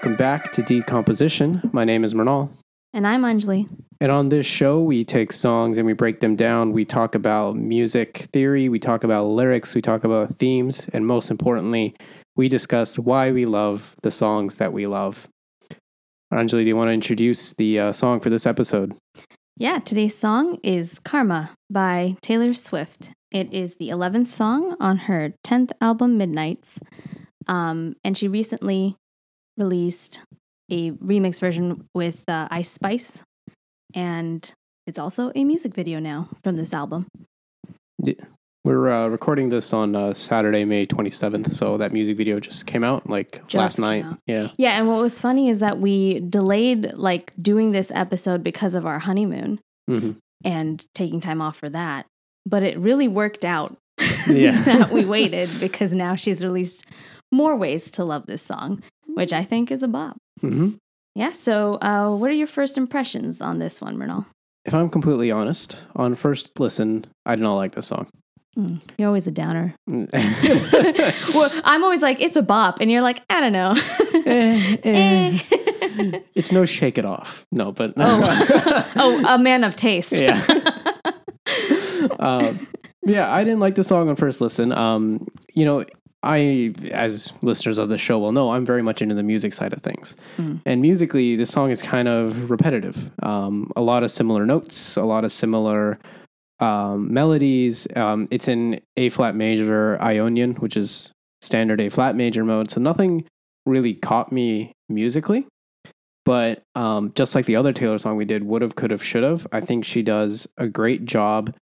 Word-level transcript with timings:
welcome 0.00 0.16
back 0.16 0.50
to 0.50 0.62
Decomposition. 0.62 1.60
My 1.74 1.84
name 1.84 2.04
is 2.04 2.14
Mrinal. 2.14 2.48
And 2.94 3.06
I'm 3.06 3.20
Anjali. 3.20 3.68
And 4.00 4.10
on 4.10 4.30
this 4.30 4.46
show, 4.46 4.80
we 4.80 5.04
take 5.04 5.30
songs 5.30 5.76
and 5.76 5.84
we 5.84 5.92
break 5.92 6.20
them 6.20 6.36
down. 6.36 6.72
We 6.72 6.86
talk 6.86 7.14
about 7.14 7.56
music 7.56 8.28
theory, 8.32 8.70
we 8.70 8.78
talk 8.78 9.04
about 9.04 9.26
lyrics, 9.26 9.74
we 9.74 9.82
talk 9.82 10.02
about 10.02 10.38
themes, 10.38 10.88
and 10.94 11.06
most 11.06 11.30
importantly, 11.30 11.94
we 12.34 12.48
discuss 12.48 12.98
why 12.98 13.30
we 13.30 13.44
love 13.44 13.94
the 14.02 14.10
songs 14.10 14.56
that 14.56 14.72
we 14.72 14.86
love. 14.86 15.28
Anjali, 16.32 16.62
do 16.62 16.68
you 16.68 16.76
want 16.76 16.88
to 16.88 16.94
introduce 16.94 17.52
the 17.52 17.78
uh, 17.78 17.92
song 17.92 18.20
for 18.20 18.30
this 18.30 18.46
episode? 18.46 18.96
Yeah, 19.58 19.80
today's 19.80 20.16
song 20.16 20.60
is 20.62 20.98
Karma 20.98 21.50
by 21.68 22.16
Taylor 22.22 22.54
Swift. 22.54 23.12
It 23.30 23.52
is 23.52 23.76
the 23.76 23.90
11th 23.90 24.28
song 24.28 24.76
on 24.80 24.96
her 24.96 25.34
10th 25.46 25.72
album, 25.82 26.16
Midnights. 26.16 26.78
Um, 27.46 27.96
and 28.02 28.16
she 28.16 28.28
recently 28.28 28.96
released 29.60 30.20
a 30.70 30.92
remix 30.92 31.38
version 31.38 31.84
with 31.94 32.24
uh, 32.28 32.48
Ice 32.50 32.70
Spice. 32.70 33.22
And 33.94 34.50
it's 34.86 34.98
also 34.98 35.30
a 35.34 35.44
music 35.44 35.74
video 35.74 36.00
now 36.00 36.28
from 36.42 36.56
this 36.56 36.72
album. 36.72 37.06
We're 38.64 38.90
uh, 38.90 39.08
recording 39.08 39.48
this 39.48 39.72
on 39.72 39.96
uh, 39.96 40.12
Saturday, 40.14 40.64
May 40.64 40.86
27th. 40.86 41.52
So 41.54 41.76
that 41.78 41.92
music 41.92 42.16
video 42.16 42.40
just 42.40 42.66
came 42.66 42.84
out 42.84 43.08
like 43.08 43.40
Just 43.48 43.54
last 43.56 43.78
night. 43.78 44.04
out. 44.04 44.18
Yeah. 44.26 44.48
Yeah, 44.58 44.78
and 44.78 44.86
what 44.86 45.00
was 45.00 45.18
funny 45.18 45.48
is 45.48 45.60
that 45.60 45.78
we 45.78 46.20
delayed 46.20 46.92
like 46.94 47.32
doing 47.40 47.72
this 47.72 47.90
episode 47.94 48.42
because 48.44 48.74
of 48.74 48.86
our 48.86 48.98
honeymoon 48.98 49.60
hmm 49.88 50.12
and 50.42 50.82
taking 50.94 51.20
time 51.20 51.42
off 51.42 51.58
for 51.58 51.68
that. 51.68 52.06
But 52.46 52.62
it 52.62 52.78
really 52.78 53.08
worked 53.08 53.44
out 53.44 53.76
Yeah. 54.26 54.62
that 54.64 54.90
we 54.90 55.04
waited 55.16 55.50
because 55.60 55.94
now 55.94 56.14
she's 56.14 56.42
released 56.42 56.86
more 57.32 57.56
ways 57.56 57.90
to 57.92 58.04
love 58.04 58.26
this 58.26 58.42
song, 58.42 58.82
which 59.06 59.32
I 59.32 59.44
think 59.44 59.70
is 59.70 59.82
a 59.82 59.88
bop. 59.88 60.16
hmm 60.40 60.70
Yeah. 61.14 61.32
So, 61.32 61.74
uh, 61.82 62.14
what 62.16 62.30
are 62.30 62.34
your 62.34 62.46
first 62.46 62.76
impressions 62.78 63.40
on 63.42 63.58
this 63.58 63.80
one, 63.80 63.96
Mrinal? 63.96 64.26
If 64.64 64.74
I'm 64.74 64.90
completely 64.90 65.30
honest, 65.30 65.78
on 65.96 66.14
first 66.14 66.58
listen, 66.60 67.06
I 67.24 67.34
did 67.36 67.42
not 67.42 67.56
like 67.56 67.72
this 67.74 67.86
song. 67.86 68.08
Mm, 68.58 68.80
you're 68.98 69.06
always 69.06 69.26
a 69.26 69.30
downer. 69.30 69.74
Eh, 69.88 71.12
well, 71.34 71.50
I'm 71.64 71.84
always 71.84 72.02
like, 72.02 72.20
it's 72.20 72.36
a 72.36 72.42
bop. 72.42 72.80
And 72.80 72.90
you're 72.90 73.00
like, 73.00 73.22
I 73.30 73.40
don't 73.40 73.52
know. 73.52 73.74
eh. 74.26 74.76
Eh. 74.84 75.38
It's 76.34 76.50
no 76.52 76.64
shake 76.64 76.96
it 76.98 77.04
off. 77.04 77.44
No, 77.52 77.72
but 77.72 77.92
oh. 77.96 78.86
oh, 78.96 79.24
a 79.34 79.38
man 79.38 79.64
of 79.64 79.76
taste. 79.76 80.18
yeah. 80.18 80.42
um, 82.18 82.66
yeah, 83.04 83.30
I 83.32 83.44
didn't 83.44 83.60
like 83.60 83.74
the 83.74 83.84
song 83.84 84.08
on 84.08 84.16
first 84.16 84.40
listen. 84.40 84.72
Um, 84.72 85.26
you 85.54 85.64
know, 85.64 85.84
I, 86.22 86.74
as 86.90 87.32
listeners 87.40 87.78
of 87.78 87.88
the 87.88 87.96
show 87.96 88.18
will 88.18 88.32
know, 88.32 88.50
I'm 88.50 88.66
very 88.66 88.82
much 88.82 89.00
into 89.00 89.14
the 89.14 89.22
music 89.22 89.54
side 89.54 89.72
of 89.72 89.80
things. 89.80 90.14
Mm. 90.36 90.60
And 90.66 90.82
musically, 90.82 91.36
this 91.36 91.50
song 91.50 91.70
is 91.70 91.80
kind 91.80 92.08
of 92.08 92.50
repetitive. 92.50 93.10
Um, 93.22 93.70
a 93.74 93.80
lot 93.80 94.02
of 94.02 94.10
similar 94.10 94.44
notes, 94.44 94.96
a 94.96 95.04
lot 95.04 95.24
of 95.24 95.32
similar 95.32 95.98
um, 96.58 97.12
melodies. 97.12 97.86
Um, 97.96 98.28
it's 98.30 98.48
in 98.48 98.80
A 98.98 99.08
flat 99.08 99.34
major 99.34 100.00
Ionian, 100.02 100.56
which 100.56 100.76
is 100.76 101.10
standard 101.40 101.80
A 101.80 101.88
flat 101.88 102.16
major 102.16 102.44
mode. 102.44 102.70
So 102.70 102.80
nothing 102.80 103.24
really 103.64 103.94
caught 103.94 104.30
me 104.30 104.72
musically. 104.90 105.46
But 106.26 106.62
um, 106.74 107.12
just 107.14 107.34
like 107.34 107.46
the 107.46 107.56
other 107.56 107.72
Taylor 107.72 107.98
song 107.98 108.16
we 108.16 108.26
did, 108.26 108.44
would 108.44 108.60
have, 108.60 108.76
could 108.76 108.90
have, 108.90 109.02
should 109.02 109.22
have, 109.22 109.46
I 109.52 109.60
think 109.60 109.86
she 109.86 110.02
does 110.02 110.46
a 110.58 110.68
great 110.68 111.06
job 111.06 111.54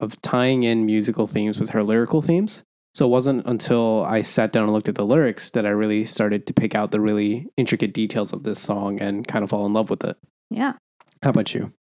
of 0.00 0.20
tying 0.22 0.62
in 0.62 0.86
musical 0.86 1.26
themes 1.26 1.60
with 1.60 1.70
her 1.70 1.82
lyrical 1.82 2.22
themes. 2.22 2.62
So 2.96 3.04
it 3.04 3.10
wasn't 3.10 3.44
until 3.44 4.06
I 4.06 4.22
sat 4.22 4.52
down 4.52 4.62
and 4.62 4.72
looked 4.72 4.88
at 4.88 4.94
the 4.94 5.04
lyrics 5.04 5.50
that 5.50 5.66
I 5.66 5.68
really 5.68 6.06
started 6.06 6.46
to 6.46 6.54
pick 6.54 6.74
out 6.74 6.92
the 6.92 7.00
really 7.00 7.46
intricate 7.58 7.92
details 7.92 8.32
of 8.32 8.42
this 8.42 8.58
song 8.58 9.02
and 9.02 9.28
kind 9.28 9.44
of 9.44 9.50
fall 9.50 9.66
in 9.66 9.74
love 9.74 9.90
with 9.90 10.02
it. 10.02 10.16
Yeah. 10.48 10.72
How 11.22 11.28
about 11.28 11.54
you? 11.54 11.74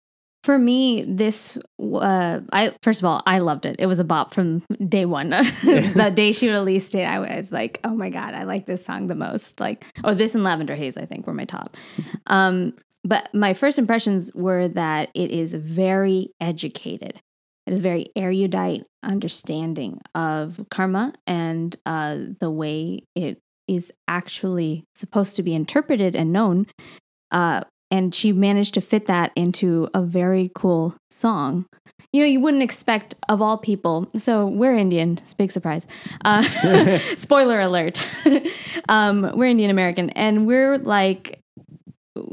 For 0.43 0.59
me, 0.59 1.05
this 1.07 1.57
uh, 1.81 2.41
I 2.53 2.75
first 2.83 3.01
of 3.01 3.05
all, 3.05 3.23
I 3.27 3.39
loved 3.39 3.65
it. 3.65 3.77
It 3.79 3.87
was 3.87 4.01
a 4.01 4.05
bop 4.05 4.35
from 4.35 4.65
day 4.89 5.05
one. 5.05 5.31
the 5.63 6.13
day 6.13 6.33
she 6.33 6.51
released 6.51 6.97
it, 6.97 7.05
I 7.05 7.21
was 7.37 7.53
like, 7.53 7.79
"Oh 7.85 7.95
my 7.95 8.11
god, 8.11 8.35
I 8.35 8.43
like 8.43 8.67
this 8.67 8.85
song 8.85 9.07
the 9.07 9.15
most." 9.15 9.61
Like, 9.61 9.87
oh, 10.03 10.15
this 10.15 10.35
and 10.35 10.43
Lavender 10.43 10.75
Haze, 10.75 10.97
I 10.97 11.07
think, 11.07 11.29
were 11.29 11.33
my 11.33 11.45
top. 11.45 11.77
Um, 12.27 12.75
but 13.05 13.33
my 13.33 13.55
first 13.55 13.79
impressions 13.79 14.33
were 14.35 14.67
that 14.67 15.11
it 15.15 15.31
is 15.31 15.55
very 15.55 16.33
educated. 16.41 17.21
It 17.67 17.73
is 17.73 17.81
very 17.81 18.11
erudite 18.15 18.85
understanding 19.03 20.01
of 20.15 20.65
karma 20.71 21.15
and 21.27 21.75
uh, 21.87 22.17
the 22.41 22.51
way 22.51 23.05
it 23.15 23.39
is 23.67 23.93
actually 24.09 24.85
supposed 24.95 25.37
to 25.37 25.43
be 25.43 25.55
interpreted 25.55 26.15
and 26.15 26.33
known. 26.33 26.67
Uh, 27.31 27.63
and 27.91 28.15
she 28.15 28.33
managed 28.33 28.75
to 28.75 28.81
fit 28.81 29.07
that 29.07 29.31
into 29.37 29.89
a 29.95 30.03
very 30.03 30.51
cool 30.55 30.97
song. 31.11 31.67
You 32.13 32.21
know, 32.21 32.27
you 32.27 32.41
wouldn't 32.41 32.63
expect 32.63 33.15
of 33.29 33.41
all 33.41 33.59
people. 33.59 34.11
So 34.17 34.47
we're 34.47 34.77
Indian, 34.77 35.17
big 35.37 35.53
surprise. 35.53 35.87
Uh, 36.25 36.43
spoiler 37.17 37.61
alert. 37.61 38.07
um, 38.89 39.31
we're 39.35 39.47
Indian 39.47 39.71
American, 39.71 40.11
and 40.11 40.47
we're 40.47 40.79
like, 40.79 41.41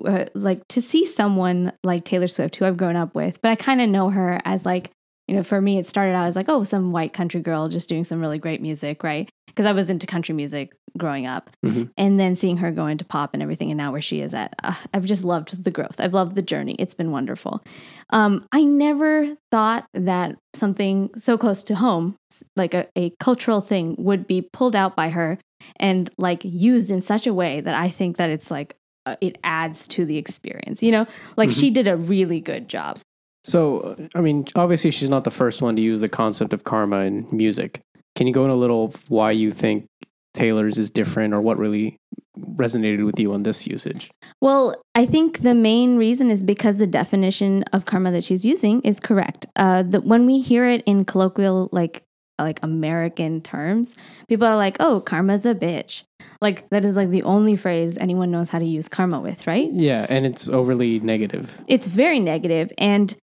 uh, 0.05 0.25
like 0.33 0.67
to 0.69 0.81
see 0.81 1.05
someone 1.05 1.73
like 1.83 2.03
Taylor 2.03 2.27
Swift, 2.27 2.55
who 2.55 2.65
I've 2.65 2.77
grown 2.77 2.95
up 2.95 3.13
with, 3.15 3.41
but 3.41 3.51
I 3.51 3.55
kind 3.55 3.81
of 3.81 3.89
know 3.89 4.09
her 4.09 4.39
as 4.45 4.65
like, 4.65 4.91
you 5.27 5.35
know, 5.35 5.43
for 5.43 5.61
me, 5.61 5.77
it 5.77 5.87
started 5.87 6.13
out 6.13 6.27
as 6.27 6.35
like, 6.35 6.49
oh, 6.49 6.63
some 6.63 6.91
white 6.91 7.13
country 7.13 7.41
girl 7.41 7.67
just 7.67 7.87
doing 7.89 8.03
some 8.03 8.19
really 8.19 8.39
great 8.39 8.61
music, 8.61 9.03
right? 9.03 9.29
Because 9.47 9.65
I 9.65 9.71
was 9.71 9.89
into 9.89 10.07
country 10.07 10.33
music 10.35 10.73
growing 10.97 11.25
up 11.25 11.49
Mhm. 11.65 11.89
and 11.97 12.19
then 12.19 12.35
seeing 12.35 12.57
her 12.57 12.69
go 12.71 12.85
into 12.87 13.05
pop 13.05 13.29
and 13.33 13.41
everything 13.41 13.71
and 13.71 13.77
now 13.77 13.93
where 13.93 14.01
she 14.01 14.19
is 14.19 14.33
at 14.33 14.53
uh, 14.61 14.73
i've 14.93 15.05
just 15.05 15.23
loved 15.23 15.63
the 15.63 15.71
growth 15.71 15.95
i've 16.01 16.13
loved 16.13 16.35
the 16.35 16.41
journey 16.41 16.75
it's 16.79 16.93
been 16.93 17.11
wonderful 17.11 17.61
um, 18.09 18.45
i 18.51 18.61
never 18.61 19.37
thought 19.51 19.85
that 19.93 20.35
something 20.53 21.09
so 21.15 21.37
close 21.37 21.63
to 21.63 21.75
home 21.75 22.17
like 22.57 22.73
a, 22.73 22.87
a 22.97 23.11
cultural 23.21 23.61
thing 23.61 23.95
would 23.97 24.27
be 24.27 24.41
pulled 24.51 24.75
out 24.75 24.93
by 24.97 25.07
her 25.07 25.37
and 25.77 26.09
like 26.17 26.41
used 26.43 26.91
in 26.91 26.99
such 26.99 27.25
a 27.25 27.33
way 27.33 27.61
that 27.61 27.73
i 27.73 27.87
think 27.87 28.17
that 28.17 28.29
it's 28.29 28.51
like 28.51 28.75
uh, 29.05 29.15
it 29.21 29.37
adds 29.45 29.87
to 29.87 30.03
the 30.05 30.17
experience 30.17 30.83
you 30.83 30.91
know 30.91 31.05
like 31.37 31.47
Mhm. 31.49 31.59
she 31.61 31.69
did 31.69 31.87
a 31.87 31.95
really 31.95 32.41
good 32.41 32.67
job 32.67 32.99
So, 33.43 33.95
I 34.13 34.21
mean, 34.21 34.45
obviously, 34.55 34.91
she's 34.91 35.09
not 35.09 35.23
the 35.23 35.31
first 35.31 35.61
one 35.61 35.75
to 35.75 35.81
use 35.81 35.99
the 35.99 36.09
concept 36.09 36.53
of 36.53 36.63
karma 36.63 36.99
in 36.99 37.27
music. 37.31 37.81
Can 38.15 38.27
you 38.27 38.33
go 38.33 38.43
into 38.43 38.53
a 38.53 38.55
little 38.55 38.93
why 39.07 39.31
you 39.31 39.51
think 39.51 39.87
Taylor's 40.33 40.77
is 40.77 40.91
different 40.91 41.33
or 41.33 41.41
what 41.41 41.57
really 41.57 41.97
resonated 42.39 43.05
with 43.05 43.19
you 43.19 43.33
on 43.33 43.43
this 43.43 43.67
usage? 43.67 44.11
Well, 44.41 44.81
I 44.95 45.05
think 45.05 45.41
the 45.41 45.53
main 45.55 45.97
reason 45.97 46.29
is 46.29 46.43
because 46.43 46.77
the 46.77 46.87
definition 46.87 47.63
of 47.73 47.85
karma 47.85 48.11
that 48.11 48.23
she's 48.23 48.45
using 48.45 48.81
is 48.81 48.99
correct. 48.99 49.45
Uh, 49.55 49.83
the, 49.83 50.01
when 50.01 50.25
we 50.25 50.41
hear 50.41 50.67
it 50.67 50.83
in 50.85 51.05
colloquial, 51.05 51.69
like 51.71 52.03
like 52.39 52.59
American 52.63 53.39
terms, 53.41 53.95
people 54.27 54.47
are 54.47 54.55
like, 54.55 54.77
"Oh, 54.79 55.01
karma's 55.01 55.45
a 55.45 55.53
bitch." 55.53 56.03
Like 56.41 56.69
that 56.69 56.85
is 56.85 56.95
like 56.95 57.09
the 57.09 57.23
only 57.23 57.55
phrase 57.55 57.97
anyone 57.97 58.31
knows 58.31 58.49
how 58.49 58.59
to 58.59 58.65
use 58.65 58.87
karma 58.87 59.19
with, 59.19 59.45
right? 59.47 59.69
Yeah, 59.71 60.05
and 60.09 60.25
it's 60.25 60.49
overly 60.49 60.99
negative. 60.99 61.59
It's 61.67 61.87
very 61.87 62.19
negative, 62.19 62.71
and 62.77 63.15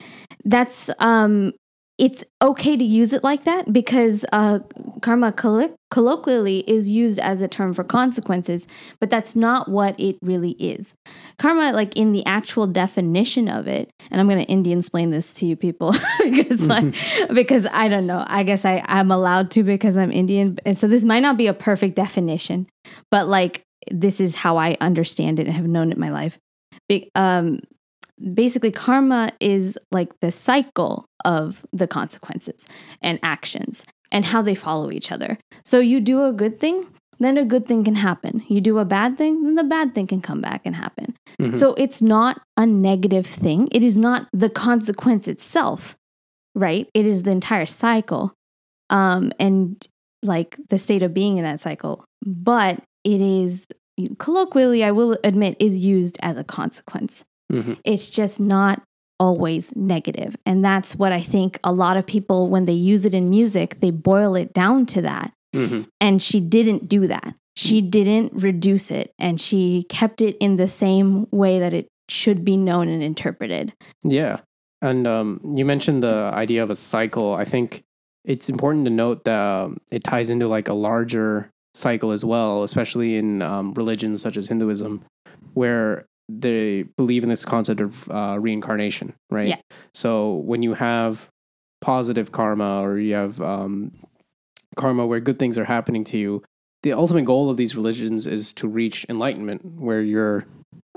that's 0.45 0.89
um, 0.99 1.53
it's 1.97 2.23
okay 2.41 2.77
to 2.77 2.83
use 2.83 3.13
it 3.13 3.23
like 3.23 3.43
that 3.45 3.73
because 3.73 4.23
uh, 4.31 4.59
karma 5.07 5.31
collo- 5.31 5.73
colloquially 5.89 6.69
is 6.69 6.89
used 6.89 7.17
as 7.19 7.39
a 7.39 7.47
term 7.47 7.71
for 7.71 7.81
consequences, 7.81 8.67
but 8.99 9.09
that's 9.09 9.37
not 9.37 9.69
what 9.69 9.97
it 9.97 10.17
really 10.21 10.51
is. 10.59 10.93
Karma, 11.39 11.71
like 11.71 11.95
in 11.95 12.11
the 12.11 12.25
actual 12.25 12.67
definition 12.67 13.47
of 13.47 13.69
it, 13.69 13.89
and 14.11 14.19
I'm 14.19 14.27
going 14.27 14.43
to 14.43 14.51
Indian 14.51 14.79
explain 14.79 15.11
this 15.11 15.31
to 15.35 15.45
you 15.45 15.55
people 15.55 15.95
because, 16.23 16.67
like, 16.67 16.93
because 17.33 17.65
I 17.71 17.87
don't 17.87 18.05
know. 18.05 18.25
I 18.27 18.43
guess 18.43 18.65
I 18.65 18.83
I'm 18.85 19.09
allowed 19.09 19.49
to 19.51 19.63
because 19.63 19.95
I'm 19.95 20.11
Indian, 20.11 20.57
and 20.65 20.77
so 20.77 20.89
this 20.89 21.05
might 21.05 21.21
not 21.21 21.37
be 21.37 21.47
a 21.47 21.53
perfect 21.53 21.95
definition, 21.95 22.67
but 23.09 23.29
like 23.29 23.63
this 23.89 24.19
is 24.19 24.35
how 24.35 24.57
I 24.57 24.75
understand 24.81 25.39
it 25.39 25.47
and 25.47 25.55
have 25.55 25.67
known 25.67 25.93
it 25.93 25.97
my 25.97 26.09
life. 26.09 26.37
Be- 26.89 27.09
um, 27.15 27.61
basically 28.33 28.71
karma 28.71 29.31
is 29.39 29.77
like 29.93 30.19
the 30.19 30.31
cycle 30.31 31.05
of 31.23 31.65
the 31.71 31.87
consequences 31.87 32.67
and 33.01 33.19
actions 33.23 33.85
and 34.11 34.25
how 34.25 34.41
they 34.41 34.55
follow 34.55 34.91
each 34.91 35.11
other. 35.11 35.37
So 35.63 35.79
you 35.79 35.99
do 35.99 36.23
a 36.23 36.33
good 36.33 36.59
thing, 36.59 36.85
then 37.19 37.37
a 37.37 37.45
good 37.45 37.65
thing 37.67 37.83
can 37.83 37.95
happen. 37.95 38.43
You 38.47 38.61
do 38.61 38.77
a 38.77 38.85
bad 38.85 39.17
thing, 39.17 39.43
then 39.43 39.55
the 39.55 39.63
bad 39.63 39.93
thing 39.95 40.07
can 40.07 40.21
come 40.21 40.41
back 40.41 40.61
and 40.65 40.75
happen. 40.75 41.15
Mhm. 41.41 41.55
So 41.55 41.73
it's 41.75 42.01
not 42.01 42.41
a 42.55 42.65
negative 42.65 43.25
thing. 43.25 43.67
It 43.71 43.83
is 43.83 43.97
not 43.97 44.27
the 44.33 44.49
consequence 44.49 45.27
itself, 45.27 45.95
right? 46.55 46.87
It 46.93 47.05
is 47.05 47.23
the 47.23 47.31
entire 47.31 47.65
cycle. 47.65 48.33
Um 48.89 49.31
and 49.39 49.85
like 50.23 50.57
the 50.69 50.77
state 50.79 51.03
of 51.03 51.13
being 51.13 51.37
in 51.37 51.43
that 51.43 51.59
cycle. 51.59 52.03
But 52.25 52.83
it 53.03 53.21
is 53.21 53.65
colloquially, 54.19 54.83
I 54.83 54.91
will 54.91 55.17
admit, 55.23 55.57
is 55.59 55.77
used 55.77 56.17
as 56.21 56.37
a 56.37 56.43
consequence. 56.43 57.23
Mhm. 57.51 57.77
It's 57.83 58.09
just 58.09 58.39
not 58.39 58.83
always 59.19 59.75
negative. 59.75 60.35
And 60.45 60.63
that's 60.63 60.95
what 60.95 61.11
I 61.11 61.21
think 61.21 61.59
a 61.63 61.71
lot 61.71 61.97
of 61.97 62.05
people, 62.05 62.47
when 62.49 62.65
they 62.65 62.73
use 62.73 63.05
it 63.05 63.15
in 63.15 63.29
music, 63.29 63.79
they 63.79 63.91
boil 63.91 64.35
it 64.35 64.53
down 64.53 64.85
to 64.87 65.01
that. 65.01 65.33
Mhm. 65.55 65.87
And 65.99 66.21
she 66.21 66.39
didn't 66.39 66.87
do 66.87 67.07
that. 67.07 67.33
She 67.55 67.81
didn't 67.81 68.33
reduce 68.33 68.91
it 68.91 69.13
and 69.17 69.41
she 69.41 69.85
kept 69.89 70.21
it 70.21 70.37
in 70.39 70.57
the 70.57 70.67
same 70.67 71.25
way 71.31 71.57
that 71.59 71.73
it 71.73 71.87
should 72.09 72.45
be 72.45 72.55
known 72.55 72.87
and 72.87 73.01
interpreted. 73.01 73.73
Yeah. 74.03 74.41
And 74.81 75.07
um, 75.07 75.41
you 75.55 75.65
mentioned 75.65 76.03
the 76.03 76.13
idea 76.13 76.61
of 76.61 76.69
a 76.69 76.75
cycle. 76.75 77.33
I 77.33 77.45
think 77.45 77.83
it's 78.23 78.47
important 78.49 78.85
to 78.85 78.91
note 78.91 79.23
that 79.23 79.39
um, 79.39 79.77
it 79.91 80.03
ties 80.03 80.29
into 80.29 80.47
like 80.47 80.67
a 80.67 80.73
larger 80.73 81.49
cycle 81.73 82.11
as 82.11 82.23
well, 82.23 82.63
especially 82.63 83.15
in 83.15 83.41
um, 83.41 83.73
religions 83.73 84.21
such 84.21 84.37
as 84.37 84.47
Hinduism, 84.47 85.03
where 85.53 86.05
they 86.29 86.83
believe 86.83 87.23
in 87.23 87.29
this 87.29 87.45
concept 87.45 87.79
of 87.81 88.09
uh, 88.09 88.37
reincarnation, 88.39 89.13
right? 89.29 89.47
Yeah. 89.49 89.61
So 89.93 90.35
when 90.35 90.61
you 90.63 90.73
have 90.73 91.29
positive 91.81 92.31
karma 92.31 92.81
or 92.81 92.97
you 92.97 93.13
have 93.13 93.41
um, 93.41 93.91
karma 94.75 95.05
where 95.05 95.19
good 95.19 95.39
things 95.39 95.57
are 95.57 95.65
happening 95.65 96.03
to 96.05 96.17
you, 96.17 96.43
the 96.83 96.93
ultimate 96.93 97.25
goal 97.25 97.49
of 97.49 97.57
these 97.57 97.75
religions 97.75 98.27
is 98.27 98.53
to 98.53 98.67
reach 98.67 99.05
enlightenment, 99.09 99.63
where 99.65 100.01
you're 100.01 100.45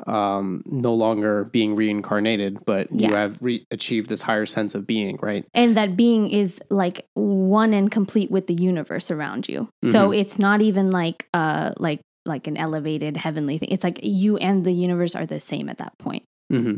um, 0.06 0.62
no 0.66 0.92
longer 0.94 1.44
being 1.44 1.76
reincarnated, 1.76 2.64
but 2.64 2.88
you 2.92 3.14
have 3.14 3.38
re- 3.42 3.64
achieved 3.70 4.08
this 4.08 4.22
higher 4.22 4.46
sense 4.46 4.74
of 4.74 4.86
being, 4.86 5.18
right? 5.22 5.44
And 5.54 5.76
that 5.76 5.96
being 5.96 6.30
is 6.30 6.60
like 6.70 7.06
one 7.14 7.72
and 7.72 7.90
complete 7.90 8.30
with 8.30 8.46
the 8.46 8.54
universe 8.54 9.10
around 9.10 9.48
you. 9.48 9.68
So 9.84 10.10
Mhm. 10.10 10.18
it's 10.18 10.38
not 10.38 10.60
even 10.62 10.90
like 10.90 11.28
uh 11.34 11.72
like 11.78 12.00
like 12.26 12.46
an 12.46 12.56
elevated 12.56 13.16
heavenly 13.16 13.58
thing. 13.58 13.70
It's 13.70 13.84
like 13.84 14.00
you 14.02 14.36
and 14.36 14.64
the 14.64 14.72
universe 14.72 15.14
are 15.14 15.26
the 15.26 15.40
same 15.40 15.68
at 15.68 15.78
that 15.78 15.96
point. 15.98 16.24
hmm 16.50 16.76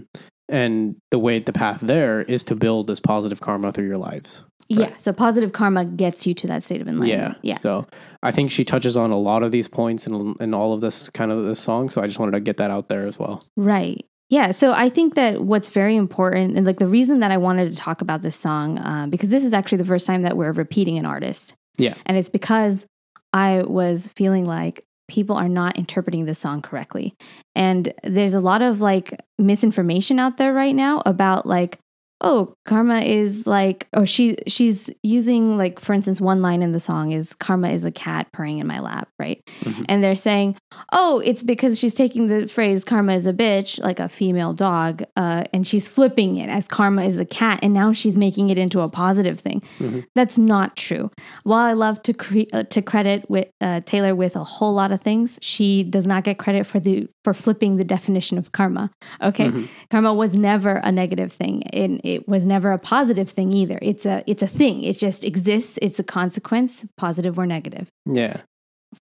And 0.49 0.97
the 1.11 1.19
way, 1.19 1.39
the 1.39 1.53
path 1.53 1.81
there 1.81 2.23
is 2.23 2.45
to 2.45 2.55
build 2.55 2.87
this 2.87 3.01
positive 3.01 3.41
karma 3.41 3.73
through 3.73 3.87
your 3.87 3.99
lives. 3.99 4.45
Yeah. 4.69 4.97
So 4.97 5.13
positive 5.13 5.53
karma 5.53 5.85
gets 5.85 6.27
you 6.27 6.35
to 6.35 6.47
that 6.47 6.63
state 6.63 6.81
of 6.81 6.89
enlightenment. 6.89 7.39
Yeah. 7.43 7.55
Yeah. 7.55 7.59
So 7.59 7.87
I 8.23 8.31
think 8.31 8.51
she 8.51 8.65
touches 8.65 8.97
on 8.97 9.11
a 9.11 9.17
lot 9.17 9.43
of 9.43 9.53
these 9.53 9.69
points 9.69 10.07
and 10.07 10.37
and 10.41 10.55
all 10.55 10.73
of 10.73 10.81
this 10.81 11.11
kind 11.11 11.31
of 11.31 11.45
this 11.45 11.61
song. 11.61 11.91
So 11.91 12.01
I 12.01 12.07
just 12.07 12.19
wanted 12.19 12.33
to 12.33 12.41
get 12.41 12.57
that 12.57 12.71
out 12.71 12.89
there 12.89 13.07
as 13.07 13.19
well. 13.19 13.45
Right. 13.57 14.07
Yeah. 14.31 14.51
So 14.53 14.73
I 14.73 14.89
think 14.89 15.15
that 15.15 15.43
what's 15.43 15.69
very 15.69 15.95
important, 15.95 16.57
and 16.57 16.67
like 16.67 16.79
the 16.79 16.89
reason 16.89 17.21
that 17.21 17.31
I 17.31 17.37
wanted 17.37 17.71
to 17.71 17.77
talk 17.77 18.01
about 18.01 18.23
this 18.23 18.37
song, 18.37 18.79
uh, 18.79 19.07
because 19.09 19.29
this 19.29 19.45
is 19.45 19.53
actually 19.53 19.79
the 19.79 19.85
first 19.85 20.07
time 20.07 20.23
that 20.23 20.37
we're 20.37 20.53
repeating 20.53 20.97
an 20.97 21.05
artist. 21.05 21.55
Yeah. 21.77 21.95
And 22.07 22.17
it's 22.17 22.31
because 22.31 22.87
I 23.35 23.63
was 23.63 24.09
feeling 24.09 24.47
like 24.47 24.85
people 25.13 25.37
are 25.37 25.49
not 25.49 25.77
interpreting 25.77 26.25
this 26.25 26.39
song 26.39 26.63
correctly. 26.63 27.15
And 27.55 27.93
there's 28.03 28.33
a 28.33 28.41
lot 28.41 28.63
of 28.63 28.81
like 28.81 29.21
misinformation 29.39 30.19
out 30.19 30.39
there 30.39 30.55
right 30.55 30.75
now 30.75 31.03
about 31.05 31.45
like, 31.45 31.79
oh, 32.23 32.55
karma 32.67 33.01
is 33.01 33.47
like, 33.47 33.89
or 33.95 34.07
she 34.07 34.37
she's 34.47 34.91
using 35.03 35.59
like, 35.59 35.81
for 35.81 35.93
instance, 35.93 36.21
one 36.21 36.41
line 36.41 36.63
in 36.63 36.71
the 36.73 36.81
song 36.81 37.11
is 37.13 37.35
karma 37.35 37.71
is 37.71 37.85
a 37.85 37.91
cat 37.91 38.29
purring 38.33 38.59
in 38.59 38.67
my 38.67 38.79
lap, 38.79 39.09
right? 39.19 39.43
Mhm. 39.63 39.85
And 39.89 40.05
they're 40.05 40.15
saying, 40.17 40.57
oh, 40.93 41.21
it's 41.25 41.43
because 41.43 41.79
she's 41.79 41.95
taking 41.95 42.29
the 42.29 42.47
phrase 42.47 42.85
karma 42.85 43.15
is 43.15 43.27
a 43.27 43.33
bitch, 43.33 43.83
like 43.83 43.99
a 43.99 44.09
female 44.09 44.53
dog, 44.53 45.03
uh, 45.17 45.45
and 45.53 45.67
she's 45.67 45.89
flipping 45.89 46.37
it 46.37 46.49
as 46.49 46.69
karma 46.69 47.03
is 47.05 47.19
a 47.19 47.25
cat, 47.25 47.59
and 47.63 47.75
now 47.75 47.93
she's 47.93 48.17
making 48.17 48.51
it 48.51 48.59
into 48.59 48.81
a 48.81 48.89
positive 48.89 49.41
thing. 49.41 49.61
Mhm. 49.81 50.05
That's 50.15 50.39
not 50.39 50.77
true. 50.77 51.09
While 51.43 51.65
I 51.65 51.73
love 51.73 52.03
to 52.05 52.13
cre- 52.15 52.43
uh, 52.53 52.63
to 52.65 52.83
credit 52.83 53.29
with 53.29 53.49
uh, 53.61 53.81
Taylor 53.85 54.15
with 54.15 54.37
a 54.37 54.45
whole 54.45 54.73
lot 54.75 54.93
of 54.93 55.01
things, 55.01 55.39
she 55.43 55.83
does 55.83 56.07
not 56.07 56.25
get 56.25 56.39
credit 56.39 56.67
for 56.67 56.79
the 56.81 57.09
for 57.25 57.35
flipping 57.35 57.77
the 57.77 57.85
definition 57.85 58.39
of 58.39 58.53
karma. 58.53 58.91
Okay, 59.23 59.49
Mhm. 59.49 59.69
karma 59.91 60.13
was 60.15 60.35
never 60.39 60.77
a 60.77 60.91
negative 60.93 61.33
thing, 61.33 61.63
and 61.73 62.01
it 62.15 62.29
was 62.29 62.45
never 62.45 62.73
a 62.73 62.79
positive 62.79 63.31
thing 63.31 63.53
either. 63.53 63.79
It's 63.83 64.07
a 64.07 64.23
it's 64.27 64.43
a 64.43 64.47
thing. 64.47 64.83
It 64.83 64.99
just 64.99 65.25
exists. 65.25 65.79
It's 65.83 65.99
a 65.99 66.05
consequence, 66.05 66.85
positive 66.97 67.39
or 67.39 67.47
negative 67.47 67.89
Yeah. 68.07 68.41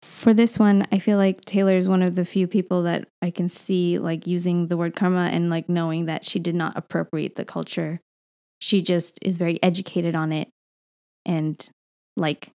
for 0.03 0.35
this 0.35 0.59
one, 0.59 0.87
I 0.93 0.99
feel 0.99 1.17
like 1.19 1.45
Taylor 1.45 1.77
is 1.77 1.89
one 1.89 2.03
of 2.03 2.15
the 2.15 2.25
few 2.25 2.47
people 2.47 2.83
that 2.85 3.09
I 3.23 3.31
can 3.31 3.49
see 3.49 3.99
like 3.99 4.27
using 4.27 4.67
the 4.69 4.77
word 4.77 4.95
karma 4.95 5.29
and 5.33 5.51
like 5.51 5.69
knowing 5.69 6.07
that 6.07 6.25
she 6.25 6.39
did 6.39 6.55
not 6.55 6.77
appropriate 6.77 7.35
the 7.35 7.45
culture. 7.45 7.99
She 8.61 8.83
just 8.83 9.19
is 9.23 9.37
very 9.39 9.61
educated 9.63 10.15
on 10.15 10.33
it 10.33 10.49
and 11.27 11.57
like 12.17 12.51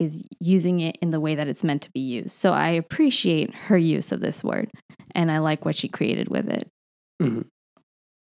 is 0.00 0.22
using 0.40 0.80
it 0.80 0.96
in 1.00 1.10
the 1.10 1.20
way 1.20 1.34
that 1.36 1.46
it's 1.46 1.62
meant 1.62 1.82
to 1.82 1.90
be 1.94 2.00
used. 2.00 2.30
So 2.32 2.52
I 2.52 2.70
appreciate 2.70 3.54
her 3.54 3.78
use 3.78 4.10
of 4.10 4.20
this 4.20 4.42
word 4.42 4.68
and 5.14 5.30
I 5.30 5.38
like 5.38 5.64
what 5.64 5.76
she 5.76 5.86
created 5.88 6.28
with 6.28 6.48
it. 6.48 6.66
Mhm. 7.20 7.46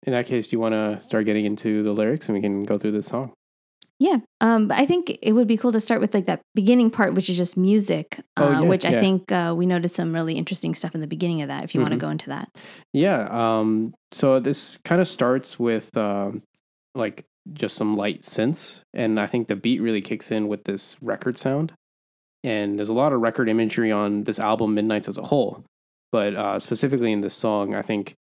In 0.05 0.13
that 0.13 0.27
case, 0.27 0.49
do 0.49 0.57
you 0.57 0.61
want 0.61 0.75
to 0.75 1.01
start 1.01 1.27
getting 1.27 1.45
into 1.45 1.83
the 1.83 1.93
lyrics 1.93 2.27
and 2.29 2.35
we 2.35 2.41
can 2.41 2.65
go 2.65 2.79
through 2.79 2.93
this 2.93 3.07
song? 3.07 3.33
Yeah. 4.03 4.19
Um, 4.41 4.67
but 4.67 4.79
I 4.79 4.85
think 4.85 5.17
it 5.23 5.33
would 5.33 5.47
be 5.47 5.57
cool 5.57 5.71
to 5.71 5.79
start 5.79 6.01
with 6.01 6.13
like 6.13 6.27
that 6.27 6.41
beginning 6.57 6.91
part, 6.91 7.15
which 7.15 7.31
is 7.31 7.37
just 7.37 7.57
music, 7.57 8.21
Oh, 8.37 8.49
uh, 8.49 8.51
yeah, 8.51 8.69
which 8.69 8.85
I 8.85 8.99
think 8.99 9.31
uh, 9.31 9.55
we 9.57 9.65
noticed 9.65 9.95
some 9.95 10.13
really 10.13 10.35
interesting 10.35 10.75
stuff 10.75 10.97
in 10.97 11.01
the 11.01 11.07
beginning 11.07 11.41
of 11.43 11.49
that. 11.49 11.63
If 11.63 11.73
you 11.73 11.81
want 11.81 11.93
to 11.93 11.99
go 11.99 12.11
into 12.11 12.31
that. 12.31 12.49
Yeah. 12.93 13.29
Um, 13.31 13.95
so 14.11 14.41
this 14.41 14.79
kind 14.79 15.01
of 15.01 15.07
starts 15.07 15.57
with 15.57 15.97
um, 15.97 16.43
like 16.97 17.25
just 17.53 17.77
some 17.77 17.95
light 17.97 18.23
synths, 18.23 18.83
and 18.93 19.21
I 19.21 19.27
think 19.27 19.47
the 19.47 19.57
beat 19.57 19.81
really 19.81 20.01
kicks 20.01 20.33
in 20.33 20.49
with 20.49 20.65
this 20.65 20.97
record 21.01 21.39
sound. 21.39 21.73
And 22.43 22.79
there's 22.79 22.89
a 22.89 22.95
lot 22.95 23.13
of 23.13 23.21
record 23.21 23.49
imagery 23.49 23.93
on 23.93 24.23
this 24.23 24.41
album, 24.41 24.75
Midnights 24.75 25.07
as 25.07 25.17
a 25.17 25.23
whole, 25.23 25.65
but 26.11 26.35
uh, 26.35 26.59
specifically 26.59 27.13
in 27.13 27.21
this 27.21 27.35
song, 27.35 27.73
I 27.73 27.83
think 27.83 28.15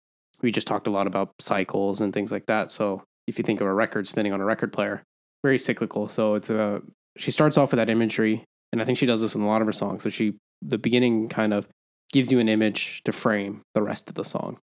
we 0.42 0.52
just 0.52 0.66
talked 0.66 0.86
a 0.86 0.90
lot 0.90 1.06
about 1.06 1.30
cycles 1.40 2.00
and 2.00 2.12
things 2.12 2.30
like 2.30 2.46
that. 2.46 2.70
So 2.70 3.02
if 3.26 3.38
you 3.38 3.44
think 3.44 3.60
of 3.60 3.66
a 3.66 3.72
record 3.72 4.08
spinning 4.08 4.32
on 4.32 4.40
a 4.40 4.44
record 4.44 4.72
player, 4.72 5.02
very 5.42 5.58
cyclical. 5.58 6.08
So 6.08 6.34
it's 6.34 6.50
a 6.50 6.82
she 7.16 7.30
starts 7.30 7.58
off 7.58 7.72
with 7.72 7.78
that 7.78 7.90
imagery, 7.90 8.44
and 8.72 8.80
I 8.80 8.84
think 8.84 8.98
she 8.98 9.06
does 9.06 9.20
this 9.20 9.34
in 9.34 9.42
a 9.42 9.46
lot 9.46 9.60
of 9.60 9.66
her 9.66 9.72
songs. 9.72 10.02
So 10.02 10.10
she 10.10 10.34
the 10.62 10.78
beginning 10.78 11.28
kind 11.28 11.52
of 11.52 11.68
gives 12.12 12.32
you 12.32 12.38
an 12.38 12.48
image 12.48 13.02
to 13.04 13.12
frame 13.12 13.62
the 13.74 13.82
rest 13.82 14.08
of 14.08 14.14
the 14.14 14.24
song. 14.24 14.58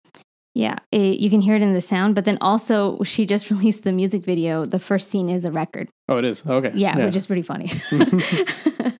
Yeah, 0.54 0.78
it, 0.90 1.20
you 1.20 1.30
can 1.30 1.40
hear 1.40 1.54
it 1.54 1.62
in 1.62 1.74
the 1.74 1.80
sound, 1.80 2.16
but 2.16 2.24
then 2.24 2.38
also 2.40 3.02
she 3.04 3.24
just 3.24 3.50
released 3.50 3.84
the 3.84 3.92
music 3.92 4.24
video. 4.24 4.64
The 4.64 4.78
first 4.78 5.10
scene 5.10 5.28
is 5.28 5.44
a 5.44 5.52
record. 5.52 5.88
Oh, 6.08 6.18
it 6.18 6.24
is 6.24 6.44
okay. 6.46 6.72
Yeah, 6.74 7.04
which 7.04 7.16
is 7.16 7.26
pretty 7.26 7.42
funny. 7.42 7.70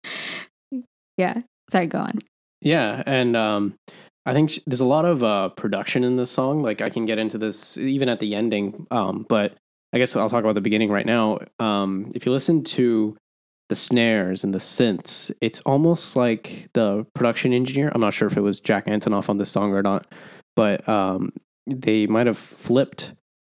yeah. 1.17 1.43
Sorry, 1.71 1.87
go 1.87 1.99
on. 1.99 2.19
yeah, 2.61 3.03
and 3.07 3.37
um, 3.37 3.75
I 4.27 4.33
think 4.33 4.51
sh- 4.51 4.59
there's 4.67 4.81
a 4.81 4.85
lot 4.87 5.05
of 5.05 5.23
uh, 5.25 5.49
production 5.51 6.05
in 6.05 6.17
this 6.17 6.31
song. 6.31 6.63
Like 6.63 6.81
I 6.81 6.89
can 6.89 7.07
get 7.07 7.19
into 7.19 7.39
this 7.39 7.77
even 7.79 8.09
at 8.09 8.21
the 8.21 8.35
ending, 8.35 8.87
um, 8.91 9.27
but 9.29 9.55
I 9.93 9.99
guess 9.99 10.15
I'll 10.15 10.29
talk 10.31 10.45
about 10.45 10.55
the 10.55 10.61
beginning 10.61 10.91
right 10.91 11.07
now. 11.07 11.39
Um, 11.59 12.11
if 12.15 12.27
you 12.27 12.33
listen 12.33 12.63
to 12.65 13.17
the 13.69 13.77
snares 13.77 14.45
and 14.45 14.53
the 14.53 14.59
synths, 14.59 15.33
it's 15.41 15.61
almost 15.63 16.17
like 16.17 16.69
the 16.75 17.07
production 17.15 17.53
engineer. 17.53 17.91
I'm 17.95 18.01
not 18.01 18.15
sure 18.15 18.29
if 18.29 18.37
it 18.37 18.41
was 18.43 18.61
Jack 18.61 18.87
Antonoff 18.87 19.29
on 19.29 19.39
this 19.39 19.51
song 19.51 19.73
or 19.73 19.83
not, 19.83 20.07
but 20.55 20.87
um, 20.89 21.33
they 21.67 22.07
might 22.07 22.27
have 22.27 22.39
flipped 22.39 23.15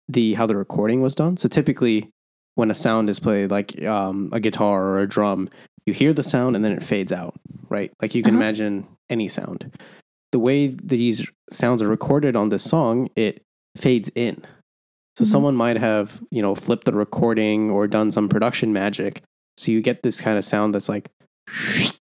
the 0.08 0.34
how 0.34 0.46
the 0.46 0.56
recording 0.56 1.02
was 1.02 1.14
done. 1.14 1.36
So 1.36 1.48
typically, 1.48 2.10
when 2.56 2.70
a 2.70 2.74
sound 2.74 3.10
is 3.10 3.18
played, 3.20 3.50
like 3.50 3.82
um, 3.84 4.30
a 4.32 4.40
guitar 4.40 4.84
or 4.84 5.00
a 5.00 5.08
drum, 5.08 5.48
you 5.86 5.92
hear 5.92 6.12
the 6.12 6.22
sound 6.22 6.56
and 6.56 6.64
then 6.64 6.72
it 6.72 6.82
fades 6.82 7.12
out, 7.12 7.34
right? 7.68 7.92
Like 8.00 8.14
you 8.14 8.22
can 8.22 8.34
Uh-huh. 8.34 8.42
imagine 8.42 8.86
any 9.10 9.28
sound. 9.28 9.72
The 10.34 10.40
way 10.40 10.66
these 10.82 11.30
sounds 11.52 11.80
are 11.80 11.86
recorded 11.86 12.34
on 12.34 12.48
this 12.48 12.64
song, 12.64 13.08
it 13.14 13.42
fades 13.76 14.10
in. 14.16 14.44
So 15.16 15.22
Mhm. 15.22 15.28
someone 15.28 15.54
might 15.54 15.76
have, 15.76 16.20
you 16.32 16.42
know, 16.42 16.56
flipped 16.56 16.86
the 16.86 16.92
recording 16.92 17.70
or 17.70 17.86
done 17.86 18.10
some 18.10 18.28
production 18.28 18.72
magic. 18.72 19.22
So 19.58 19.70
you 19.70 19.80
get 19.80 20.02
this 20.02 20.20
kind 20.20 20.36
of 20.36 20.44
sound 20.44 20.74
that's 20.74 20.88
like, 20.88 21.08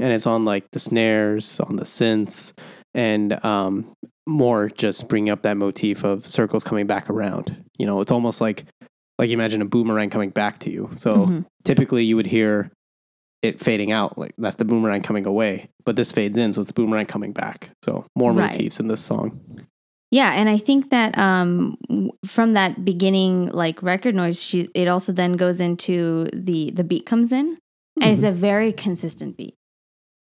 and 0.00 0.14
it's 0.14 0.26
on 0.26 0.46
like 0.46 0.64
the 0.72 0.78
snares, 0.78 1.60
on 1.60 1.76
the 1.76 1.84
synths, 1.84 2.54
and 2.94 3.44
um, 3.44 3.92
more 4.26 4.70
just 4.70 5.06
bringing 5.06 5.28
up 5.28 5.42
that 5.42 5.58
motif 5.58 6.04
of 6.04 6.26
circles 6.26 6.64
coming 6.64 6.86
back 6.86 7.10
around. 7.10 7.54
You 7.76 7.84
know, 7.84 8.00
it's 8.00 8.10
almost 8.12 8.40
like, 8.40 8.64
like 9.18 9.28
you 9.28 9.34
imagine 9.34 9.60
a 9.60 9.66
boomerang 9.66 10.08
coming 10.08 10.30
back 10.30 10.58
to 10.60 10.70
you. 10.70 10.88
So 10.96 11.26
Mhm. 11.26 11.44
typically 11.64 12.02
you 12.06 12.16
would 12.16 12.28
hear 12.28 12.70
it 13.44 13.60
fading 13.60 13.92
out, 13.92 14.16
like 14.18 14.34
that's 14.38 14.56
the 14.56 14.64
boomerang 14.64 15.02
coming 15.02 15.26
away. 15.26 15.68
But 15.84 15.96
this 15.96 16.12
fades 16.12 16.36
in, 16.36 16.52
so 16.52 16.60
it's 16.60 16.68
the 16.68 16.74
boomerang 16.74 17.06
coming 17.06 17.32
back. 17.32 17.70
So 17.82 18.06
more 18.16 18.32
Right. 18.32 18.52
motifs 18.52 18.80
in 18.80 18.88
this 18.88 19.02
song. 19.04 19.40
Yeah, 20.10 20.32
and 20.32 20.48
I 20.48 20.58
think 20.58 20.90
that 20.90 21.16
um, 21.18 21.76
from 22.24 22.52
that 22.52 22.84
beginning 22.84 23.48
like 23.48 23.82
record 23.82 24.14
noise, 24.14 24.40
she 24.40 24.68
it 24.74 24.86
also 24.88 25.12
then 25.12 25.32
goes 25.32 25.60
into 25.60 26.28
the 26.32 26.70
the 26.70 26.84
beat 26.84 27.04
comes 27.06 27.32
in, 27.32 27.58
and 28.00 28.10
it's 28.12 28.22
a 28.22 28.30
very 28.32 28.72
consistent 28.72 29.36
beat, 29.36 29.56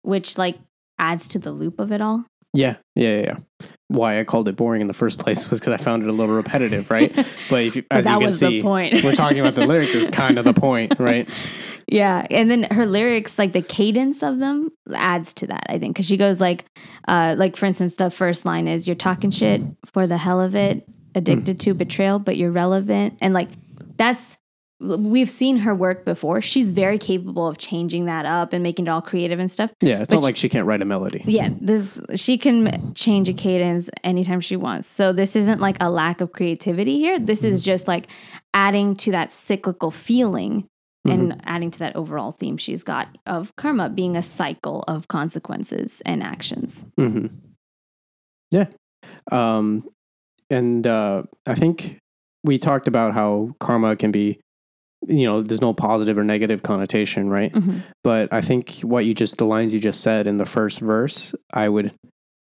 which 0.03 0.39
like 0.39 0.59
adds 0.99 1.27
to 1.29 1.39
the 1.39 1.51
loop 1.51 1.81
of 1.81 1.91
it 1.91 2.01
all. 2.01 2.25
Yeah, 2.55 2.77
yeah, 2.95 3.17
yeah. 3.17 3.23
yeah. 3.61 3.67
Why 3.93 4.21
I 4.21 4.25
called 4.25 4.49
it 4.49 4.57
boring 4.57 4.81
in 4.81 4.89
the 4.89 4.95
first 4.95 5.19
place 5.19 5.51
was 5.51 5.61
because 5.61 5.73
I 5.73 5.83
found 5.83 6.03
it 6.03 6.09
a 6.09 6.13
little 6.13 6.35
repetitive, 6.35 6.91
right? 6.91 7.15
But 7.51 7.65
if 7.65 7.77
you, 7.77 7.83
But 7.83 7.99
as 7.99 8.07
you 8.07 8.19
can 8.19 8.33
see, 8.33 8.63
we're 8.63 9.15
talking 9.15 9.41
about 9.41 9.55
the 9.55 9.67
lyrics 9.67 9.95
is 9.95 10.09
kind 10.09 10.39
of 10.39 10.45
the 10.45 10.55
point, 10.55 10.95
right? 10.99 11.29
Yeah, 11.87 12.27
and 12.31 12.51
then 12.51 12.65
her 12.65 12.87
lyrics, 12.87 13.39
like 13.39 13.53
the 13.53 13.63
cadence 13.63 14.23
of 14.23 14.39
them, 14.39 14.71
adds 14.95 15.35
to 15.35 15.47
that. 15.49 15.67
I 15.69 15.79
think 15.79 15.95
because 15.95 16.07
she 16.07 16.17
goes 16.17 16.41
like, 16.41 16.65
uh, 17.09 17.35
like 17.37 17.57
for 17.57 17.67
instance, 17.67 17.95
the 17.95 18.11
first 18.11 18.47
line 18.47 18.69
is 18.69 18.87
"You're 18.87 18.97
talking 18.97 19.31
shit 19.31 19.61
for 19.93 20.07
the 20.07 20.17
hell 20.17 20.41
of 20.41 20.55
it, 20.55 20.89
addicted 21.15 21.61
to 21.61 21.75
betrayal, 21.75 22.19
but 22.19 22.37
you're 22.37 22.53
relevant," 22.53 23.19
and 23.21 23.35
like 23.35 23.49
that's 23.97 24.39
we've 24.83 25.31
seen 25.31 25.59
her 25.59 25.75
work 25.75 26.05
before. 26.05 26.41
She's 26.43 26.71
very 26.71 26.99
capable 26.99 27.47
of 27.47 27.59
changing 27.59 28.07
that 28.07 28.27
up 28.27 28.53
and 28.53 28.63
making 28.63 28.87
it 28.87 28.91
all 28.91 29.01
creative 29.03 29.39
and 29.39 29.51
stuff. 29.51 29.71
Yeah, 29.81 30.03
it's 30.03 30.11
not 30.13 30.19
she- 30.19 30.25
like 30.25 30.37
she 30.37 30.49
can't 30.49 30.67
write 30.67 30.83
a 30.83 30.85
melody. 30.85 31.23
Yeah, 31.25 31.51
this 31.61 31.99
she 32.17 32.37
can 32.39 32.95
change 32.95 33.29
a 33.29 33.33
cadence 33.33 33.89
anytime 34.05 34.41
she 34.41 34.57
wants. 34.57 34.89
So 34.89 35.13
this 35.13 35.37
isn't 35.37 35.61
like 35.61 35.77
a 35.81 35.89
lack 35.91 36.21
of 36.21 36.33
creativity 36.33 36.99
here. 36.99 37.19
This 37.19 37.45
is 37.45 37.61
just 37.61 37.87
like 37.89 38.09
adding 38.55 38.97
to 38.97 39.11
that 39.13 39.33
cyclical 39.33 39.91
feeling 39.91 40.67
and 41.05 41.41
adding 41.45 41.73
to 41.73 41.79
that 41.81 41.97
overall 41.97 42.31
theme 42.31 42.57
she's 42.57 42.85
got 42.85 43.09
of 43.27 43.57
karma 43.57 43.89
being 43.89 44.17
a 44.17 44.23
cycle 44.23 44.85
of 44.87 45.09
consequences 45.09 46.01
and 46.07 46.23
actions. 46.23 46.85
hmm 46.97 47.27
Yeah. 48.53 48.67
Um, 49.33 49.89
and 50.49 50.87
uh, 50.87 51.25
I 51.47 51.55
think 51.57 51.99
we 52.45 52.59
talked 52.59 52.87
about 52.87 53.15
how 53.15 53.55
karma 53.59 53.97
can 53.97 54.13
be, 54.13 54.39
you 55.09 55.25
know, 55.25 55.43
there's 55.43 55.61
no 55.61 55.73
positive 55.73 56.17
or 56.17 56.25
negative 56.25 56.63
connotation, 56.63 57.29
right? 57.29 57.53
Mhm. 57.53 57.83
But 58.05 58.33
I 58.33 58.41
think 58.41 58.81
what 58.81 59.05
you 59.05 59.15
just, 59.15 59.39
the 59.39 59.47
lines 59.47 59.75
you 59.75 59.81
just 59.81 60.01
said 60.01 60.27
in 60.27 60.39
the 60.39 60.47
first 60.47 60.81
verse, 60.81 61.35
I 61.53 61.69
would 61.69 61.93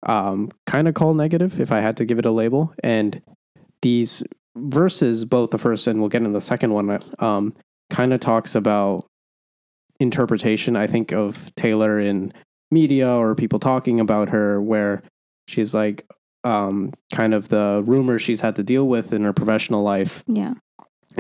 um, 0.07 0.51
kind 0.67 0.89
of 0.89 0.95
call 0.95 1.15
negative 1.15 1.61
if 1.61 1.71
I 1.71 1.81
had 1.81 1.97
to 1.99 2.05
give 2.05 2.19
it 2.19 2.25
a 2.25 2.31
label. 2.31 2.73
And 2.83 3.21
these 3.83 4.23
verses, 4.57 5.25
both 5.25 5.51
the 5.51 5.59
first 5.59 5.87
and 5.87 6.01
we'll 6.01 6.09
get 6.09 6.23
into 6.23 6.31
the 6.33 6.41
second 6.41 6.73
one, 6.73 6.99
um, 7.19 7.55
kind 7.91 8.13
of 8.13 8.21
talks 8.21 8.55
about 8.55 9.05
interpretation, 9.99 10.77
I 10.77 10.87
think, 10.87 11.13
of 11.13 11.55
Taylor 11.55 12.01
in 12.01 12.33
media 12.71 13.09
or 13.11 13.35
people 13.35 13.59
talking 13.59 14.01
about 14.01 14.31
her, 14.31 14.61
where 14.61 15.03
she's 15.49 15.75
like, 15.75 16.07
um, 16.45 16.93
kind 17.13 17.35
of 17.35 17.49
the 17.49 17.83
rumors 17.87 18.23
she's 18.23 18.41
had 18.41 18.57
to 18.57 18.63
deal 18.63 18.89
with 18.89 19.13
in 19.13 19.25
her 19.25 19.33
professional 19.35 19.83
life 19.83 20.25
Yeah. 20.27 20.55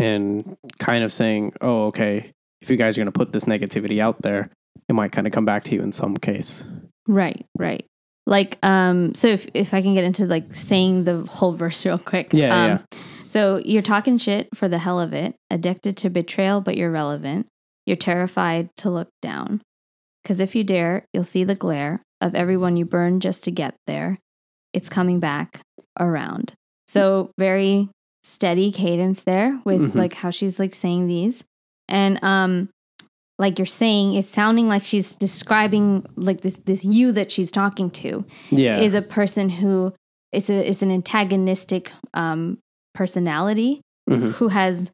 And 0.00 0.56
kind 0.78 1.04
of 1.04 1.12
saying, 1.12 1.52
oh, 1.60 1.86
okay, 1.86 2.32
if 2.62 2.70
you 2.70 2.76
guys 2.76 2.96
are 2.96 3.00
going 3.00 3.12
to 3.12 3.18
put 3.18 3.32
this 3.32 3.44
negativity 3.44 4.00
out 4.00 4.22
there, 4.22 4.50
it 4.88 4.94
might 4.94 5.12
kind 5.12 5.26
of 5.26 5.32
come 5.32 5.44
back 5.44 5.64
to 5.64 5.74
you 5.74 5.82
in 5.82 5.92
some 5.92 6.16
case. 6.16 6.64
Right, 7.06 7.44
right. 7.58 7.84
Like, 8.26 8.58
um, 8.62 9.14
so 9.14 9.28
if, 9.28 9.46
if 9.54 9.74
I 9.74 9.82
can 9.82 9.94
get 9.94 10.04
into 10.04 10.26
like 10.26 10.54
saying 10.54 11.04
the 11.04 11.24
whole 11.28 11.52
verse 11.52 11.84
real 11.84 11.98
quick. 11.98 12.32
Yeah, 12.32 12.66
yeah, 12.66 12.72
um, 12.74 12.84
So 13.28 13.58
you're 13.58 13.82
talking 13.82 14.18
shit 14.18 14.48
for 14.54 14.68
the 14.68 14.78
hell 14.78 15.00
of 15.00 15.12
it, 15.12 15.34
addicted 15.50 15.96
to 15.98 16.10
betrayal, 16.10 16.60
but 16.60 16.76
you're 16.76 16.90
relevant. 16.90 17.46
You're 17.86 17.96
terrified 17.96 18.68
to 18.78 18.90
look 18.90 19.08
down. 19.22 19.62
Because 20.22 20.40
if 20.40 20.54
you 20.54 20.64
dare, 20.64 21.06
you'll 21.12 21.24
see 21.24 21.44
the 21.44 21.54
glare 21.54 22.02
of 22.20 22.34
everyone 22.34 22.76
you 22.76 22.84
burn 22.84 23.20
just 23.20 23.44
to 23.44 23.50
get 23.50 23.74
there. 23.86 24.18
It's 24.72 24.88
coming 24.88 25.18
back 25.18 25.62
around. 25.98 26.52
So 26.86 27.30
very 27.38 27.88
steady 28.22 28.70
cadence 28.72 29.20
there 29.22 29.60
with 29.64 29.80
Mhm. 29.80 29.94
like 29.94 30.14
how 30.14 30.30
she's 30.30 30.58
like 30.58 30.74
saying 30.74 31.06
these. 31.06 31.44
And 31.88 32.22
um 32.22 32.68
like 33.38 33.58
you're 33.58 33.64
saying, 33.64 34.12
it's 34.12 34.28
sounding 34.28 34.68
like 34.68 34.84
she's 34.84 35.14
describing 35.14 36.04
like 36.16 36.42
this 36.42 36.58
this 36.66 36.84
you 36.84 37.10
that 37.12 37.30
she's 37.32 37.50
talking 37.50 37.88
to 37.90 38.24
Yeah. 38.50 38.78
is 38.80 38.94
a 38.94 39.00
person 39.02 39.48
who 39.48 39.94
it's 40.32 40.50
a 40.50 40.68
it's 40.68 40.82
an 40.82 40.90
antagonistic 40.90 41.90
um, 42.14 42.58
personality 42.94 43.80
Mhm. 44.08 44.32
who 44.32 44.48
has 44.48 44.90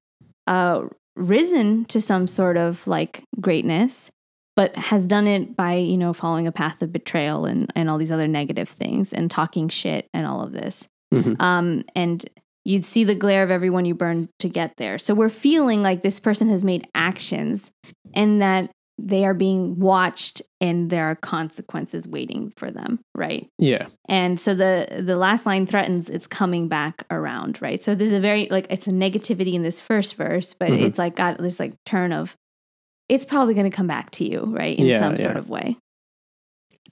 uh, 0.47 0.83
risen 1.16 1.85
to 1.87 2.00
some 2.00 2.28
sort 2.28 2.56
of 2.56 2.87
like 2.87 3.25
greatness, 3.40 4.11
but 4.54 4.76
has 4.76 5.06
done 5.06 5.26
it 5.26 5.56
by 5.56 5.75
you 5.75 5.97
know 5.97 6.12
following 6.12 6.47
a 6.47 6.52
path 6.52 6.80
of 6.83 6.92
betrayal 6.92 7.47
and 7.47 7.71
and 7.75 7.90
all 7.90 7.99
these 7.99 8.12
other 8.12 8.28
negative 8.28 8.68
things 8.68 9.12
and 9.12 9.28
talking 9.30 9.68
shit 9.68 10.06
and 10.14 10.25
all 10.26 10.40
of 10.40 10.52
this. 10.52 10.87
Mhm. 11.12 11.40
Um, 11.42 11.85
and 11.97 12.25
you'd 12.67 12.85
see 12.85 13.05
the 13.05 13.15
glare 13.15 13.43
of 13.45 13.51
everyone 13.51 13.85
you 13.85 13.95
burn 13.95 14.29
to 14.41 14.49
get 14.49 14.73
there. 14.77 14.99
So 14.99 15.15
we're 15.15 15.29
feeling 15.29 15.83
like 15.83 16.03
this 16.03 16.19
person 16.19 16.49
has 16.49 16.65
made 16.65 16.87
actions 16.95 17.71
and 18.13 18.43
that 18.43 18.71
they 18.99 19.25
are 19.25 19.35
being 19.35 19.79
watched 19.79 20.43
and 20.61 20.89
there 20.91 21.05
are 21.05 21.15
consequences 21.15 22.09
waiting 22.09 22.51
for 22.57 22.71
them, 22.71 22.99
right? 23.15 23.47
Yeah. 23.59 23.87
And 24.09 24.41
so 24.41 24.55
the 24.55 25.03
the 25.05 25.17
last 25.17 25.47
line 25.47 25.67
threatens 25.67 26.09
it's 26.11 26.27
coming 26.27 26.67
back 26.67 27.05
around, 27.11 27.61
right? 27.63 27.81
So 27.83 27.95
there's 27.95 28.15
a 28.15 28.21
very 28.21 28.49
like 28.51 28.67
it's 28.71 28.87
a 28.87 28.91
negativity 28.91 29.53
in 29.53 29.63
this 29.63 29.81
first 29.81 30.17
verse, 30.17 30.55
but 30.55 30.71
Mhm. 30.71 30.87
it's 30.87 30.99
like 30.99 31.15
got 31.15 31.39
this 31.39 31.61
like 31.61 31.75
turn 31.85 32.11
of 32.13 32.35
it's 33.09 33.25
probably 33.27 33.55
going 33.55 33.71
to 33.71 33.77
come 33.77 33.87
back 33.87 34.11
to 34.13 34.25
you, 34.29 34.41
right? 34.47 34.77
In 34.77 34.87
Yeah, 34.87 34.99
some 34.99 35.17
sort 35.19 35.37
of 35.37 35.49
way. 35.49 35.77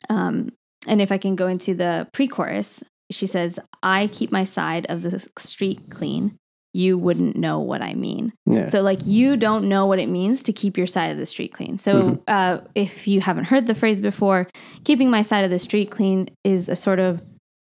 Um 0.09 0.53
and 0.87 1.01
if 1.01 1.11
I 1.11 1.19
can 1.19 1.35
go 1.35 1.47
into 1.47 1.75
the 1.75 2.07
pre-chorus, 2.13 2.85
she 3.11 3.27
says, 3.27 3.59
"I 3.83 4.09
keep 4.09 4.33
my 4.33 4.45
side 4.45 4.87
of 4.89 5.03
the 5.03 5.27
street 5.39 5.81
clean. 5.91 6.37
You 6.73 6.99
wouldn't 6.99 7.37
know 7.37 7.61
what 7.61 7.83
I 7.83 7.95
mean." 7.95 8.33
Yeah. 8.47 8.65
So, 8.67 8.83
like, 8.83 9.01
you 9.07 9.37
don't 9.37 9.69
know 9.69 9.87
what 9.87 9.99
it 9.99 10.09
means 10.09 10.43
to 10.45 10.53
keep 10.53 10.77
your 10.77 10.87
side 10.87 11.11
of 11.13 11.19
the 11.19 11.27
street 11.27 11.53
clean. 11.53 11.79
So, 11.79 12.03
Mhm. 12.03 12.21
uh, 12.29 12.61
if 12.75 13.07
you 13.07 13.21
haven't 13.21 13.45
heard 13.45 13.67
the 13.67 13.75
phrase 13.75 14.01
before, 14.01 14.49
keeping 14.85 15.11
my 15.11 15.23
side 15.23 15.45
of 15.45 15.51
the 15.51 15.59
street 15.59 15.91
clean 15.91 16.29
is 16.45 16.69
a 16.69 16.77
sort 16.77 16.99
of 16.99 17.23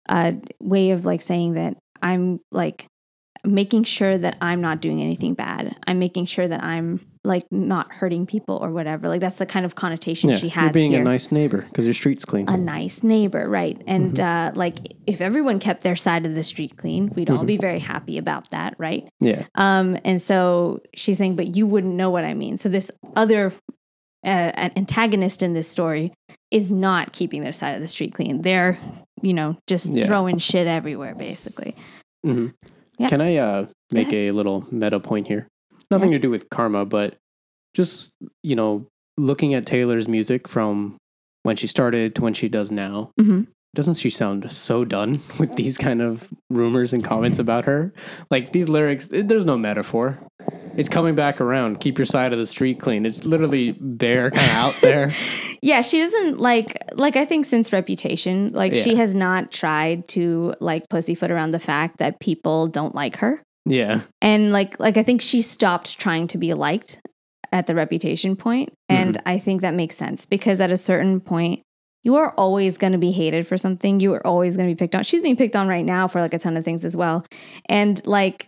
uh, 0.08 0.32
way 0.60 0.90
of 0.90 1.06
like 1.06 1.22
saying 1.22 1.54
that 1.54 1.76
I'm 2.02 2.38
like 2.52 2.86
making 3.42 3.84
sure 3.84 4.18
that 4.18 4.36
I'm 4.40 4.60
not 4.60 4.80
doing 4.82 5.00
anything 5.00 5.32
bad. 5.32 5.74
I'm 5.86 5.98
making 5.98 6.26
sure 6.26 6.46
that 6.46 6.62
I'm 6.62 7.00
like 7.26 7.44
not 7.50 7.90
hurting 7.90 8.26
people 8.26 8.56
or 8.56 8.70
whatever. 8.70 9.08
Like, 9.08 9.20
that's 9.20 9.38
the 9.38 9.46
kind 9.46 9.64
of 9.64 9.74
connotation 9.74 10.28
yeah. 10.30 10.36
she 10.36 10.48
You're 10.48 10.54
has 10.60 10.72
being 10.74 10.90
here 10.90 11.00
a 11.00 11.04
nice 11.04 11.32
neighbor 11.32 11.62
because 11.62 11.86
your 11.86 11.94
street's 11.94 12.24
clean. 12.24 12.48
a 12.48 12.56
nice 12.58 13.02
neighbor, 13.02 13.48
right? 13.48 13.82
And 13.86 14.20
uh, 14.20 14.52
like, 14.54 14.94
if 15.06 15.20
everyone 15.22 15.58
kept 15.58 15.82
their 15.82 15.96
side 15.96 16.26
of 16.26 16.34
the 16.34 16.44
street 16.44 16.76
clean, 16.76 17.10
we'd 17.14 17.30
all 17.30 17.44
be 17.44 17.56
very 17.56 17.78
happy 17.78 18.18
about 18.18 18.50
that, 18.50 18.74
right? 18.78 19.08
yeah. 19.20 19.46
Um, 19.54 19.96
and 20.04 20.20
so 20.20 20.82
she's 20.94 21.16
saying, 21.16 21.36
but 21.36 21.56
you 21.56 21.66
wouldn't 21.66 21.94
know 21.94 22.10
what 22.10 22.24
I 22.24 22.34
mean. 22.34 22.56
So 22.58 22.68
this 22.68 22.90
other 23.16 23.52
uh, 24.24 24.52
antagonist 24.76 25.42
in 25.42 25.54
this 25.54 25.68
story 25.68 26.12
is 26.50 26.70
not 26.70 27.12
keeping 27.12 27.42
their 27.42 27.52
side 27.52 27.74
of 27.74 27.80
the 27.80 27.88
street 27.88 28.12
clean. 28.14 28.42
They're, 28.42 28.78
you 29.22 29.32
know, 29.32 29.56
just 29.66 29.90
Yeah. 29.90 30.06
throwing 30.06 30.38
shit 30.38 30.66
everywhere, 30.66 31.14
basically. 31.14 31.74
hmm 32.22 32.48
Yeah. 32.98 33.08
Can 33.08 33.20
I 33.22 33.36
uh, 33.36 33.66
make 33.92 34.12
a 34.12 34.30
little 34.30 34.66
meta 34.70 35.00
point 35.00 35.26
here? 35.26 35.48
Nothing 35.90 36.12
to 36.12 36.18
do 36.18 36.30
with 36.30 36.50
karma, 36.50 36.84
but 36.84 37.16
just, 37.74 38.12
you 38.42 38.56
know, 38.56 38.86
looking 39.16 39.54
at 39.54 39.66
Taylor's 39.66 40.08
music 40.08 40.48
from 40.48 40.96
when 41.42 41.56
she 41.56 41.66
started 41.66 42.14
to 42.16 42.22
when 42.22 42.34
she 42.34 42.48
does 42.48 42.70
now, 42.70 43.10
hmm 43.18 43.42
doesn't 43.74 43.94
she 43.94 44.08
sound 44.08 44.50
so 44.50 44.84
done 44.84 45.20
with 45.38 45.56
these 45.56 45.76
kind 45.76 46.00
of 46.00 46.28
rumors 46.48 46.92
and 46.92 47.04
comments 47.04 47.38
about 47.38 47.64
her? 47.64 47.92
Like 48.30 48.52
these 48.52 48.68
lyrics, 48.68 49.08
there's 49.10 49.44
no 49.44 49.58
metaphor. 49.58 50.18
It's 50.76 50.88
coming 50.88 51.14
back 51.14 51.40
around. 51.40 51.80
Keep 51.80 51.98
your 51.98 52.06
side 52.06 52.32
of 52.32 52.38
the 52.38 52.46
street 52.46 52.80
clean. 52.80 53.06
It's 53.06 53.24
literally 53.24 53.72
bare 53.72 54.30
kind 54.30 54.50
of 54.50 54.56
out 54.56 54.74
there. 54.80 55.12
Yeah, 55.60 55.82
she 55.82 56.00
doesn't 56.00 56.38
like 56.38 56.76
like 56.92 57.16
I 57.16 57.24
think 57.24 57.46
since 57.46 57.72
Reputation, 57.72 58.48
like 58.48 58.72
she 58.72 58.96
has 58.96 59.14
not 59.14 59.52
tried 59.52 60.08
to 60.08 60.54
like 60.60 60.88
pussyfoot 60.88 61.30
around 61.30 61.52
the 61.52 61.58
fact 61.58 61.98
that 61.98 62.20
people 62.20 62.66
don't 62.66 62.94
like 62.94 63.16
her. 63.16 63.42
Yeah. 63.66 64.02
and 64.20 64.52
like 64.52 64.78
like 64.78 64.96
i 64.96 65.02
think 65.02 65.20
she 65.22 65.40
stopped 65.42 65.98
trying 65.98 66.26
to 66.28 66.38
be 66.38 66.52
liked 66.54 67.00
at 67.52 67.66
the 67.66 67.74
reputation 67.74 68.36
point 68.36 68.72
and 68.88 69.20
i 69.26 69.38
think 69.38 69.62
that 69.62 69.74
makes 69.74 69.96
sense 69.96 70.26
because 70.26 70.60
at 70.60 70.70
a 70.72 70.76
certain 70.76 71.20
point 71.20 71.62
you 72.02 72.16
are 72.16 72.34
always 72.36 72.76
going 72.76 72.92
to 72.92 72.98
be 72.98 73.12
hated 73.12 73.46
for 73.46 73.56
something. 73.56 73.98
You 73.98 74.12
are 74.12 74.26
always 74.26 74.58
going 74.58 74.68
to 74.68 74.74
be 74.74 74.78
picked 74.78 74.94
on. 74.94 75.04
She's 75.04 75.22
being 75.22 75.36
picked 75.38 75.56
on 75.56 75.68
right 75.68 75.86
now 75.86 76.06
for 76.06 76.20
like 76.20 76.34
a 76.34 76.38
ton 76.38 76.54
of 76.58 76.62
things 76.62 76.84
as 76.84 76.94
well. 76.94 77.24
And 77.66 78.06
like 78.06 78.46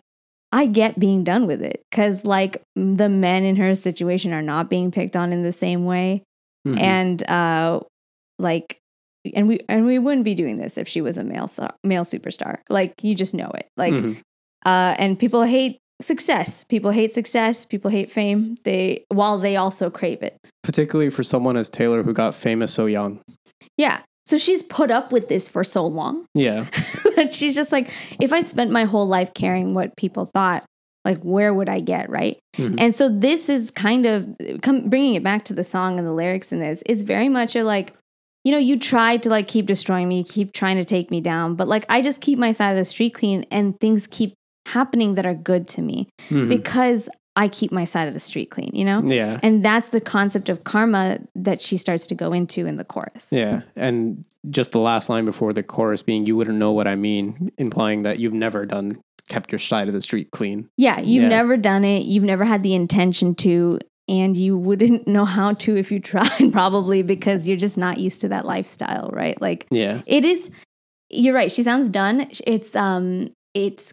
i 0.53 0.67
get 0.67 0.99
being 1.01 1.25
done 1.25 1.47
with 1.47 1.63
it 1.63 1.81
because 1.91 2.27
like 2.27 2.61
the 2.75 3.09
men 3.09 3.45
in 3.45 3.57
her 3.57 3.75
situation 3.75 4.35
are 4.35 4.43
not 4.43 4.69
being 4.69 4.91
picked 4.91 5.17
on 5.17 5.33
in 5.33 5.43
the 5.43 5.53
same 5.53 5.87
way. 5.87 6.23
Mhm. 6.69 6.79
and 6.83 7.31
uh 7.31 7.81
like 8.39 8.77
and 9.35 9.49
we 9.49 9.61
and 9.71 9.87
we 9.87 9.99
wouldn't 9.99 10.25
be 10.27 10.35
doing 10.35 10.57
this 10.57 10.77
if 10.77 10.87
she 10.87 11.01
was 11.01 11.17
a 11.17 11.25
male 11.25 11.49
male 11.83 12.05
superstar. 12.05 12.59
Like 12.69 12.93
you 13.03 13.15
just 13.15 13.33
know 13.33 13.51
it. 13.55 13.67
Like 13.79 13.95
Mhm. 13.95 14.21
Uh, 14.67 14.95
and 14.99 15.19
people 15.19 15.45
hate 15.45 15.79
success. 16.03 16.63
People 16.65 16.91
hate 16.91 17.13
success. 17.13 17.65
People 17.65 17.91
hate 17.91 18.13
fame. 18.13 18.57
They 18.65 19.05
while 19.09 19.39
they 19.39 19.57
also 19.57 19.89
crave 19.89 20.23
it. 20.23 20.37
particularly 20.63 21.09
for 21.11 21.23
someone 21.23 21.57
as 21.57 21.71
Taylor 21.71 22.03
who 22.03 22.13
got 22.13 22.35
famous 22.35 22.75
so 22.75 22.85
young. 22.87 23.21
Yeah. 23.79 24.01
So 24.27 24.37
she's 24.39 24.63
put 24.63 24.91
up 24.91 25.13
with 25.13 25.29
this 25.29 25.49
for 25.49 25.63
so 25.65 25.87
long. 25.87 26.27
Yeah. 26.35 26.67
she's 27.31 27.55
just 27.55 27.71
like, 27.73 27.91
if 28.21 28.33
I 28.33 28.41
spent 28.41 28.71
my 28.73 28.85
whole 28.85 29.07
life 29.07 29.33
caring 29.33 29.73
what 29.75 29.97
people 29.97 30.27
thought, 30.35 30.65
like 31.05 31.19
where 31.23 31.55
would 31.55 31.69
I 31.69 31.79
get 31.81 32.11
right? 32.11 32.37
Mhm. 32.57 32.75
And 32.79 32.95
so 32.95 33.09
this 33.09 33.49
is 33.49 33.71
kind 33.71 34.05
of 34.05 34.27
come, 34.63 34.89
bringing 34.91 35.15
it 35.15 35.23
back 35.23 35.45
to 35.47 35.55
the 35.55 35.63
song 35.65 35.99
and 35.99 36.07
the 36.07 36.13
lyrics 36.13 36.51
in 36.53 36.59
this. 36.59 36.83
It's 36.85 37.03
very 37.03 37.29
much 37.29 37.55
a 37.57 37.63
like, 37.63 37.95
you 38.45 38.53
know, 38.53 38.59
you 38.59 38.79
try 38.79 39.17
to 39.19 39.31
like 39.31 39.47
keep 39.49 39.67
destroying 39.67 40.09
me, 40.09 40.25
keep 40.25 40.53
trying 40.53 40.77
to 40.77 40.85
take 40.85 41.11
me 41.11 41.21
down, 41.21 41.55
but 41.55 41.69
like 41.69 41.87
I 41.89 42.03
just 42.03 42.21
keep 42.21 42.39
my 42.39 42.53
side 42.53 42.73
of 42.73 42.77
the 42.77 42.85
street 42.85 43.15
clean, 43.15 43.47
and 43.51 43.79
things 43.81 44.07
keep 44.09 44.35
happening 44.67 45.15
that 45.15 45.27
are 45.27 45.35
good 45.35 45.67
to 45.69 45.83
me. 45.83 46.09
Mhm. 46.31 46.49
because 46.49 47.09
I 47.39 47.49
keep 47.49 47.71
my 47.71 47.85
side 47.85 48.09
of 48.09 48.15
the 48.15 48.21
street 48.21 48.51
clean, 48.51 48.71
you 48.73 48.85
know? 48.85 49.03
yeah. 49.05 49.39
And 49.43 49.63
that's 49.63 49.91
the 49.91 50.01
concept 50.01 50.49
of 50.49 50.65
karma 50.65 51.19
that 51.35 51.61
she 51.61 51.77
starts 51.77 52.07
to 52.07 52.15
go 52.15 52.33
into 52.33 52.65
in 52.67 52.77
the 52.77 52.85
chorus. 52.85 53.29
Yeah. 53.31 53.61
And 53.77 54.25
just 54.49 54.73
the 54.73 54.81
last 54.81 55.11
line 55.11 55.27
before 55.27 55.53
the 55.53 55.63
chorus 55.63 56.03
being, 56.03 56.25
you 56.27 56.35
wouldn't 56.35 56.57
know 56.57 56.73
what 56.73 56.87
I 56.89 56.95
mean, 56.95 57.53
implying 57.59 58.03
that 58.05 58.19
you've 58.21 58.33
never 58.33 58.65
done 58.65 58.99
kept 59.29 59.53
your 59.53 59.59
side 59.59 59.87
of 59.89 59.93
the 59.95 60.01
street 60.01 60.31
clean. 60.31 60.69
Yeah, 60.79 61.01
you've 61.01 61.25
Yeah. 61.25 61.29
never 61.29 61.57
done 61.59 61.85
it. 61.85 62.05
You've 62.05 62.25
never 62.25 62.45
had 62.45 62.63
the 62.63 62.75
intention 62.75 63.35
to, 63.37 63.81
and 64.09 64.35
you 64.37 64.57
wouldn't 64.57 65.07
know 65.15 65.25
how 65.27 65.53
to 65.55 65.77
if 65.77 65.93
you 65.93 65.99
tried, 66.01 66.53
probably 66.53 67.03
because 67.03 67.47
you're 67.47 67.57
just 67.59 67.77
not 67.77 67.99
used 67.99 68.21
to 68.23 68.29
that 68.29 68.47
lifestyle, 68.47 69.11
right? 69.13 69.39
Like 69.43 69.67
Yeah. 69.71 70.01
it 70.07 70.25
is. 70.25 70.51
You're 71.11 71.35
right. 71.35 71.53
She 71.53 71.63
sounds 71.63 71.89
done. 71.91 72.29
It's 72.47 72.75
um, 72.75 73.29
it's 73.53 73.93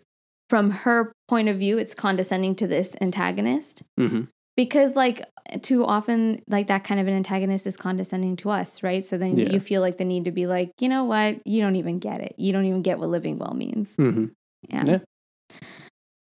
from 0.53 0.69
her 0.69 1.11
point 1.27 1.49
of 1.49 1.57
view. 1.57 1.79
It's 1.79 1.95
condescending 1.95 2.53
to 2.57 2.67
this 2.67 2.95
antagonist 3.01 3.81
hmm 3.97 4.25
because 4.55 4.95
like 4.95 5.25
too 5.63 5.83
often 5.83 6.39
like 6.47 6.67
that 6.67 6.83
kind 6.83 6.99
of 7.01 7.07
an 7.07 7.15
antagonist 7.15 7.65
is 7.65 7.75
condescending 7.75 8.35
to 8.35 8.51
us 8.51 8.83
right 8.83 9.03
so 9.03 9.17
then 9.17 9.35
Yeah. 9.35 9.49
you 9.51 9.59
feel 9.59 9.81
like 9.81 9.97
the 9.97 10.05
need 10.05 10.25
to 10.25 10.31
be 10.31 10.45
like 10.45 10.69
you 10.79 10.89
know 10.89 11.05
what 11.05 11.41
you 11.47 11.59
don't 11.59 11.75
even 11.75 11.97
get 11.97 12.21
it 12.21 12.35
you 12.37 12.53
don't 12.53 12.65
even 12.65 12.83
get 12.83 12.99
what 12.99 13.09
living 13.09 13.39
well 13.39 13.55
means 13.55 13.95
hmm 13.95 14.25
yeah. 14.69 14.85
Yeah. 14.85 14.99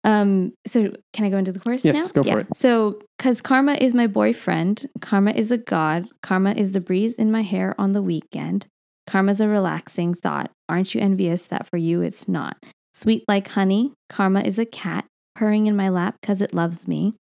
Um. 0.04 0.54
So 0.68 0.94
can 1.14 1.26
I 1.26 1.30
go 1.32 1.38
into 1.38 1.52
the 1.52 1.60
chorus 1.60 1.84
Yes, 1.84 2.14
now? 2.16 2.22
go 2.22 2.30
for 2.30 2.40
it. 2.42 2.48
So, 2.56 3.00
because 3.18 3.42
karma 3.42 3.74
is 3.74 3.94
my 3.96 4.08
boyfriend, 4.08 4.88
karma 5.02 5.32
is 5.32 5.52
a 5.52 5.58
god, 5.58 6.08
karma 6.22 6.52
is 6.54 6.72
the 6.74 6.80
breeze 6.82 7.16
in 7.16 7.32
my 7.32 7.42
hair 7.42 7.74
on 7.80 7.92
the 7.94 8.02
weekend. 8.02 8.68
Karma's 9.08 9.42
a 9.42 9.48
relaxing 9.48 10.14
thought. 10.14 10.52
Aren't 10.70 10.94
you 10.94 11.02
envious 11.02 11.48
that 11.48 11.68
for 11.68 11.78
you 11.78 12.02
it's 12.02 12.28
not? 12.28 12.58
Sweet 12.94 13.24
like 13.28 13.48
honey, 13.50 13.94
karma 14.10 14.42
is 14.42 14.60
a 14.60 14.66
cat 14.66 15.06
purring 15.36 15.68
in 15.68 15.76
my 15.76 15.90
lap 15.90 16.16
because 16.22 16.42
it 16.42 16.54
loves 16.54 16.88
me. 16.88 17.14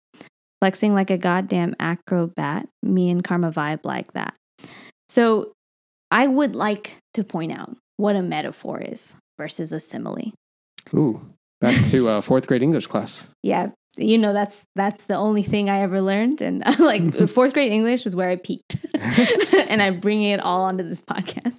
Flexing 0.60 0.94
like 0.94 1.10
a 1.10 1.18
goddamn 1.18 1.76
acrobat. 1.78 2.68
Me 2.82 3.10
and 3.10 3.22
karma 3.22 3.52
vibe 3.52 3.80
like 3.84 4.12
that. 4.14 4.34
So, 5.08 5.52
I 6.10 6.26
would 6.26 6.54
like 6.56 6.96
to 7.14 7.22
point 7.22 7.52
out 7.52 7.76
what 7.96 8.16
a 8.16 8.22
metaphor 8.22 8.80
is 8.80 9.14
versus 9.38 9.72
a 9.72 9.80
simile. 9.80 10.32
Ooh, 10.94 11.20
back 11.60 11.84
to 11.86 12.08
uh, 12.08 12.20
fourth 12.22 12.46
grade 12.46 12.62
English 12.62 12.86
class. 12.86 13.28
yeah 13.42 13.70
you 13.96 14.16
know 14.16 14.32
that's 14.32 14.62
that's 14.76 15.04
the 15.04 15.14
only 15.16 15.42
thing 15.42 15.68
i 15.68 15.80
ever 15.80 16.00
learned 16.00 16.40
and 16.40 16.62
like 16.78 17.02
fourth 17.28 17.52
grade 17.52 17.72
english 17.72 18.04
was 18.04 18.14
where 18.14 18.28
i 18.28 18.36
peaked 18.36 18.76
and 18.94 19.82
i'm 19.82 19.98
bringing 19.98 20.30
it 20.30 20.40
all 20.40 20.62
onto 20.62 20.84
this 20.84 21.02
podcast 21.02 21.58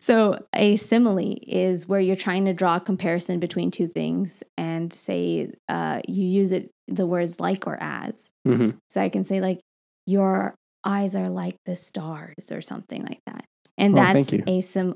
so 0.00 0.44
a 0.54 0.76
simile 0.76 1.38
is 1.42 1.86
where 1.88 2.00
you're 2.00 2.16
trying 2.16 2.44
to 2.44 2.52
draw 2.52 2.76
a 2.76 2.80
comparison 2.80 3.38
between 3.40 3.70
two 3.70 3.88
things 3.88 4.42
and 4.56 4.92
say 4.92 5.50
uh, 5.68 6.00
you 6.06 6.24
use 6.24 6.52
it 6.52 6.70
the 6.86 7.06
words 7.06 7.38
like 7.40 7.66
or 7.66 7.76
as. 7.80 8.30
Hmm 8.44 8.70
so 8.88 9.00
i 9.00 9.08
can 9.08 9.24
say 9.24 9.40
like 9.40 9.60
your 10.06 10.54
eyes 10.84 11.14
are 11.14 11.28
like 11.28 11.56
the 11.66 11.76
stars 11.76 12.50
or 12.50 12.62
something 12.62 13.02
like 13.02 13.20
that 13.26 13.44
and 13.78 13.94
Oh, 13.94 13.96
that's 14.02 14.32
you. 14.32 14.42
a 14.46 14.60
sim 14.60 14.94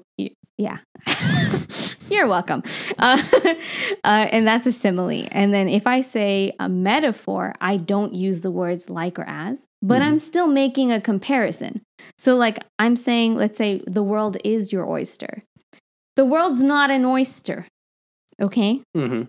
yeah. 0.58 0.78
You're 2.10 2.28
welcome. 2.28 2.62
Uh, 2.98 3.22
uh, 4.04 4.26
and 4.30 4.46
that's 4.46 4.66
a 4.66 4.72
simile. 4.72 5.26
And 5.32 5.52
then 5.54 5.68
if 5.68 5.86
i 5.86 6.02
say 6.02 6.52
a 6.60 6.68
metaphor 6.68 7.54
i 7.60 7.76
don't 7.78 8.12
use 8.12 8.42
the 8.42 8.50
words 8.50 8.90
like 8.90 9.18
or 9.18 9.24
as 9.26 9.66
but 9.82 10.00
Mhm. 10.02 10.06
i'm 10.06 10.18
still 10.18 10.46
making 10.46 10.92
a 10.92 11.00
comparison. 11.00 11.80
So 12.18 12.36
like 12.36 12.58
i'm 12.78 12.96
saying 12.96 13.36
let's 13.36 13.56
say 13.58 13.80
the 13.86 14.02
world 14.02 14.36
is 14.44 14.72
your 14.72 14.86
oyster. 14.88 15.38
The 16.16 16.24
world's 16.26 16.62
not 16.62 16.90
an 16.90 17.04
oyster 17.04 17.66
okay? 18.40 18.82
Hmm 18.94 19.22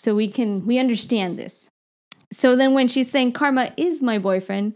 so 0.00 0.14
we 0.14 0.28
can 0.28 0.64
we 0.64 0.78
understand 0.78 1.36
this. 1.38 1.68
So 2.32 2.54
then 2.54 2.72
when 2.72 2.86
she's 2.88 3.10
saying 3.10 3.32
karma 3.32 3.72
is 3.76 4.00
my 4.02 4.18
boyfriend 4.18 4.74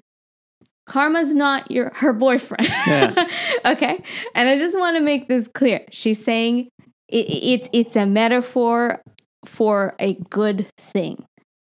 karma's 0.87 1.35
not 1.35 1.71
your 1.71 1.93
her 1.95 2.13
boyfriend. 2.13 2.69
Yeah. 2.69 3.29
okay? 3.67 4.03
And 4.35 4.49
i 4.49 4.57
just 4.57 4.79
want 4.79 4.97
to 4.97 5.03
make 5.03 5.29
this 5.29 5.49
clear. 5.49 5.81
She's 5.91 6.23
saying 6.23 6.69
it, 7.09 7.27
it's 7.29 7.69
it's 7.73 7.97
a 7.97 8.07
metaphor 8.07 9.03
for 9.45 9.95
a 9.99 10.15
good 10.31 10.67
thing. 10.77 11.25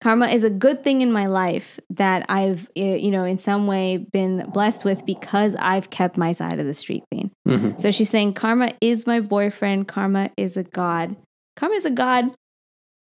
Karma 0.01 0.27
is 0.27 0.43
a 0.43 0.51
good 0.51 0.83
thing 0.83 1.01
in 1.01 1.11
my 1.11 1.25
life 1.25 1.79
that 1.89 2.25
i've 2.29 2.69
you 2.75 3.09
know 3.09 3.23
in 3.23 3.39
some 3.39 3.65
way 3.65 3.97
been 3.97 4.47
blessed 4.53 4.85
with 4.85 5.03
because 5.03 5.55
i've 5.57 5.89
kept 5.89 6.15
my 6.15 6.31
side 6.31 6.59
of 6.59 6.65
the 6.65 6.73
street 6.73 7.03
clean. 7.11 7.31
Hmm 7.47 7.71
so 7.77 7.91
she's 7.91 8.09
saying 8.09 8.33
karma 8.33 8.73
is 8.81 9.07
my 9.07 9.19
boyfriend, 9.19 9.87
karma 9.87 10.29
is 10.37 10.57
a 10.57 10.63
god. 10.63 11.15
Karma 11.55 11.75
is 11.75 11.85
a 11.85 11.89
god 11.89 12.31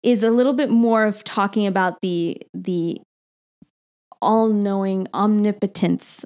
is 0.02 0.22
a 0.22 0.30
little 0.30 0.52
bit 0.52 0.70
more 0.70 1.04
of 1.04 1.24
talking 1.24 1.66
about 1.66 2.00
the 2.02 2.36
the 2.52 3.00
all-knowing 4.24 5.06
omnipotence 5.14 6.24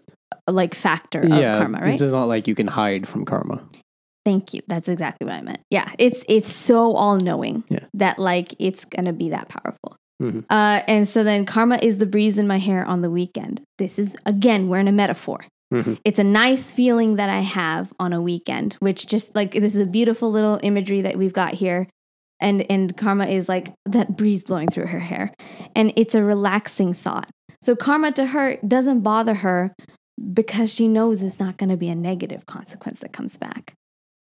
like 0.48 0.74
factor 0.74 1.20
of 1.20 1.28
Yeah, 1.28 1.58
karma, 1.58 1.78
right? 1.80 1.92
this 1.92 2.00
is 2.00 2.12
not 2.12 2.24
like 2.28 2.48
you 2.48 2.54
can 2.54 2.66
hide 2.68 3.06
from 3.06 3.24
karma. 3.24 3.62
Thank 4.24 4.52
you. 4.54 4.60
That's 4.66 4.88
exactly 4.88 5.26
what 5.26 5.34
I 5.36 5.42
meant. 5.42 5.60
Yeah, 5.70 5.90
it's 5.98 6.24
it's 6.28 6.50
so 6.52 6.92
all-knowing 6.94 7.64
Yeah. 7.68 7.80
that 7.94 8.18
like 8.18 8.54
it's 8.58 8.84
going 8.84 9.04
to 9.06 9.12
be 9.12 9.30
that 9.30 9.48
powerful. 9.48 9.96
Mhm. 10.22 10.44
Uh, 10.50 10.82
and 10.88 11.08
so 11.08 11.22
then 11.22 11.46
karma 11.46 11.78
is 11.80 11.98
the 11.98 12.06
breeze 12.06 12.38
in 12.38 12.46
my 12.46 12.58
hair 12.58 12.84
on 12.84 13.02
the 13.02 13.10
weekend. 13.10 13.62
This 13.78 13.98
is 13.98 14.16
again, 14.26 14.68
we're 14.68 14.80
in 14.80 14.88
a 14.88 14.92
metaphor. 14.92 15.40
hmm 15.72 15.94
it's 16.04 16.18
a 16.18 16.24
nice 16.24 16.72
feeling 16.72 17.16
that 17.16 17.28
I 17.28 17.40
have 17.40 17.92
on 18.00 18.12
a 18.14 18.20
weekend, 18.22 18.76
which 18.80 19.06
just 19.06 19.34
like 19.34 19.52
this 19.52 19.74
is 19.74 19.80
a 19.82 19.86
beautiful 19.98 20.30
little 20.30 20.58
imagery 20.62 21.02
that 21.02 21.16
we've 21.18 21.32
got 21.42 21.52
here. 21.54 21.86
And 22.40 22.64
and 22.70 22.96
karma 22.96 23.26
is 23.26 23.48
like 23.48 23.72
that 23.86 24.16
breeze 24.16 24.44
blowing 24.44 24.68
through 24.68 24.86
her 24.88 25.00
hair. 25.00 25.32
And 25.76 25.92
it's 25.96 26.14
a 26.14 26.22
relaxing 26.22 26.92
thought. 26.94 27.28
So 27.60 27.74
karma 27.74 28.12
to 28.12 28.26
her 28.26 28.56
doesn't 28.66 29.00
bother 29.00 29.34
her 29.34 29.74
because 30.32 30.72
she 30.72 30.88
knows 30.88 31.22
it's 31.22 31.40
not 31.40 31.56
going 31.56 31.70
to 31.70 31.76
be 31.76 31.88
a 31.88 31.94
negative 31.94 32.46
consequence 32.46 33.00
that 33.00 33.12
comes 33.12 33.36
back. 33.36 33.74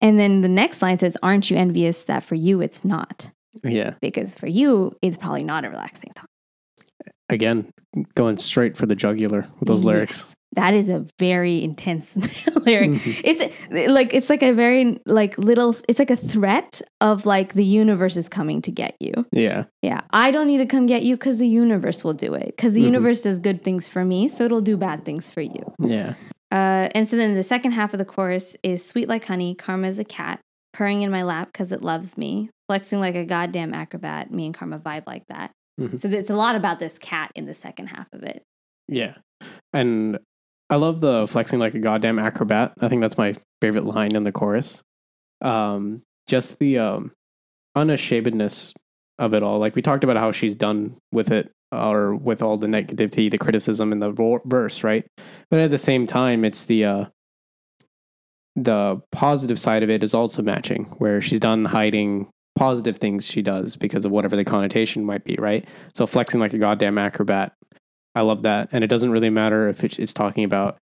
And 0.00 0.18
then 0.18 0.40
the 0.40 0.48
next 0.48 0.80
line 0.80 0.98
says, 0.98 1.16
Aren't 1.22 1.50
you 1.50 1.56
envious 1.56 2.04
that 2.04 2.22
for 2.22 2.34
you 2.34 2.60
it's 2.60 2.84
not? 2.84 3.30
Yeah. 3.64 3.94
Because 4.00 4.34
for 4.34 4.46
you, 4.46 4.96
it's 5.02 5.16
probably 5.16 5.42
not 5.42 5.64
a 5.64 5.70
relaxing 5.70 6.12
thought. 6.14 6.28
Again, 7.28 7.70
going 8.14 8.38
straight 8.38 8.76
for 8.76 8.86
the 8.86 8.94
jugular 8.94 9.46
with 9.58 9.68
those 9.68 9.84
lyrics. 9.84 10.34
That 10.60 10.74
is 10.74 10.88
a 10.88 11.04
very 11.18 11.56
intense 11.62 12.16
lyric. 12.66 12.90
Mhm. 12.90 13.20
It's 13.24 13.88
like 13.98 14.10
it's 14.18 14.28
like 14.28 14.42
a 14.42 14.52
very 14.52 14.98
like 15.06 15.38
little 15.38 15.70
it's 15.88 15.98
like 15.98 16.10
a 16.10 16.16
threat 16.34 16.82
of 17.00 17.26
like 17.26 17.52
the 17.54 17.64
universe 17.64 18.16
is 18.22 18.28
coming 18.28 18.60
to 18.62 18.70
get 18.82 18.96
you. 19.00 19.14
Yeah. 19.32 19.64
Yeah. 19.82 20.00
I 20.24 20.30
don't 20.34 20.46
need 20.48 20.58
to 20.58 20.66
come 20.74 20.86
get 20.86 21.02
you 21.08 21.16
cuz 21.16 21.38
the 21.38 21.46
universe 21.48 22.02
will 22.04 22.12
do 22.26 22.34
it. 22.34 22.56
Cuz 22.58 22.72
the 22.74 22.80
Mhm. 22.82 22.90
universe 22.92 23.20
does 23.22 23.38
good 23.38 23.62
things 23.62 23.86
for 23.88 24.04
me, 24.04 24.20
so 24.28 24.44
it'll 24.44 24.60
do 24.72 24.76
bad 24.76 25.04
things 25.04 25.30
for 25.30 25.40
you. 25.42 25.62
Yeah. 25.96 26.14
Uh 26.50 26.88
and 26.96 27.06
so 27.08 27.16
then 27.16 27.34
the 27.34 27.42
second 27.54 27.72
half 27.72 27.92
of 27.94 27.98
the 27.98 28.04
chorus 28.14 28.56
is 28.62 28.84
sweet 28.84 29.08
like 29.08 29.24
honey, 29.26 29.54
karma 29.54 29.86
is 29.88 29.98
a 29.98 30.04
cat, 30.18 30.40
purring 30.72 31.02
in 31.02 31.10
my 31.10 31.22
lap 31.22 31.52
cuz 31.52 31.72
it 31.72 31.82
loves 31.82 32.16
me, 32.18 32.50
flexing 32.68 33.00
like 33.00 33.14
a 33.14 33.24
goddamn 33.24 33.72
acrobat, 33.74 34.30
me 34.32 34.46
and 34.46 34.54
karma 34.54 34.78
vibe 34.78 35.06
like 35.06 35.26
that. 35.28 35.52
Mhm. 35.80 35.98
So 36.00 36.08
it's 36.08 36.30
a 36.30 36.36
lot 36.44 36.56
about 36.56 36.78
this 36.80 36.98
cat 36.98 37.30
in 37.36 37.46
the 37.46 37.54
second 37.54 37.88
half 37.94 38.08
of 38.12 38.22
it. 38.24 38.42
Yeah. 38.88 39.14
And 39.72 40.18
I 40.70 40.76
love 40.76 41.00
the 41.00 41.26
flexing 41.26 41.58
like 41.58 41.74
a 41.74 41.78
goddamn 41.78 42.18
acrobat. 42.18 42.72
I 42.80 42.88
think 42.88 43.00
that's 43.00 43.18
my 43.18 43.34
favorite 43.60 43.84
line 43.84 44.14
in 44.14 44.24
the 44.24 44.32
chorus. 44.32 44.82
Um, 45.40 46.02
just 46.26 46.58
the 46.58 46.78
um, 46.78 47.12
unashamedness 47.74 48.74
of 49.18 49.34
it 49.34 49.42
all. 49.42 49.58
Like 49.58 49.74
we 49.74 49.82
talked 49.82 50.04
about 50.04 50.16
how 50.16 50.32
she's 50.32 50.56
done 50.56 50.96
with 51.10 51.30
it 51.30 51.50
or 51.72 52.14
with 52.14 52.42
all 52.42 52.56
the 52.56 52.66
negativity, 52.66 53.30
the 53.30 53.38
criticism 53.38 53.92
in 53.92 53.98
the 53.98 54.40
verse, 54.44 54.84
right? 54.84 55.06
But 55.50 55.60
at 55.60 55.70
the 55.70 55.78
same 55.78 56.06
time, 56.06 56.44
it's 56.44 56.66
the 56.66 56.84
uh, 56.84 57.04
the 58.56 59.00
positive 59.12 59.60
side 59.60 59.82
of 59.82 59.90
it 59.90 60.02
is 60.02 60.14
also 60.14 60.42
matching, 60.42 60.84
where 60.98 61.20
she's 61.20 61.40
done 61.40 61.64
hiding 61.64 62.28
positive 62.56 62.96
things 62.96 63.24
she 63.24 63.40
does 63.40 63.76
because 63.76 64.04
of 64.04 64.10
whatever 64.10 64.34
the 64.34 64.44
connotation 64.44 65.04
might 65.04 65.24
be, 65.24 65.36
right? 65.38 65.66
So 65.94 66.06
flexing 66.06 66.40
like 66.40 66.52
a 66.52 66.58
goddamn 66.58 66.98
acrobat. 66.98 67.52
I 68.18 68.22
love 68.22 68.42
that. 68.42 68.68
And 68.72 68.82
it 68.82 68.88
doesn't 68.88 69.10
really 69.10 69.30
matter 69.30 69.68
if 69.68 69.84
it's, 69.84 69.98
it's 69.98 70.12
talking 70.12 70.44
about 70.44 70.76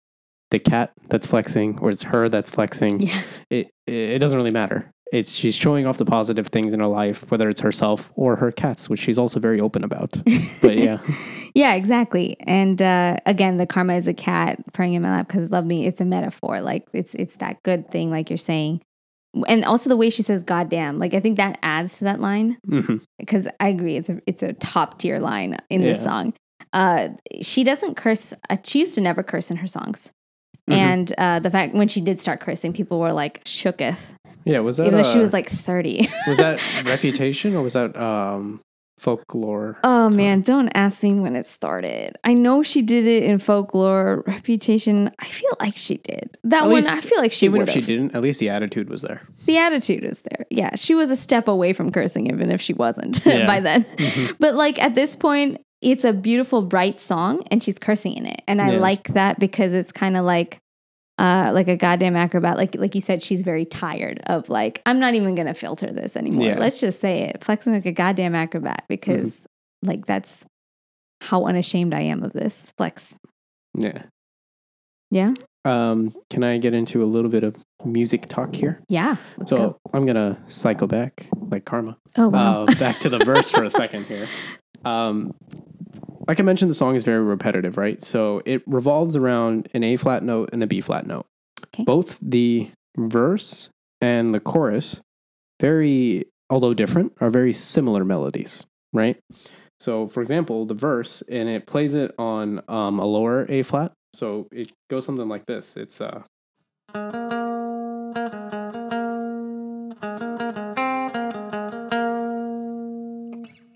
the 0.52 0.60
cat 0.60 0.93
that's 1.10 1.28
flexing 1.28 1.80
or 1.80 1.89
it's 1.89 2.04
her 2.04 2.30
that's 2.30 2.50
flexing. 2.50 3.02
Yeah. 3.02 3.21
It, 3.50 3.71
it 3.88 4.19
doesn't 4.19 4.38
really 4.38 4.52
matter. 4.52 4.91
It's 5.12 5.32
she's 5.32 5.54
showing 5.54 5.86
off 5.86 5.98
the 5.98 6.06
positive 6.06 6.48
things 6.48 6.74
in 6.74 6.80
her 6.80 6.88
life, 6.88 7.30
whether 7.30 7.48
it's 7.48 7.62
herself 7.62 8.12
or 8.15 8.38
her 8.38 8.52
cats, 8.52 8.89
which 8.89 9.00
she's 9.00 9.17
also 9.17 9.39
very 9.39 9.62
open 9.62 9.84
about. 9.84 10.12
But 10.62 10.78
yeah, 10.78 11.00
Yeah, 11.54 11.76
exactly. 11.76 12.36
And 12.41 12.82
uh, 12.82 13.17
again, 13.26 13.58
the 13.58 13.65
karma 13.67 13.93
is 13.93 14.08
a 14.08 14.13
cat 14.13 14.60
purring 14.74 14.93
in 14.93 15.02
my 15.02 15.12
lap 15.12 15.28
because 15.28 15.52
love 15.52 15.65
me. 15.65 15.86
It's 15.86 16.02
a 16.02 16.06
metaphor. 16.06 16.60
Like 16.60 16.88
it's 16.91 17.13
it's 17.15 17.38
that 17.38 17.62
good 17.63 17.89
thing, 17.91 18.10
like 18.10 18.30
you're 18.30 18.38
saying. 18.38 18.82
And 19.48 19.63
also 19.63 19.89
the 19.89 19.98
way 19.98 20.10
she 20.10 20.24
says 20.24 20.43
"goddamn," 20.43 20.98
like 20.98 21.13
I 21.13 21.19
think 21.19 21.38
that 21.38 21.60
adds 21.62 21.98
to 22.00 22.06
that 22.06 22.19
line 22.19 22.58
because 23.19 23.48
I 23.60 23.67
agree. 23.67 23.98
It's 23.98 24.10
a 24.10 24.19
it's 24.26 24.43
a 24.43 24.54
top 24.54 24.98
tier 24.98 25.19
line 25.19 25.58
in 25.69 25.82
this 25.82 26.04
song. 26.04 26.34
Uh, 26.75 27.09
she 27.41 27.63
doesn't 27.63 27.95
curse. 27.95 28.33
Uh, 28.49 28.57
she 28.63 28.79
used 28.79 28.93
to 28.95 29.01
never 29.01 29.23
curse 29.23 29.49
in 29.49 29.57
her 29.57 29.67
songs. 29.67 30.11
Mhm. 30.69 30.73
And 30.75 31.13
uh, 31.17 31.39
the 31.39 31.49
fact 31.49 31.73
when 31.73 31.88
she 31.88 32.01
did 32.01 32.19
start 32.19 32.39
cursing, 32.41 32.73
people 32.73 32.99
were 32.99 33.13
like 33.13 33.43
shooketh, 33.45 34.13
yeah. 34.45 34.59
Was 34.59 34.77
that 34.77 34.88
even 34.88 34.97
though 34.97 35.03
she 35.09 35.19
was 35.19 35.31
like 35.33 35.47
thirty. 35.49 36.07
was 36.27 36.38
that 36.39 36.59
reputation 36.85 37.55
or 37.55 37.61
was 37.61 37.73
that 37.73 37.95
um 37.95 38.59
folklore. 38.97 39.77
Oh 39.83 40.09
time. 40.09 40.15
man, 40.15 40.41
don't 40.41 40.69
ask 40.73 41.03
me 41.03 41.13
when 41.15 41.35
it 41.35 41.45
started. 41.45 42.15
I 42.23 42.33
know 42.33 42.63
she 42.63 42.81
did 42.81 43.05
it 43.05 43.23
in 43.23 43.38
folklore. 43.39 44.23
Reputation, 44.25 45.11
I 45.19 45.27
feel 45.27 45.51
like 45.59 45.75
she 45.77 45.97
did. 45.97 46.38
That 46.45 46.63
At 46.63 46.67
one, 46.67 46.75
least- 46.77 46.89
I 46.89 47.01
feel 47.01 47.19
like 47.19 47.31
she 47.33 47.45
Even 47.45 47.59
would 47.59 47.67
if 47.69 47.73
she 47.73 47.81
didn't, 47.81 48.15
at 48.15 48.21
least 48.21 48.39
the 48.39 48.49
attitude 48.49 48.89
was 48.89 49.01
there. 49.01 49.21
The 49.45 49.57
attitude 49.57 50.03
was 50.03 50.21
there. 50.21 50.45
Yeah, 50.49 50.75
she 50.75 50.95
was 50.95 51.09
a 51.11 51.15
step 51.15 51.47
away 51.47 51.73
from 51.73 51.91
cursing, 51.91 52.27
even 52.27 52.49
if 52.51 52.61
she 52.61 52.73
wasn't 52.73 53.21
Yeah. 53.25 53.45
by 53.45 53.59
then. 53.59 53.83
Mhm. 53.97 54.35
But 54.39 54.55
like 54.55 54.81
at 54.81 54.95
this 54.95 55.15
point, 55.15 55.61
it's 55.86 56.04
a 56.04 56.12
beautiful, 56.13 56.62
bright 56.63 57.00
song, 57.00 57.43
and 57.52 57.63
she's 57.63 57.78
cursing 57.80 58.13
in 58.13 58.26
it, 58.26 58.41
and 58.48 58.62
I 58.62 58.74
Yeah. 58.74 58.80
like 58.80 59.10
that 59.13 59.39
because 59.39 59.74
it's 59.74 59.91
kind 59.91 60.17
of 60.17 60.26
like, 60.26 60.58
uh, 61.17 61.52
like 61.54 61.67
a 61.69 61.78
goddamn 61.78 62.15
acrobat. 62.15 62.58
Like 62.58 62.76
like 62.76 62.93
you 62.95 63.02
said, 63.02 63.24
she's 63.24 63.43
very 63.43 63.63
tired 63.65 64.19
of 64.26 64.50
like, 64.50 64.82
I'm 64.86 65.00
not 65.00 65.13
even 65.13 65.36
gonna 65.36 65.54
filter 65.54 65.91
this 65.93 66.17
anymore. 66.17 66.48
Yeah. 66.48 66.60
Let's 66.60 66.80
just 66.82 67.00
say 67.00 67.21
it, 67.24 67.43
flexing 67.43 67.74
like 67.74 67.86
a 67.86 67.91
goddamn 67.93 68.36
acrobat 68.36 68.84
because 68.89 69.36
Mm-hmm. 69.36 69.88
like 69.89 70.06
that's 70.06 70.43
how 71.21 71.45
unashamed 71.45 71.93
I 71.93 72.02
am 72.02 72.24
of 72.24 72.34
this 72.34 72.74
flex. 72.78 73.15
Yeah. 73.78 74.04
Yeah, 75.12 75.34
Um, 75.63 76.13
can 76.32 76.43
I 76.43 76.58
get 76.58 76.74
into 76.74 77.02
a 77.04 77.06
little 77.06 77.30
bit 77.30 77.43
of 77.43 77.56
music 77.86 78.28
talk 78.28 78.54
here? 78.56 78.82
yeah. 78.89 79.15
So 79.45 79.56
go. 79.56 79.78
I'm 79.93 80.06
gonna 80.06 80.38
cycle 80.48 80.88
back 80.88 81.28
like 81.52 81.63
karma. 81.63 81.95
Oh 82.17 82.28
wow. 82.30 82.63
uh, 82.65 82.76
back 82.80 83.00
to 83.02 83.10
the 83.10 83.19
verse 83.19 83.50
for 83.52 83.63
a 83.63 83.69
second 83.69 84.06
here. 84.06 84.28
Um, 84.84 85.34
like 86.27 86.39
I 86.39 86.43
mentioned, 86.43 86.71
the 86.71 86.75
song 86.75 86.95
is 86.95 87.03
very 87.03 87.23
repetitive, 87.23 87.77
right? 87.77 88.01
So 88.03 88.41
it 88.45 88.63
revolves 88.65 89.15
around 89.15 89.69
an 89.73 89.83
A 89.83 89.95
flat 89.95 90.23
note 90.23 90.49
and 90.53 90.63
a 90.63 90.67
B 90.67 90.81
flat 90.81 91.05
note. 91.05 91.25
Okay. 91.67 91.83
Both 91.83 92.17
the 92.21 92.69
verse 92.97 93.69
and 94.01 94.33
the 94.33 94.39
chorus, 94.39 95.01
very 95.59 96.25
although 96.49 96.73
different, 96.73 97.13
are 97.21 97.29
very 97.29 97.53
similar 97.53 98.05
melodies, 98.05 98.65
right? 98.93 99.17
So, 99.79 100.07
for 100.07 100.21
example, 100.21 100.65
the 100.65 100.73
verse 100.73 101.21
and 101.29 101.49
it 101.49 101.67
plays 101.67 101.93
it 101.93 102.13
on 102.17 102.61
um, 102.67 102.99
a 102.99 103.05
lower 103.05 103.45
A 103.49 103.63
flat. 103.63 103.91
So 104.13 104.47
it 104.51 104.71
goes 104.89 105.05
something 105.05 105.27
like 105.27 105.45
this. 105.45 105.75
It's 105.75 105.99
uh. 106.01 106.23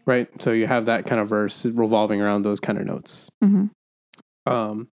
Right. 0.10 0.28
So 0.42 0.52
you 0.52 0.66
have 0.66 0.86
that 0.88 1.06
kind 1.06 1.22
of 1.22 1.30
verse 1.30 1.66
revolving 1.68 2.20
around 2.20 2.42
those 2.42 2.60
kind 2.60 2.80
of 2.80 2.86
notes. 2.86 3.30
hmm 3.44 3.66
Um, 4.48 4.88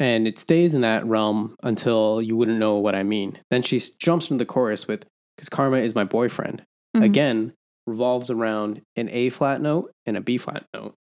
and 0.00 0.26
it 0.26 0.38
stays 0.38 0.74
in 0.74 0.80
that 0.80 1.04
realm 1.06 1.56
until 1.62 2.22
you 2.22 2.34
wouldn't 2.34 2.58
know 2.58 2.76
what 2.76 2.94
I 2.94 3.02
mean. 3.02 3.38
Then 3.50 3.60
she 3.60 3.78
jumps 3.98 4.30
into 4.30 4.42
the 4.42 4.46
chorus 4.46 4.88
with, 4.88 5.04
because 5.36 5.50
Karma 5.50 5.76
is 5.76 5.94
my 5.94 6.04
boyfriend. 6.04 6.64
Mhm. 6.96 7.04
Again, 7.04 7.52
revolves 7.86 8.30
around 8.30 8.80
an 8.96 9.10
A 9.10 9.28
flat 9.28 9.60
note 9.60 9.92
and 10.06 10.16
a 10.16 10.22
B 10.22 10.38
flat 10.38 10.64
note, 10.72 10.94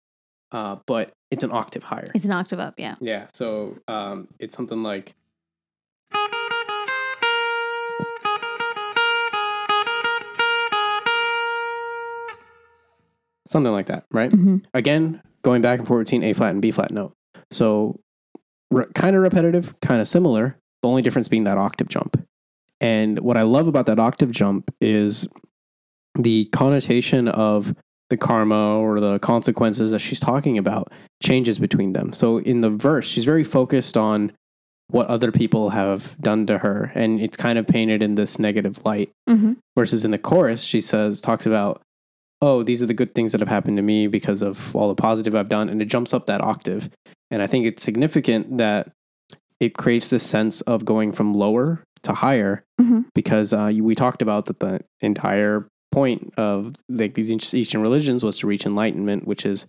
uh, 0.51 0.75
but 0.85 1.13
it's 1.31 1.45
an 1.45 1.51
octave 1.53 1.83
higher. 1.83 2.11
It's 2.13 2.25
an 2.25 2.31
octave 2.31 2.59
up. 2.59 2.73
Yeah. 2.77 2.95
Yeah. 2.99 3.27
So 3.33 3.77
um, 3.87 4.27
it's 4.37 4.55
something 4.55 4.83
like. 4.83 5.15
Something 13.47 13.73
like 13.73 13.87
that, 13.87 14.05
right? 14.11 14.31
hmm 14.31 14.57
again, 14.73 15.21
going 15.43 15.61
back 15.61 15.79
and 15.79 15.87
forth 15.87 16.05
between 16.05 16.23
A 16.23 16.33
flat 16.33 16.51
and 16.51 16.61
B 16.61 16.71
flat 16.71 16.91
note. 16.91 17.13
So, 17.51 17.99
re- 18.71 18.85
kind 18.95 19.15
of 19.15 19.21
repetitive, 19.21 19.79
kind 19.81 20.01
of 20.01 20.07
similar. 20.07 20.57
The 20.81 20.87
only 20.89 21.01
difference 21.01 21.27
being 21.27 21.43
that 21.45 21.57
octave 21.57 21.87
jump. 21.89 22.25
And 22.81 23.19
what 23.19 23.37
I 23.37 23.43
love 23.43 23.67
about 23.67 23.85
that 23.85 23.99
octave 23.99 24.31
jump 24.31 24.73
is 24.81 25.27
the 26.17 26.45
connotation 26.45 27.27
of 27.27 27.75
the 28.09 28.17
karma 28.17 28.77
or 28.79 28.99
the 28.99 29.19
consequences 29.19 29.91
that 29.91 29.99
she's 29.99 30.19
talking 30.19 30.57
about 30.57 30.91
changes 31.21 31.57
between 31.59 31.93
them. 31.93 32.13
So, 32.13 32.39
in 32.39 32.61
the 32.61 32.69
verse, 32.69 33.05
she's 33.07 33.25
very 33.25 33.43
focused 33.43 33.97
on 33.97 34.31
what 34.89 35.07
other 35.07 35.31
people 35.31 35.69
have 35.71 36.17
done 36.19 36.45
to 36.45 36.59
her, 36.59 36.91
and 36.93 37.19
it's 37.19 37.37
kind 37.37 37.57
of 37.57 37.65
painted 37.65 38.01
in 38.03 38.15
this 38.15 38.37
negative 38.39 38.83
light. 38.85 39.09
hmm 39.27 39.53
Versus 39.77 40.05
in 40.05 40.11
the 40.11 40.19
chorus, 40.19 40.61
she 40.63 40.81
says, 40.81 41.19
talks 41.19 41.45
about, 41.47 41.81
oh, 42.43 42.61
these 42.61 42.83
are 42.83 42.85
the 42.85 42.93
good 42.93 43.15
things 43.15 43.31
that 43.31 43.39
have 43.39 43.47
happened 43.47 43.77
to 43.77 43.83
me 43.83 44.05
because 44.05 44.41
of 44.41 44.75
all 44.75 44.89
the 44.89 45.01
positive 45.01 45.33
I've 45.33 45.47
done. 45.47 45.69
And 45.69 45.81
it 45.81 45.85
jumps 45.85 46.13
up 46.13 46.25
that 46.25 46.41
octave. 46.41 46.89
And 47.31 47.41
I 47.41 47.47
think 47.47 47.65
it's 47.65 47.81
significant 47.81 48.57
that 48.57 48.91
it 49.61 49.77
creates 49.77 50.09
this 50.09 50.25
sense 50.25 50.59
of 50.61 50.83
going 50.83 51.13
from 51.13 51.31
lower 51.33 51.83
to 52.03 52.13
higher 52.13 52.65
hmm 52.79 53.01
because 53.15 53.53
uh, 53.53 53.71
we 53.81 53.95
talked 53.95 54.21
about 54.21 54.47
that 54.47 54.59
the 54.59 54.81
entire 54.99 55.69
point 55.93 56.33
of 56.37 56.75
like 56.89 57.13
these 57.13 57.31
Eastern 57.31 57.81
religions 57.81 58.23
was 58.23 58.37
to 58.39 58.47
reach 58.47 58.65
enlightenment, 58.65 59.25
which 59.25 59.45
is 59.45 59.65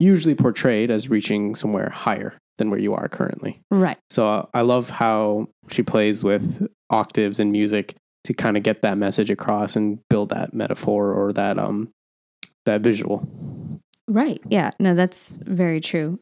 usually 0.00 0.34
portrayed 0.34 0.90
as 0.90 1.08
reaching 1.08 1.54
somewhere 1.54 1.90
higher 1.90 2.38
than 2.58 2.70
where 2.70 2.80
you 2.80 2.92
are 2.92 3.08
currently. 3.08 3.60
Right. 3.70 3.98
So 4.10 4.28
uh, 4.28 4.46
I 4.52 4.62
love 4.62 4.90
how 4.90 5.48
she 5.70 5.82
plays 5.82 6.24
with 6.24 6.66
octaves 6.90 7.38
and 7.38 7.52
music 7.52 7.94
to 8.24 8.34
kind 8.34 8.56
of 8.56 8.64
get 8.64 8.82
that 8.82 8.98
message 8.98 9.30
across 9.30 9.76
and 9.76 10.00
build 10.10 10.30
that 10.30 10.52
metaphor 10.52 11.12
or 11.12 11.32
that 11.34 11.58
um 11.58 11.92
that 12.66 12.82
visual. 12.82 13.26
Right. 14.08 14.40
Yeah. 14.48 14.70
No, 14.78 14.94
that's 14.94 15.38
very 15.42 15.80
true. 15.80 16.20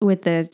With 0.00 0.22
the 0.22 0.50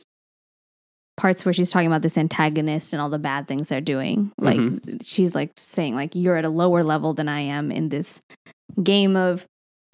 parts 1.16 1.44
where 1.44 1.53
she's 1.53 1.70
talking 1.70 1.88
about 1.88 2.03
this 2.03 2.16
antagonist 2.16 2.92
and 2.92 3.03
all 3.03 3.11
the 3.11 3.18
bad 3.18 3.46
things 3.46 3.68
they're 3.68 3.81
doing, 3.81 4.33
mm-hmm. 4.40 4.76
like 4.88 5.03
she's 5.03 5.35
like 5.35 5.50
saying 5.57 5.94
like 5.94 6.14
you're 6.14 6.37
at 6.37 6.44
a 6.44 6.50
lower 6.50 6.83
level 6.83 7.12
than 7.12 7.29
I 7.29 7.40
am 7.40 7.70
in 7.70 7.90
this 7.90 8.22
game 8.83 9.16
of 9.16 9.44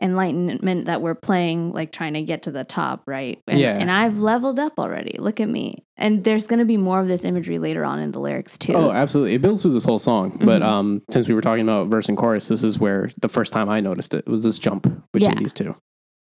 enlightenment 0.00 0.86
that 0.86 1.00
we're 1.02 1.14
playing 1.14 1.72
like 1.72 1.92
trying 1.92 2.14
to 2.14 2.22
get 2.22 2.42
to 2.44 2.50
the 2.50 2.64
top, 2.64 3.02
right? 3.06 3.38
And, 3.46 3.58
Yeah. 3.58 3.76
And 3.78 3.90
I've 3.90 4.18
leveled 4.18 4.58
up 4.58 4.78
already. 4.78 5.16
Look 5.18 5.40
at 5.40 5.48
me. 5.48 5.84
And 5.96 6.24
there's 6.24 6.46
going 6.46 6.58
to 6.58 6.64
be 6.64 6.76
more 6.76 7.00
of 7.00 7.08
this 7.08 7.24
imagery 7.24 7.58
later 7.58 7.84
on 7.84 7.98
in 7.98 8.12
the 8.12 8.20
lyrics 8.20 8.58
too. 8.58 8.74
Oh, 8.74 8.90
absolutely. 8.90 9.34
It 9.34 9.42
builds 9.42 9.62
through 9.62 9.72
this 9.74 9.84
whole 9.84 9.98
song. 9.98 10.38
But 10.44 10.62
Mhm. 10.62 10.66
um 10.66 11.02
since 11.10 11.28
we 11.28 11.34
were 11.34 11.40
talking 11.40 11.62
about 11.64 11.88
verse 11.88 12.08
and 12.08 12.16
chorus, 12.18 12.48
this 12.48 12.62
is 12.62 12.78
where 12.78 13.10
the 13.20 13.28
first 13.28 13.52
time 13.52 13.68
I 13.68 13.80
noticed 13.80 14.14
it 14.14 14.26
was 14.26 14.42
this 14.42 14.58
jump 14.58 14.82
between 15.12 15.32
Yeah. 15.32 15.38
these 15.38 15.52
two. 15.52 15.74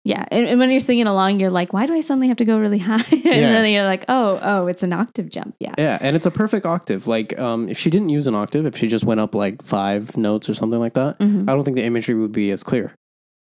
Yeah, 0.05 0.25
and, 0.31 0.47
and 0.47 0.59
when 0.59 0.71
you're 0.71 0.81
singing 0.81 1.07
along, 1.09 1.39
you're 1.41 1.51
like, 1.51 1.73
"Why 1.75 1.85
do 1.85 1.93
I 1.93 2.01
suddenly 2.01 2.29
have 2.29 2.39
to 2.39 2.45
go 2.47 2.59
really 2.59 2.79
high?" 2.79 3.05
and 3.11 3.25
Yeah. 3.25 3.51
then 3.61 3.71
you're 3.71 3.85
like, 3.85 4.05
"Oh, 4.09 4.39
oh, 4.43 4.67
it's 4.69 4.83
an 4.83 4.93
octave 4.95 5.29
jump." 5.29 5.55
Yeah, 5.61 5.75
Yeah, 5.77 5.99
and 6.01 6.17
it's 6.17 6.25
a 6.25 6.31
perfect 6.31 6.65
octave. 6.65 7.07
Like 7.07 7.39
um 7.39 7.69
if 7.69 7.77
she 7.79 7.91
didn't 7.91 8.09
use 8.09 8.27
an 8.27 8.35
octave, 8.35 8.65
if 8.65 8.77
she 8.79 8.87
just 8.89 9.05
went 9.05 9.21
up 9.21 9.35
like 9.35 9.63
5 9.63 10.17
notes 10.17 10.49
or 10.49 10.55
something 10.55 10.79
like 10.79 10.95
that, 10.95 11.19
Mhm. 11.19 11.51
I 11.51 11.55
don't 11.55 11.65
think 11.65 11.77
the 11.77 11.85
imagery 11.85 12.15
would 12.15 12.33
be 12.33 12.51
as 12.53 12.63
clear 12.63 12.95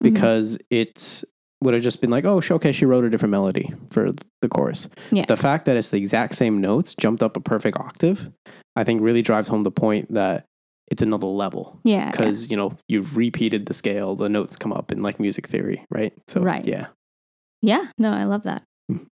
Mhm. 0.02 0.14
because 0.14 0.58
it 0.70 1.24
would 1.62 1.74
have 1.74 1.82
just 1.82 2.00
been 2.00 2.10
like, 2.10 2.24
oh, 2.24 2.40
okay, 2.50 2.72
she 2.72 2.84
wrote 2.84 3.04
a 3.04 3.10
different 3.10 3.30
melody 3.30 3.72
for 3.90 4.12
the 4.40 4.48
chorus. 4.48 4.88
Yeah. 5.12 5.24
The 5.26 5.36
fact 5.36 5.64
that 5.66 5.76
it's 5.76 5.90
the 5.90 5.96
exact 5.98 6.34
same 6.34 6.60
notes 6.60 6.94
jumped 6.94 7.22
up 7.22 7.36
a 7.36 7.40
perfect 7.40 7.76
octave, 7.78 8.30
I 8.74 8.82
think 8.84 9.00
really 9.00 9.22
drives 9.22 9.48
home 9.48 9.62
the 9.62 9.70
point 9.70 10.12
that 10.12 10.44
it's 10.90 11.02
another 11.02 11.28
level 11.28 11.78
yeah, 11.84 11.96
yeah. 12.06 12.10
because 12.10 12.50
you 12.50 12.56
know 12.56 12.76
you've 12.88 13.16
repeated 13.16 13.66
the 13.66 13.74
scale, 13.74 14.16
the 14.16 14.28
notes 14.28 14.56
come 14.56 14.72
up 14.72 14.90
in 14.92 15.02
like 15.02 15.20
music 15.20 15.46
theory, 15.46 15.84
right? 15.90 16.12
So 16.26 16.42
Right. 16.42 16.66
yeah, 16.66 16.88
yeah. 17.62 17.86
No, 17.96 18.10
I 18.10 18.24
love 18.24 18.42
that. 18.42 18.62
Mm. 18.90 19.06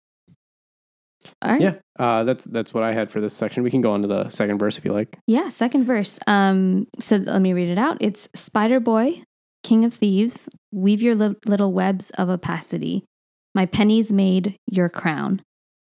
All 1.43 1.51
right. 1.53 1.61
yeah. 1.61 1.75
Uh, 1.99 2.23
that's 2.25 2.45
that's 2.45 2.73
what 2.73 2.85
I 2.85 2.93
had 2.93 3.11
for 3.11 3.21
this 3.21 3.35
section. 3.35 3.63
We 3.65 3.71
can 3.71 3.81
go 3.81 3.93
on 3.93 4.03
to 4.03 4.09
the 4.09 4.29
second 4.29 4.59
verse 4.59 4.79
if 4.79 4.85
you 4.85 4.93
like. 4.93 5.19
Yeah, 5.27 5.49
second 5.49 5.85
verse. 5.85 6.19
Um, 6.29 6.87
so 7.01 7.17
let 7.17 7.43
me 7.43 7.53
read 7.53 7.69
it 7.69 7.79
out. 7.79 7.99
It's 8.01 8.29
Spider 8.35 8.79
Boy, 8.81 9.23
King 9.67 9.85
of 9.85 9.95
Thieves, 9.95 10.49
weave 10.71 11.03
your 11.03 11.17
li- 11.17 11.35
little 11.45 11.73
webs 11.73 12.11
of 12.11 12.31
opacity. 12.31 13.03
My 13.53 13.67
pennies 13.67 14.13
made 14.13 14.57
your 14.71 14.89
crown. 14.89 15.43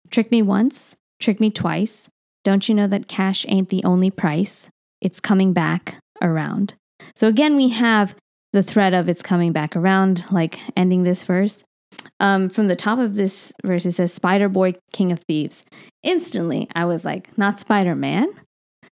Trick 0.09 0.31
me 0.31 0.41
once, 0.41 0.95
trick 1.19 1.41
me 1.41 1.51
twice. 1.51 2.09
Don't 2.45 2.69
you 2.69 2.77
know 2.77 2.87
that 2.87 3.09
cash 3.09 3.45
ain't 3.49 3.71
the 3.71 3.83
only 3.83 4.09
price? 4.09 4.71
It's 5.01 5.19
coming 5.19 5.53
back 5.53 5.97
around. 6.23 6.75
So 7.17 7.27
again, 7.27 7.57
we 7.57 7.71
have 7.71 8.15
the 8.53 8.63
thread 8.63 8.95
of 8.95 9.09
it's 9.09 9.21
coming 9.21 9.51
back 9.51 9.75
around, 9.75 10.27
like 10.31 10.61
ending 10.77 11.03
this 11.03 11.25
verse. 11.25 11.65
Um, 12.21 12.49
from 12.51 12.69
the 12.69 12.77
top 12.77 13.01
of 13.01 13.17
this 13.17 13.53
verse, 13.65 13.85
it 13.85 13.95
says 13.95 14.13
Spider 14.13 14.49
Boy, 14.49 14.75
King 14.93 15.11
of 15.11 15.19
Thieves. 15.27 15.65
Instantly, 16.05 16.69
I 16.77 16.85
was 16.85 17.05
like, 17.05 17.37
not 17.37 17.59
Spider 17.59 17.97
Man. 17.97 18.29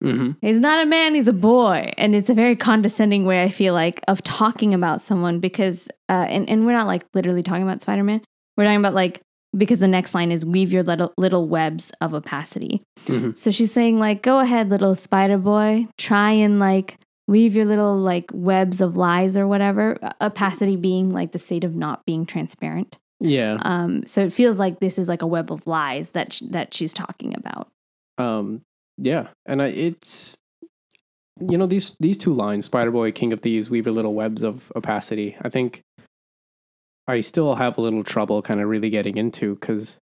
Mm-hmm. 0.04 0.32
He's 0.46 0.60
not 0.60 0.84
a 0.84 0.86
man, 0.86 1.16
he's 1.16 1.28
a 1.28 1.34
boy. 1.34 1.92
And 1.98 2.14
it's 2.16 2.30
a 2.30 2.34
very 2.34 2.56
condescending 2.56 3.26
way, 3.26 3.44
I 3.44 3.50
feel 3.50 3.74
like, 3.74 4.02
of 4.08 4.22
talking 4.24 4.74
about 4.74 5.02
someone 5.02 5.40
because, 5.40 5.88
uh, 6.10 6.26
and, 6.30 6.48
and 6.50 6.66
we're 6.66 6.74
not 6.74 6.88
like 6.88 7.04
literally 7.14 7.44
talking 7.44 7.64
about 7.64 7.82
Spider 7.82 8.04
Man. 8.04 8.22
We're 8.56 8.66
talking 8.66 8.80
about 8.80 8.94
like, 8.94 9.22
because 9.56 9.80
the 9.80 9.88
next 9.88 10.14
line 10.14 10.32
is 10.32 10.46
weave 10.46 10.72
your 10.72 10.84
little, 10.84 11.14
little 11.18 11.48
webs 11.48 11.92
of 12.02 12.14
opacity. 12.14 12.84
Mhm. 13.06 13.36
So 13.36 13.50
she's 13.50 13.72
saying, 13.72 13.98
like, 13.98 14.22
go 14.22 14.40
ahead, 14.40 14.70
little 14.70 14.94
spider 14.94 15.38
boy, 15.38 15.88
try 15.98 16.32
and 16.32 16.60
like 16.60 17.00
weave 17.28 17.56
your 17.56 17.66
little 17.66 17.98
like 17.98 18.26
webs 18.34 18.82
of 18.82 18.98
lies 18.98 19.38
or 19.38 19.48
whatever. 19.48 19.98
Opacity 20.22 20.76
being 20.76 21.10
like 21.10 21.32
the 21.32 21.40
state 21.40 21.64
of 21.64 21.76
not 21.76 22.06
being 22.06 22.26
transparent. 22.26 22.98
Yeah. 23.20 23.58
Um, 23.62 24.06
so 24.06 24.22
it 24.22 24.32
feels 24.32 24.60
like 24.60 24.80
this 24.80 25.00
is 25.00 25.08
like 25.08 25.24
a 25.24 25.28
web 25.28 25.52
of 25.52 25.66
lies 25.66 26.12
that, 26.12 26.34
sh- 26.34 26.44
that 26.52 26.74
she's 26.74 26.94
talking 26.94 27.34
about. 27.36 27.68
Um, 28.20 28.62
yeah, 28.98 29.28
and 29.46 29.62
I, 29.62 29.68
it's 29.68 30.38
you 31.40 31.58
know 31.58 31.66
these 31.66 31.96
these 32.00 32.18
two 32.18 32.34
lines, 32.34 32.66
Spider 32.66 32.92
Boy, 32.92 33.12
King 33.12 33.34
of 33.34 33.42
Thieves, 33.42 33.70
weave 33.70 33.86
your 33.86 33.96
little 33.96 34.14
webs 34.14 34.44
of 34.44 34.72
opacity. 34.76 35.38
I 35.42 35.50
think 35.50 35.82
I 37.08 37.22
still 37.22 37.56
have 37.56 37.78
a 37.78 37.82
little 37.82 38.04
trouble 38.04 38.42
kind 38.42 38.60
of 38.60 38.68
really 38.68 38.90
getting 38.90 39.18
into 39.18 39.56
because 39.56 40.00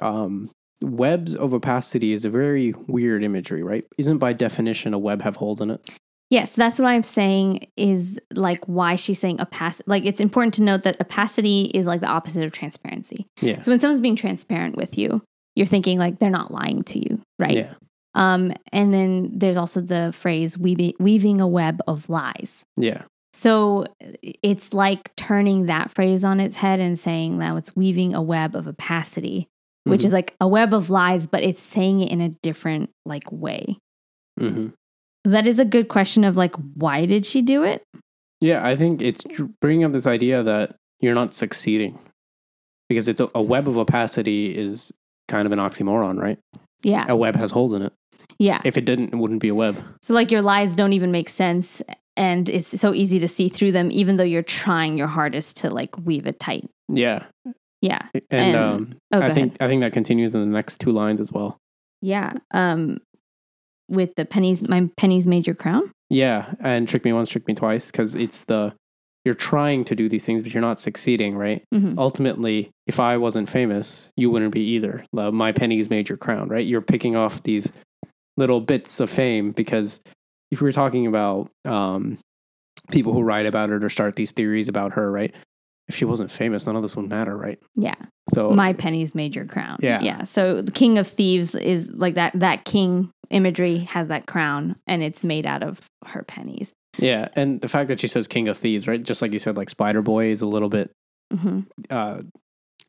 um, 0.00 0.50
webs 0.82 1.34
of 1.34 1.54
opacity 1.54 2.12
is 2.12 2.24
a 2.24 2.30
very 2.30 2.74
weird 2.86 3.24
imagery, 3.24 3.62
right? 3.62 3.84
Isn't 3.98 4.18
by 4.18 4.32
definition 4.32 4.94
a 4.94 4.98
web 4.98 5.22
have 5.22 5.36
holes 5.36 5.60
in 5.60 5.70
it? 5.70 5.88
Yes, 6.30 6.54
that's 6.54 6.78
what 6.78 6.88
I'm 6.88 7.02
saying 7.02 7.66
is 7.76 8.18
like 8.34 8.64
why 8.64 8.96
she's 8.96 9.18
saying 9.18 9.40
opacity. 9.40 9.84
Like 9.86 10.06
it's 10.06 10.20
important 10.20 10.54
to 10.54 10.62
note 10.62 10.82
that 10.82 10.98
opacity 10.98 11.70
is 11.74 11.86
like 11.86 12.00
the 12.00 12.06
opposite 12.06 12.44
of 12.44 12.52
transparency. 12.52 13.26
Yeah. 13.42 13.60
So 13.60 13.70
when 13.70 13.78
someone's 13.78 14.00
being 14.00 14.16
transparent 14.16 14.76
with 14.76 14.96
you, 14.96 15.22
you're 15.54 15.66
thinking 15.66 15.98
like 15.98 16.18
they're 16.18 16.30
not 16.30 16.50
lying 16.50 16.84
to 16.84 16.98
you, 16.98 17.20
right? 17.38 17.56
Yeah. 17.56 17.74
Um, 18.14 18.52
and 18.72 18.92
then 18.92 19.30
there's 19.32 19.56
also 19.56 19.80
the 19.80 20.12
phrase 20.12 20.58
weaving, 20.58 20.94
weaving 20.98 21.40
a 21.40 21.46
web 21.48 21.80
of 21.86 22.08
lies. 22.08 22.62
Yeah. 22.76 23.02
So 23.32 23.86
it's 24.22 24.74
like 24.74 25.14
turning 25.16 25.66
that 25.66 25.90
phrase 25.90 26.22
on 26.22 26.38
its 26.38 26.56
head 26.56 26.80
and 26.80 26.98
saying 26.98 27.38
that 27.38 27.56
it's 27.56 27.74
weaving 27.74 28.14
a 28.14 28.20
web 28.20 28.54
of 28.54 28.68
opacity, 28.68 29.48
which 29.84 30.02
Mhm. 30.02 30.04
is 30.04 30.12
like 30.12 30.34
a 30.40 30.46
web 30.46 30.74
of 30.74 30.90
lies, 30.90 31.26
but 31.26 31.42
it's 31.42 31.60
saying 31.62 32.00
it 32.00 32.10
in 32.12 32.20
a 32.20 32.28
different 32.42 32.90
like 33.06 33.30
way. 33.32 33.78
hmm 34.38 34.68
That 35.24 35.46
is 35.46 35.58
a 35.58 35.64
good 35.64 35.88
question 35.88 36.24
of 36.24 36.36
like, 36.36 36.54
why 36.74 37.06
did 37.06 37.24
she 37.24 37.40
do 37.42 37.62
it? 37.62 37.82
Yeah, 38.42 38.66
I 38.66 38.76
think 38.76 39.00
it's 39.00 39.24
bringing 39.60 39.84
up 39.84 39.92
this 39.92 40.06
idea 40.06 40.42
that 40.42 40.74
you're 41.00 41.14
not 41.14 41.32
succeeding 41.32 41.98
because 42.88 43.08
it's 43.08 43.20
a, 43.20 43.30
a 43.34 43.40
web 43.40 43.68
of 43.68 43.78
opacity 43.78 44.54
is 44.56 44.90
kind 45.28 45.46
of 45.46 45.52
an 45.52 45.58
oxymoron, 45.58 46.20
right? 46.20 46.38
Yeah. 46.82 47.06
A 47.08 47.16
web 47.16 47.36
has 47.36 47.52
holes 47.52 47.72
in 47.72 47.80
it. 47.82 47.92
Yeah. 48.38 48.60
If 48.64 48.76
it 48.76 48.84
didn't, 48.84 49.12
it 49.12 49.16
wouldn't 49.16 49.40
be 49.40 49.48
a 49.48 49.54
web. 49.54 49.76
So 50.02 50.14
like 50.14 50.30
your 50.30 50.42
lies 50.42 50.74
don't 50.76 50.92
even 50.92 51.10
make 51.12 51.28
sense 51.28 51.82
and 52.16 52.48
it's 52.50 52.78
so 52.80 52.92
easy 52.94 53.18
to 53.20 53.28
see 53.28 53.48
through 53.48 53.72
them 53.72 53.90
even 53.90 54.16
though 54.16 54.24
you're 54.24 54.42
trying 54.42 54.98
your 54.98 55.06
hardest 55.06 55.56
to 55.58 55.70
like 55.70 55.96
weave 55.98 56.26
it 56.26 56.38
tight. 56.40 56.68
Yeah, 56.88 57.24
Yeah. 57.80 58.00
and, 58.14 58.24
And- 58.30 58.56
um, 58.56 58.96
Oh, 59.12 59.18
I 59.18 59.20
ahead. 59.24 59.34
think 59.34 59.56
I 59.62 59.66
think 59.68 59.80
that 59.82 59.92
continues 59.92 60.34
in 60.34 60.40
the 60.40 60.46
next 60.46 60.78
two 60.80 60.90
lines 60.92 61.20
as 61.20 61.32
well. 61.32 61.58
Yeah. 62.02 62.32
Um 62.52 62.98
with 63.88 64.14
the 64.16 64.24
pennies 64.24 64.66
my 64.68 64.88
pennies 64.96 65.26
made 65.26 65.46
your 65.46 65.56
crown. 65.56 65.90
Yeah, 66.10 66.52
and 66.60 66.86
trick 66.88 67.04
me 67.04 67.12
once, 67.12 67.30
trick 67.30 67.46
me 67.48 67.54
twice, 67.54 67.90
because 67.90 68.14
it's 68.14 68.44
the 68.44 68.74
you're 69.24 69.34
trying 69.34 69.84
to 69.84 69.94
do 69.94 70.08
these 70.08 70.26
things, 70.26 70.42
but 70.42 70.52
you're 70.52 70.60
not 70.60 70.80
succeeding, 70.80 71.36
right? 71.36 71.62
Mhm. 71.72 71.94
Ultimately, 71.96 72.70
if 72.88 72.98
I 72.98 73.16
wasn't 73.16 73.48
famous, 73.48 74.10
you 74.16 74.30
wouldn't 74.30 74.52
be 74.52 74.60
either. 74.74 75.04
My 75.12 75.52
pennies 75.52 75.88
made 75.88 76.08
your 76.08 76.18
crown, 76.18 76.48
right? 76.48 76.66
You're 76.66 76.80
picking 76.80 77.14
off 77.16 77.42
these 77.44 77.72
little 78.36 78.60
bits 78.60 79.00
of 79.00 79.10
fame 79.10 79.52
because 79.52 80.00
if 80.50 80.60
we 80.60 80.66
were 80.66 80.72
talking 80.72 81.06
about 81.06 81.50
um, 81.64 82.18
people 82.90 83.12
who 83.12 83.22
write 83.22 83.46
about 83.46 83.70
it 83.70 83.82
or 83.82 83.88
start 83.88 84.16
these 84.16 84.32
theories 84.32 84.68
about 84.68 84.92
her, 84.92 85.10
right? 85.10 85.34
If 85.88 85.96
she 85.96 86.04
wasn't 86.04 86.30
famous, 86.30 86.66
none 86.66 86.76
of 86.76 86.82
this 86.82 86.96
would 86.96 87.08
matter, 87.08 87.36
right? 87.36 87.58
Yeah. 87.74 87.96
So 88.32 88.50
My 88.50 88.72
pennies 88.72 89.14
made 89.14 89.34
your 89.34 89.44
crown. 89.46 89.78
Yeah. 89.80 90.00
Yeah. 90.00 90.24
So 90.24 90.62
the 90.62 90.70
king 90.70 90.96
of 90.98 91.08
thieves 91.08 91.54
is 91.54 91.88
like 91.90 92.14
that 92.14 92.32
that 92.38 92.64
king 92.64 93.10
imagery 93.30 93.78
has 93.78 94.08
that 94.08 94.26
crown 94.26 94.76
and 94.86 95.02
it's 95.02 95.24
made 95.24 95.46
out 95.46 95.62
of 95.62 95.80
her 96.06 96.22
pennies. 96.22 96.72
yeah, 96.98 97.28
and 97.34 97.60
the 97.62 97.68
fact 97.68 97.88
that 97.88 98.00
she 98.00 98.06
says 98.06 98.28
king 98.28 98.48
of 98.48 98.58
thieves, 98.58 98.86
right? 98.86 99.02
Just 99.02 99.22
like 99.22 99.32
you 99.32 99.38
said, 99.38 99.56
like 99.56 99.70
Spider 99.70 100.02
Boy 100.02 100.26
is 100.26 100.40
a 100.42 100.46
little 100.46 100.68
bit 100.68 100.90
hmm 101.32 101.60
uh, 101.90 102.20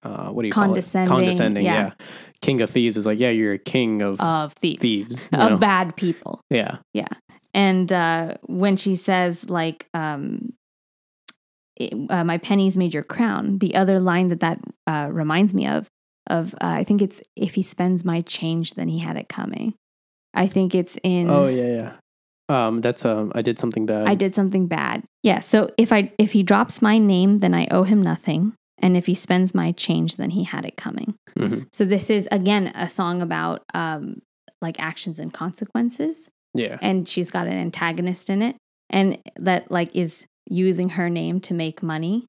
uh, 0.03 0.29
what 0.29 0.41
do 0.43 0.47
you 0.47 0.53
Condescending, 0.53 1.07
call 1.09 1.19
it? 1.19 1.21
Condescending. 1.23 1.65
yeah. 1.65 1.73
Yeah. 1.99 2.05
King 2.41 2.61
of 2.61 2.69
thieves 2.69 2.97
is 2.97 3.05
like, 3.05 3.19
yeah, 3.19 3.29
you're 3.29 3.53
a 3.53 3.57
king 3.57 4.01
of 4.01 4.19
Of 4.19 4.53
thieves. 4.53 4.81
thieves. 4.81 5.29
Of 5.33 5.51
know? 5.51 5.57
bad 5.57 5.95
people. 5.95 6.41
yeah. 6.49 6.77
Yeah. 6.93 7.07
And 7.53 7.91
uh, 7.93 8.35
when 8.43 8.75
she 8.77 8.95
says, 8.95 9.47
like, 9.49 9.87
um, 9.93 10.53
it, 11.75 11.93
uh, 12.09 12.23
my 12.23 12.37
pennies 12.37 12.77
made 12.77 12.93
your 12.93 13.03
crown, 13.03 13.59
the 13.59 13.75
other 13.75 13.99
line 13.99 14.29
that 14.29 14.39
that 14.41 14.59
uh, 14.87 15.07
reminds 15.11 15.53
me 15.53 15.67
of, 15.67 15.87
of 16.27 16.53
uh, 16.55 16.67
I 16.67 16.83
think 16.83 17.01
it's 17.01 17.21
if 17.35 17.55
he 17.55 17.61
spends 17.63 18.03
my 18.05 18.21
change, 18.21 18.73
then 18.73 18.87
he 18.89 18.99
had 18.99 19.17
it 19.17 19.29
coming. 19.29 19.73
I 20.33 20.47
think 20.47 20.73
it's 20.75 20.97
in. 21.03 21.29
Oh 21.29 21.47
yeah, 21.47 21.91
yeah. 22.49 22.67
Um, 22.67 22.81
that's 22.81 23.05
um, 23.05 23.31
I 23.35 23.41
did 23.41 23.57
something 23.59 23.85
bad. 23.85 24.07
I 24.07 24.15
did 24.15 24.33
something 24.35 24.67
bad. 24.67 25.03
Yeah. 25.23 25.39
So 25.41 25.69
if 25.77 25.91
I 25.91 26.11
if 26.17 26.31
he 26.31 26.43
drops 26.43 26.81
my 26.81 26.97
name, 26.97 27.39
then 27.39 27.53
I 27.53 27.67
owe 27.71 27.83
him 27.83 28.01
nothing. 28.01 28.53
And 28.79 28.97
if 28.97 29.05
he 29.05 29.15
spends 29.15 29.53
my 29.55 29.71
change, 29.71 30.17
then 30.17 30.31
he 30.31 30.43
had 30.43 30.65
it 30.65 30.75
coming. 30.75 31.15
Mhm. 31.38 31.67
So 31.71 31.86
this 31.86 32.09
is 32.09 32.27
again 32.31 32.67
a 32.75 32.89
song 32.89 33.21
about 33.21 33.63
um, 33.73 34.21
like 34.62 34.79
actions 34.79 35.19
and 35.19 35.33
consequences 35.33 36.29
Yeah. 36.53 36.77
and 36.81 37.07
she's 37.07 37.29
got 37.31 37.47
an 37.47 37.53
antagonist 37.53 38.29
in 38.29 38.41
it 38.41 38.55
and 38.89 39.17
that 39.38 39.69
like 39.71 39.93
is 39.95 40.25
using 40.49 40.89
her 40.89 41.09
name 41.09 41.39
to 41.41 41.53
make 41.53 41.81
money 41.83 42.25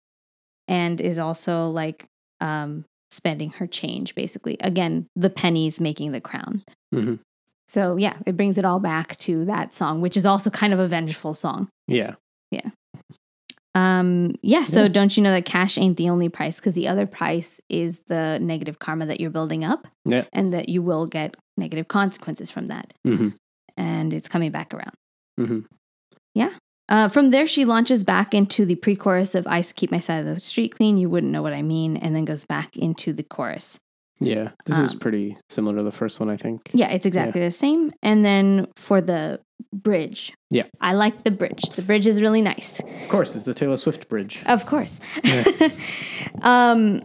and 0.68 1.00
is 1.00 1.18
also 1.18 1.68
like 1.70 2.06
um 2.40 2.84
spending 3.10 3.50
her 3.50 3.66
change 3.68 4.14
basically 4.16 4.56
again 4.60 5.06
the 5.14 5.30
pennies 5.30 5.80
making 5.80 6.10
the 6.12 6.20
crown 6.20 6.62
Mhm. 6.92 7.20
so 7.68 7.96
yeah 7.96 8.14
it 8.26 8.36
brings 8.36 8.58
it 8.58 8.64
all 8.64 8.80
back 8.80 9.16
to 9.18 9.44
that 9.44 9.72
song 9.74 10.00
which 10.00 10.16
is 10.16 10.26
also 10.26 10.50
kind 10.50 10.72
of 10.72 10.80
a 10.80 10.88
vengeful 10.88 11.34
song 11.34 11.68
Yeah. 11.86 12.14
Yeah. 12.50 12.70
Um 13.74 14.34
yeah 14.42 14.64
so 14.64 14.82
Yeah. 14.82 14.88
don't 14.88 15.16
you 15.16 15.22
know 15.22 15.32
that 15.32 15.44
cash 15.44 15.76
ain't 15.78 15.96
the 15.96 16.08
only 16.08 16.28
price 16.28 16.60
because 16.60 16.74
the 16.74 16.86
other 16.88 17.06
price 17.06 17.60
is 17.68 18.00
the 18.06 18.38
negative 18.40 18.78
karma 18.78 19.06
that 19.06 19.20
you're 19.20 19.30
building 19.30 19.64
up 19.64 19.88
Yeah. 20.04 20.24
and 20.32 20.52
that 20.52 20.68
you 20.68 20.82
will 20.82 21.06
get 21.06 21.36
negative 21.56 21.88
consequences 21.88 22.50
from 22.50 22.66
that 22.66 22.92
hmm 23.04 23.28
and 23.76 24.12
it's 24.14 24.28
coming 24.28 24.52
back 24.52 24.72
around 24.74 24.94
hmm 25.38 25.60
Yeah. 26.34 26.50
Uh, 26.86 27.08
from 27.08 27.30
there, 27.30 27.46
she 27.46 27.64
launches 27.64 28.04
back 28.04 28.34
into 28.34 28.66
the 28.66 28.74
pre 28.74 28.94
chorus 28.94 29.34
of 29.34 29.46
I 29.46 29.62
Keep 29.62 29.90
My 29.90 30.00
Side 30.00 30.20
of 30.20 30.26
the 30.26 30.38
Street 30.38 30.74
Clean, 30.76 30.98
You 30.98 31.08
Wouldn't 31.08 31.32
Know 31.32 31.40
What 31.40 31.54
I 31.54 31.62
Mean, 31.62 31.96
and 31.96 32.14
then 32.14 32.26
goes 32.26 32.44
back 32.44 32.76
into 32.76 33.14
the 33.14 33.22
chorus. 33.22 33.78
Yeah. 34.20 34.50
This 34.66 34.78
is 34.78 34.92
Um, 34.92 34.98
pretty 35.00 35.36
similar 35.50 35.76
to 35.78 35.82
the 35.82 35.90
first 35.92 36.20
one, 36.20 36.30
I 36.30 36.36
think. 36.36 36.70
Yeah, 36.72 36.90
it's 36.90 37.04
exactly 37.06 37.40
the 37.40 37.50
same. 37.50 37.92
And 38.02 38.24
then 38.24 38.66
for 38.76 39.00
the 39.00 39.40
bridge, 39.72 40.32
Yeah. 40.50 40.64
I 40.80 40.92
like 40.94 41.24
the 41.24 41.30
bridge. 41.30 41.62
The 41.74 41.82
bridge 41.82 42.06
is 42.06 42.22
really 42.22 42.40
nice. 42.42 42.80
Of 42.80 43.08
course, 43.08 43.34
it's 43.34 43.44
the 43.44 43.54
Taylor 43.54 43.76
Swift 43.76 44.08
bridge. 44.08 44.42
Of 44.46 44.66
course. 44.66 44.98
Yeah. 45.24 45.44
um, 46.42 47.00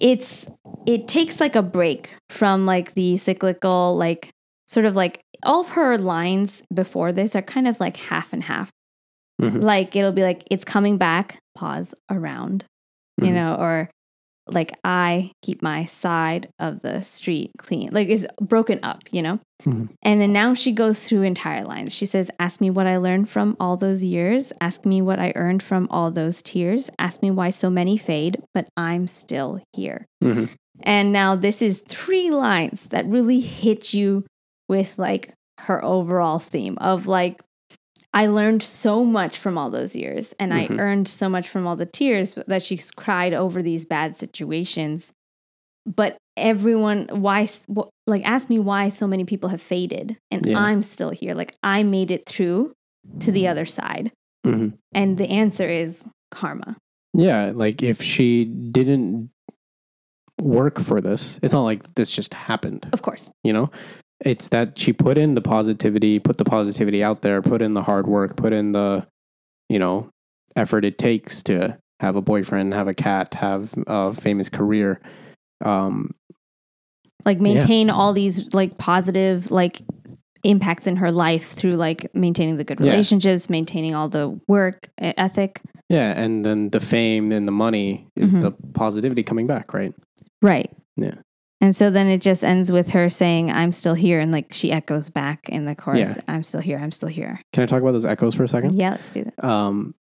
it's 0.00 0.46
it 0.86 1.08
takes 1.08 1.40
like 1.40 1.56
a 1.56 1.62
break 1.62 2.14
from 2.30 2.66
like 2.66 2.94
the 2.94 3.16
cyclical, 3.16 3.96
like 3.96 4.30
sort 4.66 4.86
of 4.86 4.94
like 4.94 5.20
all 5.42 5.60
of 5.62 5.70
her 5.70 5.96
lines 5.98 6.62
before 6.72 7.12
this 7.12 7.34
are 7.34 7.42
kind 7.42 7.66
of 7.66 7.80
like 7.80 7.96
half 7.96 8.32
and 8.32 8.42
half. 8.44 8.70
Mhm. 9.40 9.62
Like 9.62 9.96
it'll 9.96 10.12
be 10.12 10.22
like 10.22 10.44
it's 10.50 10.64
coming 10.64 10.96
back, 10.98 11.38
pause 11.54 11.94
around, 12.10 12.64
you 13.20 13.28
Mhm. 13.28 13.34
know, 13.34 13.54
or 13.54 13.90
like 14.48 14.72
I 14.84 15.32
keep 15.42 15.60
my 15.62 15.84
side 15.86 16.48
of 16.58 16.82
the 16.82 17.00
street 17.02 17.50
clean. 17.58 17.90
Like 17.92 18.08
it's 18.08 18.26
broken 18.40 18.78
up, 18.82 19.02
you 19.10 19.22
know? 19.22 19.40
Mhm. 19.64 19.88
And 20.02 20.20
then 20.20 20.32
now 20.32 20.54
she 20.54 20.72
goes 20.72 21.02
through 21.08 21.22
entire 21.22 21.64
lines. 21.64 21.92
She 21.94 22.06
says, 22.06 22.30
Ask 22.38 22.60
me 22.60 22.70
what 22.70 22.86
I 22.86 22.98
learned 22.98 23.28
from 23.28 23.56
all 23.58 23.76
those 23.76 24.04
years. 24.04 24.52
Ask 24.60 24.84
me 24.84 25.02
what 25.02 25.18
I 25.18 25.32
earned 25.34 25.62
from 25.62 25.88
all 25.90 26.10
those 26.10 26.42
tears. 26.42 26.90
Ask 26.98 27.22
me 27.22 27.30
why 27.30 27.50
so 27.50 27.70
many 27.70 27.96
fade, 27.96 28.40
but 28.54 28.68
I'm 28.76 29.06
still 29.08 29.60
here. 29.74 30.06
Mhm. 30.22 30.50
And 30.82 31.10
now 31.12 31.34
this 31.34 31.62
is 31.62 31.82
three 31.88 32.30
lines 32.30 32.86
that 32.88 33.06
really 33.06 33.40
hit 33.40 33.94
you 33.94 34.24
with 34.68 34.98
like 34.98 35.32
her 35.60 35.82
overall 35.84 36.38
theme 36.38 36.76
of 36.78 37.06
like, 37.06 37.40
I 38.16 38.26
learned 38.28 38.62
so 38.62 39.04
much 39.04 39.36
from 39.36 39.58
all 39.58 39.68
those 39.70 39.94
years 39.94 40.34
and 40.40 40.50
Mhm. 40.52 40.56
I 40.70 40.82
earned 40.82 41.06
so 41.06 41.28
much 41.28 41.48
from 41.48 41.66
all 41.66 41.76
the 41.76 41.84
tears 41.84 42.34
that 42.46 42.62
she's 42.62 42.90
cried 42.90 43.34
over 43.34 43.62
these 43.62 43.84
bad 43.84 44.16
situations. 44.16 45.12
But 45.84 46.16
everyone, 46.36 47.08
why, 47.12 47.46
like, 48.06 48.24
ask 48.26 48.48
me 48.48 48.58
why 48.58 48.88
so 48.88 49.06
many 49.06 49.24
people 49.24 49.50
have 49.50 49.60
faded 49.60 50.16
and 50.30 50.46
Yeah. 50.46 50.58
I'm 50.58 50.80
still 50.82 51.10
here. 51.10 51.34
Like, 51.34 51.54
I 51.62 51.82
made 51.82 52.10
it 52.10 52.24
through 52.26 52.72
to 53.20 53.30
the 53.30 53.46
other 53.46 53.66
side. 53.66 54.10
Mhm. 54.44 54.72
And 54.92 55.18
the 55.18 55.28
answer 55.28 55.68
is 55.68 56.04
karma. 56.30 56.76
Yeah. 57.12 57.52
Like 57.54 57.82
if 57.82 58.02
she 58.02 58.46
didn't 58.46 59.30
work 60.40 60.80
for 60.80 61.00
this, 61.00 61.38
it's 61.42 61.52
not 61.52 61.62
like 61.64 61.94
this 61.94 62.10
just 62.10 62.32
happened. 62.34 62.88
Of 62.92 63.02
course. 63.02 63.30
You 63.44 63.52
know, 63.52 63.70
it's 64.24 64.48
that 64.48 64.78
she 64.78 64.92
put 64.92 65.18
in 65.18 65.34
the 65.34 65.40
positivity, 65.42 66.18
put 66.18 66.38
the 66.38 66.44
positivity 66.44 67.02
out 67.02 67.22
there, 67.22 67.42
put 67.42 67.60
in 67.62 67.74
the 67.74 67.82
hard 67.82 68.06
work, 68.06 68.36
put 68.36 68.52
in 68.52 68.72
the, 68.72 69.06
you 69.68 69.78
know, 69.78 70.08
effort 70.56 70.84
it 70.84 70.96
takes 70.98 71.42
to 71.44 71.76
have 72.00 72.16
a 72.16 72.22
boyfriend, 72.22 72.72
have 72.74 72.88
a 72.88 72.94
cat, 72.94 73.34
have 73.34 73.74
a 73.86 74.12
famous 74.14 74.48
career. 74.48 75.00
Um, 75.64 76.14
like 77.24 77.40
maintain 77.40 77.90
all 77.90 78.12
these 78.12 78.52
like 78.54 78.78
positive 78.78 79.50
like 79.50 79.82
impacts 80.44 80.86
in 80.86 80.96
her 80.96 81.10
life 81.10 81.50
through 81.52 81.76
like 81.76 82.14
maintaining 82.14 82.56
the 82.56 82.62
good 82.64 82.78
Yeah. 82.78 82.90
relationships 82.92 83.50
maintaining 83.50 83.94
all 83.96 84.08
the 84.08 84.38
work 84.46 84.88
ethic 84.98 85.60
yeah, 85.88 86.12
and 86.20 86.44
then 86.44 86.70
the 86.70 86.80
fame 86.80 87.30
and 87.32 87.46
the 87.46 87.52
money 87.52 88.06
is 88.16 88.36
Mhm. 88.36 88.40
the 88.42 88.50
positivity 88.74 89.22
coming 89.22 89.46
back, 89.46 89.72
right? 89.72 89.94
right 90.42 90.70
Yeah. 90.96 91.14
And 91.60 91.74
so 91.74 91.90
then 91.90 92.06
it 92.06 92.20
just 92.20 92.44
ends 92.44 92.70
with 92.70 92.90
her 92.90 93.08
saying 93.08 93.50
i'm 93.50 93.72
still 93.72 93.94
here 93.94 94.20
and 94.20 94.32
like 94.32 94.52
she 94.52 94.70
echoes 94.72 95.08
back 95.10 95.48
in 95.48 95.64
the 95.64 95.74
chorus 95.74 96.18
i'm 96.28 96.42
still 96.42 96.60
here 96.60 96.78
i'm 96.78 96.90
still 96.90 97.08
here 97.08 97.40
Can 97.52 97.62
I 97.62 97.66
talk 97.66 97.80
about 97.82 97.92
those 97.92 98.04
echoes 98.04 98.34
for 98.34 98.44
a 98.44 98.48
second? 98.48 98.78
yeah 98.78 98.90
let's 98.90 99.10
do 99.10 99.24
that 99.24 99.44
um, 99.44 99.94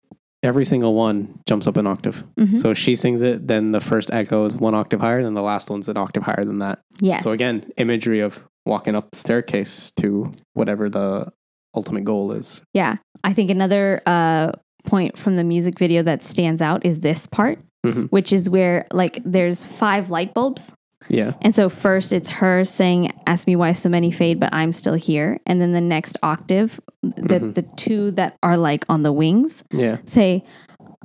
every 0.42 0.64
single 0.64 0.94
one 0.94 1.40
jumps 1.46 1.66
up 1.66 1.76
an 1.78 1.86
octave. 1.86 2.22
Mhm. 2.38 2.54
So 2.54 2.74
she 2.74 2.96
sings 2.96 3.22
it, 3.22 3.46
then 3.48 3.72
the 3.72 3.80
first 3.80 4.10
echo 4.12 4.44
is 4.44 4.54
one 4.56 4.74
octave 4.74 5.00
higher, 5.00 5.22
then 5.22 5.32
the 5.32 5.40
last 5.40 5.70
one's 5.70 5.88
an 5.88 5.96
octave 5.96 6.22
higher 6.24 6.44
than 6.44 6.58
that. 6.58 6.80
yes. 7.00 7.22
So 7.24 7.30
again, 7.30 7.70
imagery 7.78 8.20
of 8.20 8.44
walking 8.66 8.94
up 8.94 9.10
the 9.10 9.16
staircase 9.16 9.90
to 10.00 10.30
whatever 10.52 10.90
the 10.90 11.32
ultimate 11.74 12.04
goal 12.04 12.32
is. 12.32 12.60
Yeah. 12.74 12.96
I 13.24 13.32
think 13.32 13.48
another 13.50 14.02
uh, 14.04 14.52
point 14.84 15.16
from 15.18 15.36
the 15.36 15.44
music 15.44 15.78
video 15.78 16.02
that 16.02 16.22
stands 16.22 16.60
out 16.60 16.84
is 16.84 17.00
this 17.00 17.26
part, 17.26 17.58
Mhm. 17.86 18.08
which 18.10 18.30
is 18.30 18.50
where 18.50 18.86
like 18.92 19.22
there's 19.24 19.64
five 19.64 20.10
light 20.10 20.34
bulbs. 20.34 20.74
Yeah. 21.08 21.32
And 21.42 21.54
so 21.54 21.68
first 21.68 22.12
it's 22.12 22.28
her 22.28 22.64
saying, 22.64 23.12
Ask 23.26 23.46
me 23.46 23.56
why 23.56 23.72
so 23.72 23.88
many 23.88 24.10
fade, 24.10 24.38
but 24.40 24.52
I'm 24.54 24.72
still 24.72 24.94
here. 24.94 25.38
And 25.46 25.60
then 25.60 25.72
the 25.72 25.80
next 25.80 26.18
octave, 26.22 26.80
the, 27.02 27.40
Mhm. 27.40 27.54
the 27.54 27.62
two 27.62 28.10
that 28.12 28.36
are 28.42 28.56
like 28.56 28.84
on 28.88 29.02
the 29.02 29.12
wings 29.12 29.64
Yeah. 29.72 29.98
say, 30.06 30.42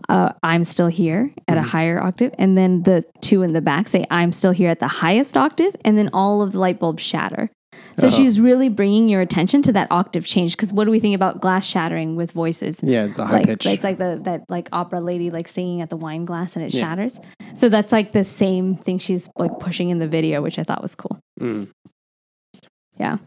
uh, 0.08 0.32
I'm 0.44 0.64
still 0.64 0.88
here 0.88 1.32
at 1.48 1.58
a 1.58 1.62
Mhm. 1.62 1.66
higher 1.66 2.02
octave. 2.04 2.34
And 2.40 2.58
then 2.58 2.84
the 2.84 3.04
two 3.22 3.42
in 3.44 3.54
the 3.54 3.62
back 3.62 3.88
say, 3.88 4.06
I'm 4.10 4.32
still 4.32 4.52
here 4.52 4.70
at 4.70 4.80
the 4.80 4.88
highest 4.88 5.36
octave. 5.38 5.76
And 5.86 5.98
then 5.98 6.10
all 6.14 6.42
of 6.42 6.54
the 6.54 6.60
light 6.60 6.80
bulbs 6.80 7.04
shatter. 7.04 7.50
So 7.98 8.08
Uh-huh. 8.08 8.15
she's 8.15 8.39
really 8.39 8.70
bringing 8.70 9.10
your 9.10 9.20
attention 9.22 9.62
to 9.63 9.74
that 9.74 9.88
octave 9.92 10.26
change. 10.26 10.56
Because 10.56 10.72
what 10.72 10.86
do 10.86 10.92
we 10.92 11.00
think 11.00 11.15
about 11.15 11.42
glass 11.42 11.65
shattering 11.65 12.15
with 12.15 12.32
voices? 12.32 12.80
Yeah, 12.82 13.06
it's 13.06 13.20
a 13.20 13.26
high 13.26 13.34
like 13.34 13.46
pitch. 13.48 13.65
it's 13.65 13.84
like 13.84 13.98
the 13.98 14.20
that 14.24 14.44
like 14.50 14.70
opera 14.72 15.02
lady 15.02 15.30
like 15.32 15.48
singing 15.48 15.82
at 15.82 15.89
the 15.89 15.98
wine 15.98 16.24
glass 16.26 16.56
and 16.56 16.63
it 16.65 16.74
Yeah. 16.74 16.82
shatters. 16.84 17.20
So 17.54 17.68
that's 17.70 17.92
like 17.92 18.12
the 18.13 18.24
same 18.24 18.76
thing 18.76 19.00
she's 19.00 19.28
like 19.38 19.60
pushing 19.60 19.89
in 19.89 20.00
the 20.00 20.08
video, 20.08 20.42
which 20.42 20.58
I 20.58 20.63
thought 20.63 20.82
was 20.82 20.96
cool. 20.96 21.20
Mm. 21.42 21.70
Yeah. 22.98 23.18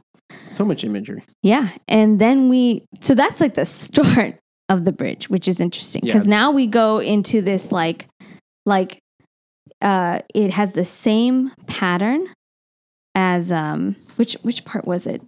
So 0.51 0.65
much 0.65 0.85
imagery. 0.85 1.23
Yeah. 1.43 1.69
And 1.89 2.19
then 2.19 2.49
we, 2.49 2.85
so 3.01 3.15
that's 3.15 3.41
like 3.41 3.55
the 3.55 3.65
start 3.67 4.39
of 4.69 4.85
the 4.85 4.93
bridge, 4.93 5.29
which 5.29 5.47
is 5.49 5.61
interesting 5.61 6.03
because 6.05 6.25
Yeah. 6.27 6.31
now 6.31 6.51
we 6.51 6.67
go 6.67 6.99
into 6.99 7.43
this 7.43 7.73
like, 7.73 8.07
like, 8.65 8.99
uh, 9.83 10.21
it 10.35 10.51
has 10.53 10.73
the 10.73 10.85
same 10.85 11.51
pattern 11.67 12.27
as, 13.15 13.51
um, 13.53 13.97
which, 14.17 14.35
which 14.43 14.65
part 14.65 14.87
was 14.87 15.07
it? 15.07 15.23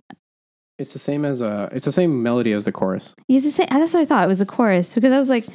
It's 0.79 0.93
the 0.93 0.99
same 0.99 1.25
as 1.25 1.41
a. 1.41 1.69
It's 1.73 1.85
the 1.85 1.93
same 1.93 2.23
melody 2.23 2.53
as 2.53 2.65
the 2.65 2.73
chorus. 2.73 3.15
It's 3.29 3.45
the 3.45 3.53
same, 3.53 3.69
that's 3.71 3.95
what 3.95 4.01
I 4.01 4.05
thought. 4.05 4.25
It 4.25 4.29
was 4.29 4.41
a 4.41 4.47
chorus 4.47 4.95
because 4.95 5.13
I 5.13 5.19
was 5.19 5.31
like, 5.31 5.47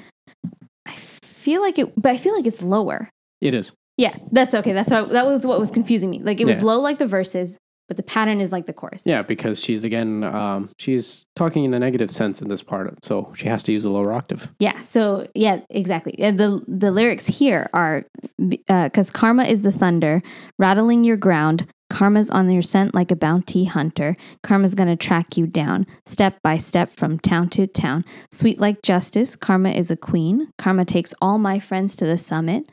I 0.87 0.95
feel 0.95 1.61
like 1.61 1.77
it, 1.77 1.91
but 2.01 2.11
I 2.13 2.17
feel 2.17 2.33
like 2.35 2.47
it's 2.47 2.61
lower. 2.61 3.09
It 3.41 3.53
is. 3.53 3.73
Yeah. 3.97 4.15
That's 4.31 4.53
okay. 4.53 4.71
That's 4.71 4.89
what, 4.89 5.09
that 5.09 5.25
was 5.25 5.45
what 5.45 5.59
was 5.59 5.71
confusing 5.71 6.09
me. 6.09 6.19
Like 6.23 6.39
it 6.39 6.45
was 6.45 6.57
Yeah. 6.57 6.63
low 6.63 6.79
like 6.79 6.99
the 6.99 7.05
verses, 7.05 7.57
but 7.89 7.97
the 7.97 8.03
pattern 8.03 8.39
is 8.39 8.53
like 8.53 8.65
the 8.65 8.71
chorus. 8.71 9.01
Yeah, 9.05 9.21
because 9.23 9.59
she's 9.59 9.83
again, 9.83 10.23
um, 10.23 10.69
she's 10.77 11.25
talking 11.35 11.65
in 11.65 11.73
a 11.73 11.79
negative 11.79 12.09
sense 12.11 12.41
in 12.41 12.47
this 12.47 12.61
part, 12.63 13.03
so 13.03 13.33
she 13.35 13.47
has 13.49 13.61
to 13.63 13.73
use 13.73 13.83
a 13.83 13.89
lower 13.89 14.13
octave. 14.13 14.47
Yeah. 14.59 14.81
So 14.83 15.27
yeah, 15.35 15.59
exactly. 15.69 16.15
Yeah, 16.17 16.31
the 16.31 16.63
the 16.65 16.91
lyrics 16.91 17.27
here 17.27 17.69
are 17.73 18.05
because 18.47 19.11
karma 19.11 19.43
is 19.43 19.63
the 19.63 19.71
thunder 19.73 20.21
rattling 20.57 21.03
your 21.03 21.17
ground. 21.17 21.67
Karma's 21.89 22.29
on 22.29 22.49
your 22.49 22.61
scent 22.61 22.93
like 22.93 23.11
a 23.11 23.15
bounty 23.15 23.65
hunter. 23.65 24.15
Karma's 24.43 24.75
gonna 24.75 24.95
track 24.95 25.37
you 25.37 25.47
down 25.47 25.85
step 26.05 26.37
by 26.43 26.57
step 26.57 26.91
from 26.91 27.19
town 27.19 27.49
to 27.49 27.67
town. 27.67 28.05
Sweet 28.31 28.59
like 28.59 28.81
justice. 28.81 29.35
Karma 29.35 29.71
is 29.71 29.89
a 29.91 29.97
queen. 29.97 30.49
Karma 30.57 30.85
takes 30.85 31.13
all 31.21 31.37
my 31.37 31.59
friends 31.59 31.95
to 31.97 32.05
the 32.05 32.17
summit. 32.17 32.69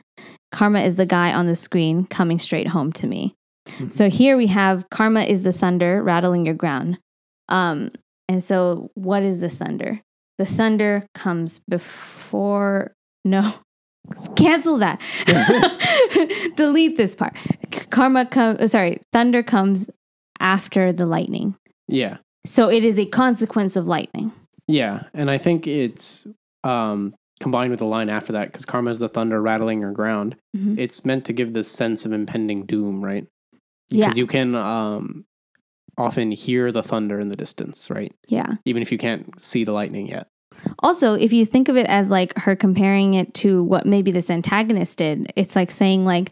Karma 0.51 0.81
is 0.81 0.95
the 0.95 1.05
guy 1.05 1.33
on 1.33 1.47
the 1.47 1.55
screen 1.55 2.05
coming 2.05 2.39
straight 2.39 2.69
home 2.69 2.91
to 2.93 3.07
me. 3.07 3.35
Mhm. 3.67 3.91
So 3.91 4.09
here 4.09 4.37
we 4.37 4.47
have 4.47 4.89
karma 4.89 5.21
is 5.21 5.43
the 5.43 5.53
thunder 5.53 6.01
rattling 6.01 6.45
your 6.45 6.55
ground. 6.55 6.99
Um, 7.49 7.91
and 8.29 8.43
so 8.43 8.91
what 8.93 9.23
is 9.23 9.39
the 9.39 9.49
thunder? 9.49 10.01
The 10.37 10.45
thunder 10.45 11.07
comes 11.15 11.59
before, 11.67 12.93
no, 13.25 13.53
cancel 14.35 14.77
that. 14.77 14.99
Delete 16.55 16.97
this 16.97 17.15
part. 17.15 17.35
Karma 17.89 18.25
comes, 18.25 18.71
sorry, 18.71 19.01
thunder 19.13 19.43
comes 19.43 19.89
after 20.39 20.91
the 20.93 21.05
lightning. 21.05 21.55
Yeah, 21.87 22.17
So 22.45 22.69
it 22.69 22.83
is 22.85 22.99
a 22.99 23.05
consequence 23.05 23.75
of 23.75 23.87
lightning. 23.87 24.31
yeah, 24.67 25.03
and 25.13 25.31
I 25.31 25.37
think 25.37 25.65
it's 25.67 26.27
um, 26.63 27.13
combined 27.39 27.71
with 27.71 27.79
the 27.79 27.85
line 27.85 28.09
after 28.09 28.33
that 28.33 28.47
because 28.51 28.65
karma 28.65 28.91
is 28.91 28.99
the 28.99 29.07
thunder 29.09 29.41
rattling 29.41 29.79
your 29.81 29.91
ground. 29.93 30.35
Mhm. 30.55 30.77
It's 30.77 31.05
meant 31.05 31.25
to 31.25 31.33
give 31.33 31.53
this 31.53 31.69
sense 31.71 32.05
of 32.05 32.11
impending 32.11 32.65
doom, 32.65 33.03
right? 33.03 33.25
Yeah. 33.89 34.05
Because 34.07 34.17
you 34.17 34.27
can 34.27 34.53
um, 34.55 35.23
often 35.97 36.31
hear 36.31 36.71
the 36.71 36.83
thunder 36.83 37.19
in 37.19 37.29
the 37.29 37.35
distance, 37.37 37.89
right? 37.89 38.13
Yeah. 38.27 38.55
Even 38.65 38.81
if 38.81 38.91
you 38.91 38.97
can't 38.97 39.41
see 39.41 39.63
the 39.63 39.71
lightning 39.71 40.07
yet. 40.07 40.27
Also, 40.79 41.13
if 41.13 41.31
you 41.31 41.45
think 41.45 41.69
of 41.69 41.77
it 41.77 41.85
as 41.85 42.09
like 42.09 42.35
her 42.39 42.55
comparing 42.55 43.13
it 43.13 43.33
to 43.35 43.63
what 43.63 43.85
maybe 43.85 44.11
this 44.11 44.29
antagonist 44.29 44.97
did, 44.97 45.31
it's 45.35 45.55
like 45.55 45.71
saying 45.71 46.03
like 46.03 46.31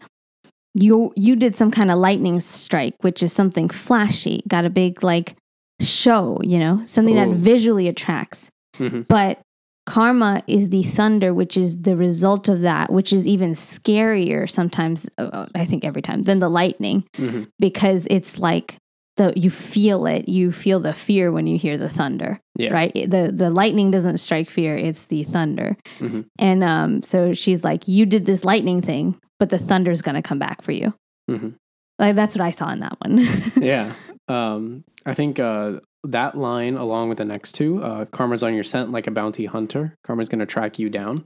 you 0.75 1.11
you 1.15 1.35
did 1.35 1.55
some 1.55 1.71
kind 1.71 1.89
of 1.89 1.97
lightning 1.97 2.39
strike, 2.39 2.95
which 3.01 3.23
is 3.23 3.33
something 3.33 3.69
flashy, 3.69 4.43
got 4.47 4.65
a 4.65 4.69
big 4.69 5.03
like 5.03 5.35
show, 5.81 6.38
you 6.43 6.59
know, 6.59 6.81
something 6.85 7.15
that 7.15 7.29
visually 7.29 7.88
attracts. 7.88 8.49
Mhm. 8.77 9.07
But 9.07 9.39
karma 9.85 10.41
is 10.47 10.69
the 10.69 10.83
thunder, 10.83 11.33
which 11.33 11.55
is 11.57 11.77
the 11.81 11.95
result 11.95 12.49
of 12.49 12.61
that, 12.61 12.91
which 12.91 13.13
is 13.13 13.27
even 13.27 13.51
scarier 13.51 14.49
sometimes. 14.49 15.07
uh, 15.17 15.45
I 15.55 15.65
think 15.65 15.83
every 15.85 16.01
time 16.01 16.23
than 16.23 16.39
the 16.39 16.49
lightning 16.49 17.03
Mhm. 17.17 17.47
because 17.59 18.07
it's 18.09 18.39
like 18.39 18.77
the 19.17 19.31
you 19.38 19.49
feel 19.49 20.05
it, 20.07 20.27
you 20.27 20.51
feel 20.51 20.79
the 20.81 20.91
fear 20.93 21.31
when 21.31 21.47
you 21.47 21.57
hear 21.57 21.77
the 21.77 21.88
thunder 21.88 22.35
Yeah. 22.57 22.73
right? 22.73 22.91
The 22.93 23.31
the 23.33 23.49
lightning 23.49 23.91
doesn't 23.91 24.17
strike 24.17 24.49
fear; 24.49 24.75
it's 24.75 25.05
the 25.05 25.23
thunder. 25.23 25.77
Mhm. 25.99 26.25
And 26.39 26.63
um, 26.63 27.01
so 27.03 27.31
she's 27.33 27.63
like, 27.63 27.88
"You 27.88 28.05
did 28.05 28.25
this 28.25 28.43
lightning 28.43 28.81
thing, 28.81 29.15
but 29.39 29.50
the 29.50 29.58
thunder's 29.58 30.02
gonna 30.02 30.21
come 30.21 30.39
back 30.39 30.62
for 30.62 30.71
you." 30.71 30.93
Mhm. 31.30 31.56
Like 32.00 32.15
that's 32.15 32.36
what 32.36 32.43
I 32.45 32.52
saw 32.52 32.71
in 32.71 32.80
that 32.82 32.98
one. 33.06 33.26
yeah. 33.62 33.93
Um, 34.28 34.84
I 35.06 35.13
think 35.13 35.39
uh, 35.39 35.80
that 36.04 36.38
line, 36.38 36.76
along 36.76 37.10
with 37.10 37.17
the 37.19 37.26
next 37.26 37.54
two, 37.54 37.82
uh, 37.84 38.06
"Karma's 38.06 38.43
on 38.43 38.54
your 38.54 38.63
scent 38.63 38.91
like 38.91 39.08
a 39.08 39.12
bounty 39.12 39.45
hunter." 39.45 39.95
Karma's 40.04 40.30
going 40.30 40.39
to 40.39 40.45
track 40.45 40.78
you 40.80 40.89
down. 40.89 41.26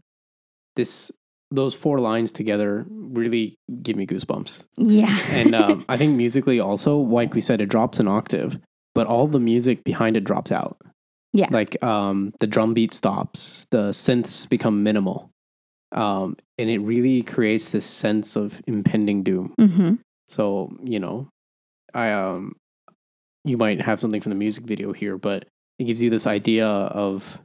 This, 0.75 1.11
those 1.51 1.73
four 1.75 1.99
lines 1.99 2.31
together, 2.31 2.85
really 2.89 3.57
give 3.81 3.95
me 3.97 4.05
goosebumps. 4.05 4.65
yeah, 4.77 5.17
And 5.31 5.55
um, 5.55 5.85
I 5.89 5.97
think 5.97 6.15
musically, 6.15 6.59
also, 6.59 6.97
like 6.97 7.33
we 7.33 7.41
said, 7.41 7.59
it 7.61 7.65
drops 7.67 7.99
an 7.99 8.07
octave, 8.07 8.59
but 8.93 9.07
all 9.07 9.27
the 9.27 9.39
music 9.39 9.83
behind 9.83 10.15
it 10.15 10.23
drops 10.23 10.51
out. 10.51 10.77
Yeah. 11.33 11.47
Like 11.51 11.81
um, 11.83 12.31
the 12.39 12.47
drum 12.47 12.73
beat 12.73 12.93
stops, 12.93 13.65
the 13.71 13.89
synths 13.89 14.47
become 14.47 14.83
minimal, 14.83 15.31
um, 15.91 16.35
and 16.57 16.69
it 16.69 16.79
really 16.79 17.23
creates 17.23 17.71
this 17.71 17.85
sense 17.85 18.35
of 18.35 18.61
impending 18.67 19.23
doom. 19.23 19.53
hmm 19.59 19.95
So, 20.29 20.71
you 20.83 20.99
know, 20.99 21.29
I 21.93 22.11
um 22.11 22.55
you 23.45 23.57
might 23.57 23.81
have 23.81 23.99
something 23.99 24.21
from 24.21 24.31
the 24.31 24.35
music 24.35 24.65
video 24.65 24.91
here, 24.93 25.17
but 25.17 25.45
it 25.79 25.85
gives 25.85 26.01
you 26.01 26.09
this 26.09 26.27
idea 26.27 26.67
of 26.67 27.39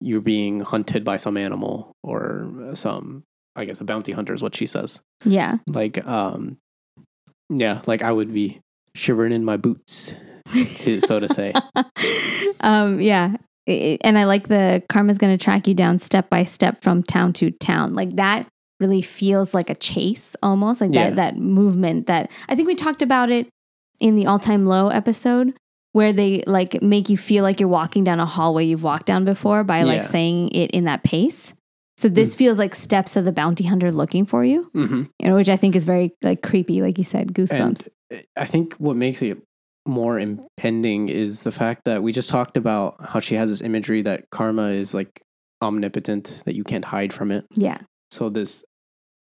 you're 0.00 0.20
being 0.20 0.60
hunted 0.60 1.04
by 1.04 1.16
some 1.16 1.36
animal 1.36 1.92
or 2.02 2.70
some 2.74 3.24
I 3.56 3.64
guess 3.64 3.80
a 3.80 3.84
bounty 3.84 4.12
hunter 4.12 4.34
is 4.34 4.42
what 4.42 4.54
she 4.56 4.66
says. 4.66 5.00
yeah, 5.24 5.58
Like 5.66 6.04
um 6.06 6.58
yeah, 7.50 7.80
like 7.86 8.02
I 8.02 8.12
would 8.12 8.32
be 8.34 8.60
shivering 8.94 9.32
in 9.32 9.44
my 9.44 9.56
boots, 9.56 10.14
to, 10.52 11.00
so 11.00 11.18
to 11.20 11.28
say. 11.28 11.52
um, 12.60 13.00
yeah. 13.00 13.36
And 13.68 14.18
I 14.18 14.24
like 14.24 14.48
the 14.48 14.82
karma's 14.88 15.18
gonna 15.18 15.38
track 15.38 15.66
you 15.68 15.74
down 15.74 15.98
step 15.98 16.30
by 16.30 16.44
step 16.44 16.82
from 16.82 17.02
town 17.02 17.32
to 17.34 17.50
town. 17.50 17.94
Like 17.94 18.16
that 18.16 18.46
really 18.80 19.02
feels 19.02 19.54
like 19.54 19.70
a 19.70 19.74
chase 19.74 20.36
almost 20.42 20.80
like 20.80 20.92
Yeah. 20.92 21.10
that 21.10 21.16
that 21.16 21.36
movement 21.36 22.06
that 22.06 22.30
I 22.48 22.54
think 22.54 22.66
we 22.68 22.74
talked 22.74 23.02
about 23.02 23.30
it 23.30 23.48
in 24.00 24.14
the 24.16 24.26
all 24.26 24.38
time 24.38 24.66
low 24.66 24.88
episode 24.88 25.52
where 25.92 26.12
they 26.12 26.42
like 26.46 26.80
make 26.82 27.08
you 27.08 27.16
feel 27.16 27.42
like 27.42 27.58
you're 27.60 27.68
walking 27.68 28.04
down 28.04 28.20
a 28.20 28.26
hallway 28.26 28.64
you've 28.64 28.82
walked 28.84 29.06
down 29.06 29.24
before 29.24 29.64
by 29.64 29.82
like 29.82 30.02
Yeah. 30.02 30.08
saying 30.08 30.50
it 30.50 30.70
in 30.70 30.84
that 30.84 31.02
pace. 31.02 31.52
So 31.96 32.08
this 32.08 32.36
feels 32.36 32.60
like 32.60 32.76
steps 32.76 33.16
of 33.16 33.24
the 33.24 33.32
bounty 33.32 33.64
hunter 33.64 33.90
looking 33.90 34.24
for 34.24 34.44
you, 34.44 34.70
hmm 34.72 35.02
you 35.18 35.28
know, 35.28 35.34
which 35.34 35.48
I 35.48 35.56
think 35.56 35.74
is 35.74 35.84
very 35.84 36.14
like 36.22 36.42
creepy, 36.42 36.80
like 36.80 36.96
you 36.96 37.02
said, 37.04 37.34
goosebumps. 37.34 37.88
And 38.10 38.24
I 38.36 38.46
think 38.46 38.74
what 38.74 38.94
makes 38.96 39.20
it 39.20 39.42
more 39.88 40.18
impending 40.20 41.08
is 41.08 41.42
the 41.42 41.52
fact 41.52 41.82
that 41.86 42.02
we 42.02 42.12
just 42.12 42.28
talked 42.28 42.56
about 42.56 42.96
how 43.08 43.20
she 43.20 43.34
has 43.34 43.50
this 43.50 43.60
imagery 43.62 44.02
that 44.02 44.24
karma 44.30 44.68
is 44.68 44.94
like 44.94 45.20
omnipotent, 45.62 46.42
that 46.46 46.54
you 46.54 46.62
can't 46.64 46.84
hide 46.84 47.12
from 47.12 47.30
it. 47.32 47.44
yeah, 47.54 47.78
So 48.10 48.28
this 48.28 48.64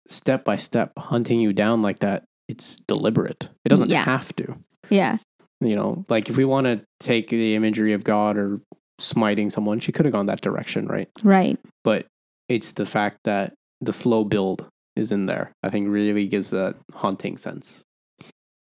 step 0.08 0.46
by 0.46 0.56
step 0.58 0.92
hunting 0.98 1.40
you 1.42 1.52
down 1.54 1.82
like 1.82 2.00
that, 2.00 2.24
it's 2.48 2.76
deliberate. 2.88 3.50
It 3.66 3.70
doesn't 3.70 3.90
Yeah. 3.90 4.06
have 4.06 4.36
to. 4.36 4.56
yeah, 4.90 5.18
You 5.60 5.76
know, 5.76 6.06
like 6.10 6.30
if 6.30 6.38
we 6.38 6.46
want 6.46 6.66
to 6.68 6.82
take 7.00 7.30
the 7.30 7.56
imagery 7.56 7.94
of 7.94 8.04
God 8.04 8.38
or 8.38 8.60
smiting 9.00 9.50
someone, 9.50 9.80
she 9.80 9.92
could 9.92 10.06
have 10.06 10.14
gone 10.14 10.28
that 10.28 10.42
direction, 10.42 10.86
right? 10.88 11.10
right. 11.24 11.60
But 11.84 12.06
it's 12.48 12.74
the 12.74 12.86
fact 12.86 13.18
that 13.26 13.54
the 13.82 13.92
slow 13.94 14.24
build 14.24 14.68
is 14.96 15.12
in 15.12 15.26
there. 15.26 15.52
I 15.64 15.70
think 15.70 15.90
really 15.90 16.28
gives 16.28 16.52
that 16.52 16.76
haunting 16.94 17.38
sense. 17.38 17.84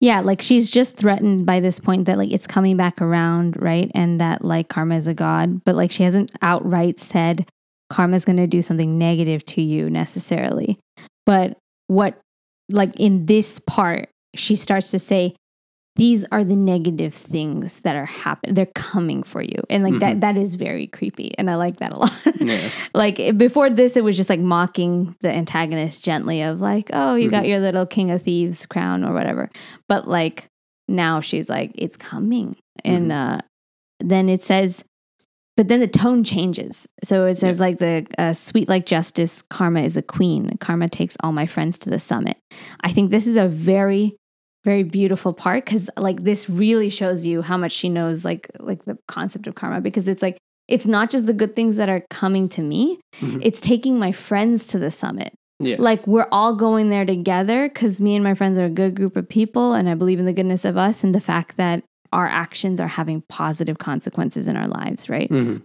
Yeah, 0.05 0.21
like 0.21 0.43
she's 0.43 0.71
just 0.71 0.99
threatened 0.99 1.47
by 1.47 1.61
this 1.61 1.81
point 1.81 2.05
that 2.05 2.19
like 2.19 2.31
it's 2.31 2.47
coming 2.47 2.77
back 2.77 3.01
around, 3.01 3.57
right? 3.59 3.91
And 3.95 4.21
that 4.21 4.45
like 4.45 4.69
karma 4.69 4.97
is 4.97 5.07
a 5.07 5.15
god, 5.15 5.65
but 5.65 5.75
like 5.75 5.91
she 5.91 6.03
hasn't 6.03 6.31
outright 6.43 6.99
said 6.99 7.49
karma's 7.89 8.27
going 8.27 8.37
to 8.37 8.47
do 8.47 8.61
something 8.61 8.99
negative 8.99 9.47
to 9.47 9.63
you 9.63 9.89
necessarily. 9.89 10.79
But 11.25 11.57
what, 11.87 12.21
like 12.69 12.95
in 13.01 13.25
this 13.25 13.59
part, 13.61 14.11
she 14.35 14.57
starts 14.57 14.91
to 14.91 14.99
say, 14.99 15.37
these 15.97 16.25
are 16.33 16.43
the 16.43 16.57
negative 16.57 17.15
things 17.15 17.81
that 17.81 17.95
are 17.95 18.05
happening. 18.05 18.55
They're 18.55 18.67
coming 18.67 19.23
for 19.23 19.41
you. 19.41 19.63
And 19.71 19.85
like 19.85 20.01
that, 20.01 20.23
that 20.23 20.37
is 20.37 20.57
very 20.57 20.89
creepy. 20.89 21.33
And 21.39 21.49
I 21.49 21.55
like 21.55 21.77
that 21.79 21.93
a 21.93 21.99
lot. 21.99 22.13
Yeah. 22.41 22.69
like 22.93 23.39
before 23.39 23.71
this, 23.71 23.97
it 23.97 24.05
was 24.05 24.17
just 24.17 24.29
like 24.29 24.41
mocking 24.41 25.17
the 25.23 25.31
antagonist 25.31 26.05
gently 26.05 26.43
of 26.43 26.61
like, 26.61 26.91
oh, 26.93 27.15
you 27.15 27.31
got 27.31 27.47
your 27.47 27.59
little 27.61 27.87
king 27.87 28.11
of 28.11 28.23
thieves 28.23 28.67
crown 28.67 29.03
or 29.05 29.15
whatever. 29.15 29.51
But 29.89 30.07
like 30.09 30.49
now 30.89 31.21
she's 31.21 31.49
like, 31.49 31.71
it's 31.77 31.97
coming. 31.97 32.55
And 32.85 33.11
uh, 33.13 33.39
then 34.01 34.29
it 34.29 34.43
says, 34.43 34.85
but 35.57 35.69
then 35.69 35.79
the 35.81 35.87
tone 35.87 36.25
changes. 36.25 36.87
So 37.05 37.27
it 37.27 37.37
says 37.37 37.59
Yes. 37.59 37.61
like 37.61 37.79
the 37.79 38.05
uh, 38.19 38.33
sweet 38.35 38.69
like 38.69 38.85
justice, 38.85 39.41
karma 39.43 39.83
is 39.83 39.97
a 39.97 40.03
queen. 40.03 40.59
Karma 40.59 40.89
takes 40.89 41.17
all 41.21 41.31
my 41.33 41.47
friends 41.47 41.79
to 41.79 41.89
the 41.91 42.01
summit. 42.01 42.37
I 42.81 42.93
think 42.93 43.11
this 43.13 43.27
is 43.29 43.37
a 43.37 43.47
very 43.47 44.17
very 44.65 44.83
beautiful 44.83 45.33
part 45.33 45.65
because 45.65 45.89
like 45.97 46.25
this 46.25 46.49
really 46.49 46.91
shows 46.91 47.27
you 47.27 47.43
how 47.43 47.57
much 47.57 47.73
she 47.73 47.89
knows 47.89 48.25
like 48.25 48.49
like 48.61 48.85
the 48.87 48.97
concept 49.09 49.47
of 49.47 49.55
karma 49.55 49.81
because 49.81 50.09
it's 50.09 50.23
like 50.23 50.39
it's 50.69 50.87
not 50.87 51.11
just 51.11 51.27
the 51.27 51.35
good 51.35 51.55
things 51.55 51.77
that 51.77 51.89
are 51.91 52.03
coming 52.11 52.49
to 52.49 52.63
me 52.63 52.99
Mhm. 53.21 53.41
it's 53.43 53.61
taking 53.61 53.99
my 53.99 54.11
friends 54.13 54.67
to 54.69 54.79
the 54.79 54.91
summit 54.91 55.35
Yeah. 55.61 55.77
like 55.79 56.07
we're 56.07 56.29
all 56.33 56.55
going 56.57 56.89
there 56.89 57.05
together 57.05 57.69
because 57.69 58.01
me 58.01 58.15
and 58.15 58.25
my 58.25 58.35
friends 58.35 58.57
are 58.59 58.65
a 58.65 58.71
good 58.71 58.95
group 58.95 59.17
of 59.17 59.29
people 59.29 59.75
and 59.75 59.89
i 59.89 59.95
believe 59.95 60.19
in 60.19 60.25
the 60.27 60.33
goodness 60.33 60.65
of 60.65 60.77
us 60.79 61.05
and 61.05 61.15
the 61.15 61.21
fact 61.21 61.57
that 61.59 61.85
our 62.13 62.27
actions 62.29 62.81
are 62.81 62.89
having 62.89 63.23
positive 63.29 63.79
consequences 63.79 64.49
in 64.49 64.57
our 64.57 64.69
lives 64.69 65.09
right 65.11 65.31
Mhm. 65.31 65.61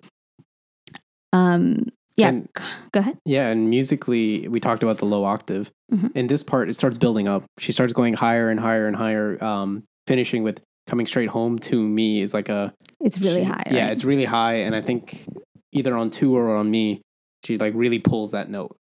um 1.34 1.86
yeah 2.20 2.30
And- 2.30 2.50
go 2.92 3.00
ahead 3.00 3.18
Yeah, 3.26 3.48
and 3.50 3.70
musically, 3.70 4.48
we 4.48 4.60
talked 4.60 4.84
about 4.84 4.98
the 4.98 5.06
low 5.06 5.24
octave. 5.24 5.72
Mhm. 5.92 6.12
In 6.16 6.28
this 6.28 6.44
part, 6.44 6.70
it 6.70 6.76
starts 6.76 6.98
building 6.98 7.28
up. 7.28 7.44
She 7.60 7.72
starts 7.72 7.94
going 7.94 8.14
higher 8.14 8.50
and 8.50 8.60
higher 8.60 8.86
and 8.88 8.96
higher, 8.96 9.44
um, 9.44 9.84
finishing 10.08 10.44
with 10.44 10.62
coming 10.88 11.06
straight 11.06 11.30
home 11.30 11.60
to 11.60 11.76
me 11.88 12.22
is 12.22 12.34
like 12.34 12.50
a 12.50 12.74
it's 13.00 13.20
really 13.22 13.42
she- 13.44 13.52
high 13.52 13.64
Yeah, 13.72 13.88
it's 13.90 14.04
really 14.06 14.26
high, 14.26 14.56
and 14.66 14.76
I 14.76 14.82
think 14.82 15.26
either 15.72 15.96
on 15.96 16.10
two 16.10 16.36
or 16.36 16.56
on 16.56 16.70
me, 16.72 17.02
she 17.46 17.58
like 17.58 17.74
really 17.76 18.00
pulls 18.00 18.32
that 18.32 18.50
note 18.50 18.76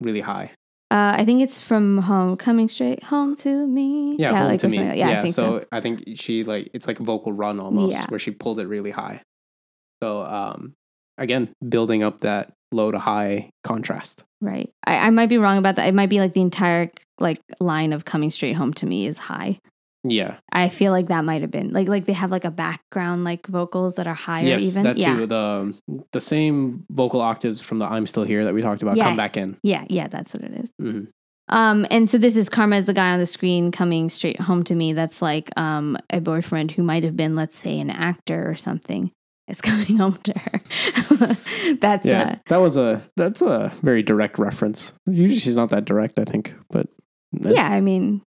really 0.00 0.20
high. 0.20 0.50
uh, 0.90 1.14
i 1.20 1.24
think 1.24 1.40
it's 1.42 1.58
from 1.58 1.98
home 1.98 2.36
coming 2.36 2.68
straight 2.68 3.02
home 3.02 3.34
to 3.34 3.66
me 3.66 4.14
Yeah, 4.18 4.36
home 4.38 4.48
like 4.48 4.60
to 4.60 4.68
me. 4.68 4.78
like- 4.78 4.98
yeah, 4.98 5.18
i 5.18 5.22
think 5.22 5.34
so, 5.34 5.60
so. 5.60 5.64
I 5.72 5.80
think 5.80 6.02
she 6.22 6.44
like 6.44 6.70
it's 6.74 6.86
like 6.86 7.00
a 7.00 7.02
vocal 7.02 7.32
run 7.32 7.58
almost, 7.58 7.92
Yeah. 7.96 8.06
where 8.10 8.18
she 8.24 8.30
pulls 8.30 8.58
it 8.58 8.68
really 8.68 8.90
high. 8.92 9.22
So 10.02 10.22
um, 10.22 10.74
again, 11.18 11.48
building 11.66 12.02
up 12.02 12.20
that 12.20 12.52
low 12.74 12.90
to 12.90 12.98
high 12.98 13.50
contrast. 13.62 14.24
Right. 14.40 14.70
I, 14.86 15.06
I 15.06 15.10
might 15.10 15.28
be 15.28 15.38
wrong 15.38 15.58
about 15.58 15.76
that. 15.76 15.88
It 15.88 15.94
might 15.94 16.10
be 16.10 16.18
like 16.18 16.34
the 16.34 16.40
entire 16.42 16.90
like 17.18 17.40
line 17.60 17.92
of 17.92 18.04
coming 18.04 18.30
straight 18.30 18.56
home 18.56 18.74
to 18.74 18.86
me 18.86 19.06
is 19.06 19.16
high. 19.18 19.60
Yeah. 20.06 20.36
I 20.52 20.68
feel 20.68 20.92
like 20.92 21.06
that 21.06 21.24
might 21.24 21.40
have 21.40 21.50
been 21.50 21.72
like 21.72 21.88
like 21.88 22.04
they 22.04 22.12
have 22.12 22.30
like 22.30 22.44
a 22.44 22.50
background 22.50 23.24
like 23.24 23.46
vocals 23.46 23.94
that 23.94 24.06
are 24.06 24.14
higher 24.14 24.44
yes, 24.44 24.62
even. 24.64 24.82
that 24.82 24.98
yeah. 24.98 25.14
too. 25.16 25.26
The 25.26 25.74
the 26.12 26.20
same 26.20 26.84
vocal 26.90 27.22
octaves 27.22 27.60
from 27.62 27.78
the 27.78 27.86
"I'm 27.86 28.06
Still 28.06 28.24
Here" 28.24 28.44
that 28.44 28.52
we 28.52 28.60
talked 28.60 28.82
about 28.82 28.96
Yes. 28.96 29.04
come 29.06 29.16
back 29.16 29.36
in. 29.38 29.56
Yeah, 29.62 29.84
yeah, 29.88 30.08
that's 30.08 30.34
what 30.34 30.42
it 30.44 30.52
is. 30.62 30.70
hmm 30.78 31.04
Um, 31.48 31.86
and 31.90 32.08
so 32.10 32.18
this 32.18 32.36
is 32.36 32.50
Karma 32.50 32.76
as 32.76 32.84
the 32.84 32.92
guy 32.92 33.12
on 33.12 33.18
the 33.18 33.26
screen 33.26 33.70
coming 33.72 34.10
straight 34.10 34.40
home 34.40 34.62
to 34.64 34.74
me. 34.74 34.92
That's 34.92 35.22
like 35.22 35.50
um 35.56 35.96
a 36.10 36.20
boyfriend 36.20 36.72
who 36.72 36.82
might 36.82 37.04
have 37.04 37.16
been, 37.16 37.34
let's 37.34 37.56
say, 37.56 37.80
an 37.80 37.88
actor 37.90 38.46
or 38.50 38.56
something. 38.56 39.10
Is 39.48 39.60
coming 39.60 39.98
home 39.98 40.18
to 40.24 40.32
her. 40.38 41.36
that's 41.80 42.06
Yeah, 42.06 42.22
uh 42.22 42.36
that 42.48 42.56
was 42.58 42.76
a 42.76 43.02
that's 43.16 43.42
a 43.42 43.72
very 43.82 44.02
direct 44.02 44.38
reference. 44.38 44.92
Usually 45.06 45.38
she's 45.38 45.56
not 45.56 45.70
that 45.70 45.84
direct, 45.84 46.18
I 46.18 46.24
think, 46.24 46.54
but 46.70 46.88
yeah, 47.32 47.68
I 47.68 47.80
mean 47.80 48.22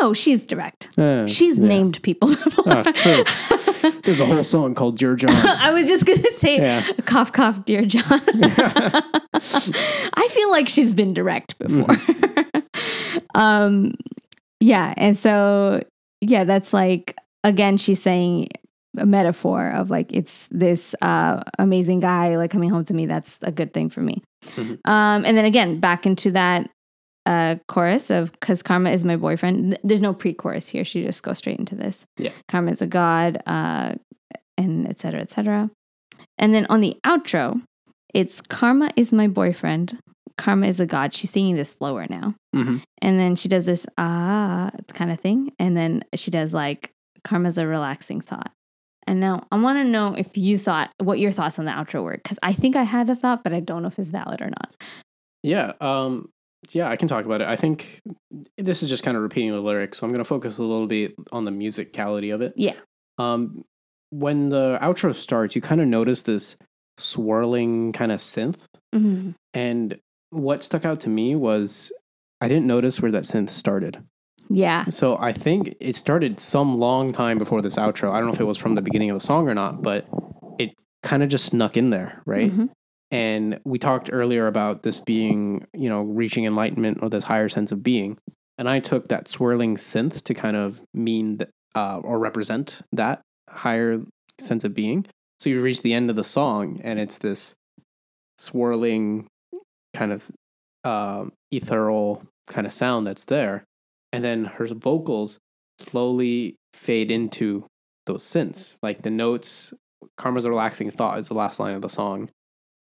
no, 0.00 0.14
she's 0.14 0.46
direct. 0.46 0.96
Uh, 0.96 1.26
She's 1.26 1.58
yeah. 1.58 1.66
named 1.66 2.00
people. 2.02 2.34
Oh, 2.64 2.84
true. 2.92 3.90
There's 4.04 4.20
a 4.20 4.26
whole 4.26 4.44
song 4.44 4.76
called 4.76 4.96
"Dear 4.96 5.16
John." 5.16 5.32
I 5.34 5.72
was 5.72 5.88
just 5.88 6.06
gonna 6.06 6.30
say, 6.36 6.58
Yeah. 6.58 6.84
cough, 7.04 7.32
cough, 7.32 7.64
dear 7.64 7.84
John. 7.84 8.20
I 9.34 10.28
feel 10.30 10.50
like 10.52 10.68
she's 10.68 10.94
been 10.94 11.12
direct 11.12 11.58
before. 11.58 11.96
um, 13.34 13.94
yeah, 14.60 14.94
and 14.96 15.18
so 15.18 15.82
yeah, 16.20 16.44
that's 16.44 16.72
like 16.72 17.16
again, 17.42 17.76
she's 17.76 18.00
saying 18.00 18.48
a 18.98 19.06
metaphor 19.06 19.70
of 19.70 19.90
like 19.90 20.12
it's 20.12 20.48
this 20.50 20.94
uh, 21.02 21.42
amazing 21.58 22.00
guy 22.00 22.36
like 22.36 22.50
coming 22.50 22.70
home 22.70 22.84
to 22.84 22.94
me. 22.94 23.06
That's 23.06 23.38
a 23.42 23.50
good 23.52 23.72
thing 23.72 23.88
for 23.90 24.00
me. 24.00 24.22
Mhm. 24.56 24.78
Um, 24.86 25.24
and 25.24 25.36
then 25.36 25.44
again, 25.44 25.80
back 25.80 26.04
into 26.06 26.30
that 26.32 26.68
uh, 27.24 27.54
chorus 27.68 28.10
of 28.10 28.32
because 28.32 28.62
karma 28.62 28.90
is 28.90 29.04
my 29.04 29.16
boyfriend. 29.16 29.78
There's 29.84 30.00
no 30.00 30.12
pre-chorus 30.12 30.68
here. 30.68 30.84
She 30.84 31.04
just 31.04 31.22
goes 31.22 31.38
straight 31.38 31.58
into 31.58 31.74
this. 31.76 32.04
Yeah. 32.18 32.32
karma 32.48 32.70
is 32.72 32.82
a 32.82 32.86
god, 32.86 33.40
uh, 33.46 33.94
and 34.58 34.86
etc 34.88 34.98
cetera, 35.00 35.20
et 35.20 35.30
cetera. 35.30 35.70
And 36.38 36.52
then 36.54 36.66
on 36.68 36.80
the 36.80 36.96
outro, 37.06 37.62
it's 38.12 38.40
karma 38.42 38.90
is 38.96 39.12
my 39.12 39.28
boyfriend. 39.28 39.98
Karma 40.36 40.66
is 40.66 40.80
a 40.80 40.86
god. 40.86 41.14
She's 41.14 41.30
singing 41.30 41.54
this 41.56 41.70
slower 41.70 42.06
now. 42.10 42.34
Mhm. 42.56 42.82
And 43.00 43.18
then 43.20 43.36
she 43.36 43.48
does 43.48 43.66
this 43.66 43.86
ah 43.98 44.70
kind 44.88 45.10
of 45.12 45.20
thing. 45.20 45.52
And 45.58 45.76
then 45.76 46.02
she 46.14 46.30
does 46.30 46.52
like 46.52 46.90
karma's 47.24 47.56
a 47.58 47.66
relaxing 47.66 48.20
thought. 48.20 48.50
And 49.06 49.20
now 49.20 49.46
I 49.50 49.56
want 49.58 49.78
to 49.78 49.84
know 49.84 50.14
if 50.14 50.36
you 50.36 50.58
thought 50.58 50.90
what 50.98 51.18
your 51.18 51.32
thoughts 51.32 51.58
on 51.58 51.64
the 51.64 51.72
outro 51.72 52.02
were 52.04 52.16
because 52.16 52.38
I 52.42 52.52
think 52.52 52.76
I 52.76 52.84
had 52.84 53.08
a 53.10 53.16
thought, 53.16 53.42
but 53.44 53.52
I 53.52 53.60
don't 53.60 53.82
know 53.82 53.88
if 53.88 53.98
it's 53.98 54.10
valid 54.10 54.40
or 54.40 54.46
not. 54.46 54.74
Yeah, 55.42 55.72
um, 55.80 56.28
yeah, 56.70 56.88
I 56.88 56.94
can 56.96 57.08
talk 57.08 57.24
about 57.24 57.40
it. 57.40 57.48
I 57.48 57.56
think 57.56 58.00
this 58.56 58.82
is 58.82 58.88
just 58.88 59.02
kind 59.02 59.16
of 59.16 59.22
repeating 59.24 59.50
the 59.50 59.60
lyrics, 59.60 59.98
so 59.98 60.06
I'm 60.06 60.12
going 60.12 60.18
to 60.22 60.24
focus 60.24 60.58
a 60.58 60.62
little 60.62 60.86
bit 60.86 61.14
on 61.32 61.44
the 61.44 61.50
musicality 61.50 62.32
of 62.32 62.40
it. 62.42 62.52
Yeah. 62.56 62.74
Um, 63.18 63.64
when 64.10 64.50
the 64.50 64.78
outro 64.80 65.12
starts, 65.14 65.56
you 65.56 65.62
kind 65.62 65.80
of 65.80 65.88
notice 65.88 66.22
this 66.22 66.56
swirling 66.98 67.92
kind 67.92 68.12
of 68.12 68.20
synth, 68.20 68.58
Mm-hmm. 68.94 69.30
and 69.54 69.98
what 70.30 70.62
stuck 70.62 70.84
out 70.84 71.00
to 71.00 71.08
me 71.08 71.34
was 71.34 71.90
I 72.42 72.48
didn't 72.48 72.66
notice 72.66 73.00
where 73.00 73.10
that 73.12 73.22
synth 73.24 73.48
started. 73.50 74.02
Yeah. 74.48 74.86
So 74.86 75.16
I 75.18 75.32
think 75.32 75.74
it 75.80 75.96
started 75.96 76.40
some 76.40 76.78
long 76.78 77.12
time 77.12 77.38
before 77.38 77.62
this 77.62 77.76
outro. 77.76 78.12
I 78.12 78.18
don't 78.18 78.26
know 78.26 78.34
if 78.34 78.40
it 78.40 78.44
was 78.44 78.58
from 78.58 78.74
the 78.74 78.82
beginning 78.82 79.10
of 79.10 79.18
the 79.18 79.24
song 79.24 79.48
or 79.48 79.54
not, 79.54 79.82
but 79.82 80.06
it 80.58 80.70
kind 81.02 81.22
of 81.22 81.28
just 81.28 81.46
snuck 81.46 81.76
in 81.76 81.90
there, 81.90 82.22
right? 82.26 82.52
Mhm. 82.52 82.70
And 83.10 83.60
we 83.64 83.78
talked 83.78 84.10
earlier 84.12 84.46
about 84.46 84.82
this 84.82 84.98
being, 85.00 85.66
you 85.74 85.88
know, 85.88 86.02
reaching 86.02 86.44
enlightenment 86.44 86.98
or 87.02 87.08
this 87.10 87.24
higher 87.24 87.48
sense 87.48 87.70
of 87.72 87.82
being. 87.82 88.18
And 88.58 88.68
I 88.68 88.80
took 88.80 89.08
that 89.08 89.28
swirling 89.28 89.76
synth 89.76 90.22
to 90.22 90.34
kind 90.34 90.56
of 90.56 90.80
mean 90.94 91.40
uh, 91.74 91.98
or 92.02 92.18
represent 92.18 92.82
that 92.92 93.22
higher 93.48 94.00
sense 94.38 94.64
of 94.64 94.74
being. 94.74 95.06
So 95.40 95.50
you 95.50 95.60
reach 95.60 95.82
the 95.82 95.94
end 95.94 96.10
of 96.10 96.16
the 96.16 96.24
song 96.24 96.80
and 96.84 96.98
it's 96.98 97.18
this 97.18 97.54
swirling 98.38 99.26
kind 99.94 100.12
of 100.12 100.30
um, 100.84 101.32
ethereal 101.50 102.22
kind 102.48 102.66
of 102.66 102.72
sound 102.72 103.06
that's 103.06 103.24
there. 103.26 103.64
And 104.12 104.22
then 104.22 104.44
her 104.44 104.66
vocals 104.66 105.38
slowly 105.78 106.56
fade 106.74 107.10
into 107.10 107.66
those 108.06 108.24
synths. 108.24 108.76
Like 108.82 109.02
the 109.02 109.10
notes, 109.10 109.72
Karma's 110.16 110.44
a 110.44 110.50
relaxing 110.50 110.90
thought 110.90 111.18
is 111.18 111.28
the 111.28 111.34
last 111.34 111.58
line 111.60 111.74
of 111.74 111.82
the 111.82 111.88
song. 111.88 112.28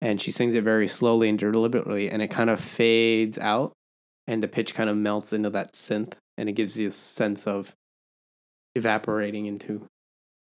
And 0.00 0.20
she 0.20 0.32
sings 0.32 0.54
it 0.54 0.64
very 0.64 0.88
slowly 0.88 1.28
and 1.28 1.38
deliberately, 1.38 2.10
and 2.10 2.20
it 2.20 2.28
kind 2.28 2.50
of 2.50 2.58
fades 2.60 3.38
out, 3.38 3.72
and 4.26 4.42
the 4.42 4.48
pitch 4.48 4.74
kind 4.74 4.90
of 4.90 4.96
melts 4.96 5.32
into 5.32 5.48
that 5.50 5.74
synth, 5.74 6.14
and 6.36 6.48
it 6.48 6.52
gives 6.52 6.76
you 6.76 6.88
a 6.88 6.90
sense 6.90 7.46
of 7.46 7.72
evaporating 8.74 9.46
into 9.46 9.86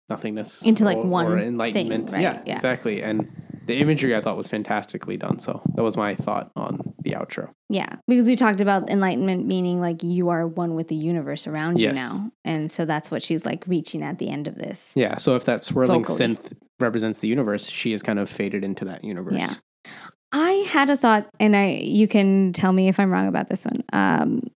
nothingness. 0.10 0.62
Into, 0.62 0.86
like, 0.86 0.98
or- 0.98 1.06
one 1.08 1.26
or 1.26 1.38
thing, 1.40 1.48
enlightenment. 1.50 2.12
right? 2.12 2.22
Yeah, 2.22 2.42
Yeah. 2.46 2.56
exactly. 2.56 3.02
And 3.02 3.30
the 3.66 3.78
imagery 3.78 4.16
I 4.16 4.22
thought 4.22 4.38
was 4.38 4.48
fantastically 4.48 5.18
done. 5.18 5.40
So 5.40 5.62
that 5.76 5.84
was 5.84 5.96
my 5.96 6.16
thought 6.16 6.52
on 6.56 6.94
the 7.04 7.12
outro. 7.12 7.50
Yeah, 7.70 7.96
because 8.08 8.28
we 8.28 8.36
talked 8.36 8.62
about 8.62 8.90
enlightenment 8.90 9.46
meaning 9.46 9.80
like 9.80 10.04
you 10.04 10.30
are 10.30 10.48
one 10.48 10.76
with 10.76 10.88
the 10.88 10.96
universe 10.96 11.48
around 11.48 11.80
you 11.80 11.92
now. 11.92 12.32
And 12.44 12.72
so 12.72 12.86
that's 12.86 13.12
what 13.12 13.24
she's 13.24 13.46
like 13.46 13.66
reaching 13.68 14.04
at 14.04 14.20
the 14.20 14.30
end 14.30 14.48
of 14.48 14.58
this. 14.58 14.94
Yeah. 14.96 15.18
So 15.18 15.36
if 15.36 15.46
that 15.46 15.64
swirling 15.64 16.04
Vocally. 16.04 16.36
synth 16.36 16.54
represents 16.80 17.20
the 17.20 17.28
universe, 17.28 17.70
she 17.70 17.94
is 17.94 18.02
kind 18.02 18.20
of 18.20 18.30
faded 18.30 18.64
into 18.64 18.86
that 18.86 19.04
universe. 19.04 19.36
Yeah. 19.38 19.92
I 20.32 20.52
had 20.70 20.90
a 20.90 20.98
thought 20.98 21.30
and 21.40 21.56
I 21.56 21.82
you 21.84 22.08
can 22.08 22.54
tell 22.54 22.74
me 22.74 22.88
if 22.88 23.00
I'm 23.00 23.12
wrong 23.12 23.28
about 23.28 23.50
this 23.50 23.66
one. 23.66 23.84
Um 23.94 24.50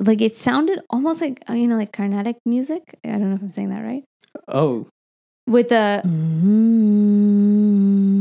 like 0.00 0.20
it 0.20 0.36
sounded 0.36 0.80
almost 0.90 1.20
like 1.20 1.42
uh, 1.48 1.54
you 1.54 1.66
know 1.66 1.76
like 1.76 1.92
Carnatic 1.92 2.36
music. 2.44 2.98
I 3.04 3.10
don't 3.10 3.30
know 3.30 3.36
if 3.36 3.42
I'm 3.42 3.50
saying 3.50 3.70
that 3.70 3.82
right. 3.82 4.04
Oh. 4.48 4.86
With 5.46 5.68
the 5.68 6.02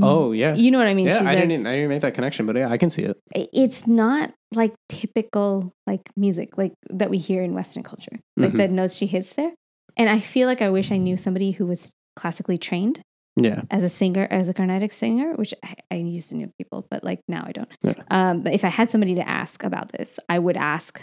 Oh 0.07 0.31
yeah. 0.31 0.55
you 0.55 0.71
know 0.71 0.77
what 0.77 0.87
I 0.87 0.93
mean? 0.93 1.07
yeah. 1.07 1.19
She 1.19 1.25
I 1.25 1.35
says- 1.35 1.49
didn't. 1.49 1.67
I 1.67 1.73
didn't 1.75 1.89
make 1.89 2.01
that 2.01 2.13
connection, 2.13 2.45
but 2.45 2.55
yeah, 2.55 2.69
I 2.69 2.77
can 2.77 2.89
see 2.89 3.03
it. 3.03 3.17
it's 3.33 3.87
not 3.87 4.33
like 4.53 4.73
typical 4.89 5.73
like 5.87 6.01
music 6.15 6.57
like 6.57 6.73
that 6.89 7.09
we 7.09 7.17
hear 7.17 7.41
in 7.41 7.53
western 7.53 7.83
culture 7.83 8.19
like 8.37 8.53
Mhm. 8.53 8.57
the 8.57 8.67
notes 8.69 8.93
she 8.95 9.05
hits 9.05 9.33
there 9.33 9.51
and 9.97 10.09
i 10.09 10.19
feel 10.19 10.47
like 10.47 10.61
i 10.61 10.69
wish 10.69 10.91
i 10.93 10.97
knew 10.97 11.17
somebody 11.17 11.51
who 11.51 11.65
was 11.65 11.91
classically 12.15 12.57
trained 12.57 13.01
Yeah. 13.35 13.63
as 13.69 13.83
a 13.83 13.89
singer, 13.89 14.25
as 14.31 14.47
a 14.47 14.53
Carnatic 14.53 14.93
singer, 14.93 15.33
which 15.35 15.53
I, 15.61 15.73
I 15.91 15.95
used 15.95 16.29
to 16.29 16.35
know 16.37 16.47
people, 16.57 16.87
but 16.89 17.03
like 17.03 17.19
now 17.27 17.43
I 17.45 17.51
don't. 17.51 17.69
Yeah. 17.83 17.93
Um, 18.09 18.41
but 18.43 18.53
if 18.53 18.63
I 18.63 18.69
had 18.69 18.89
somebody 18.89 19.15
to 19.15 19.27
ask 19.27 19.63
about 19.65 19.91
this, 19.91 20.17
I 20.29 20.39
would 20.39 20.55
ask, 20.55 21.01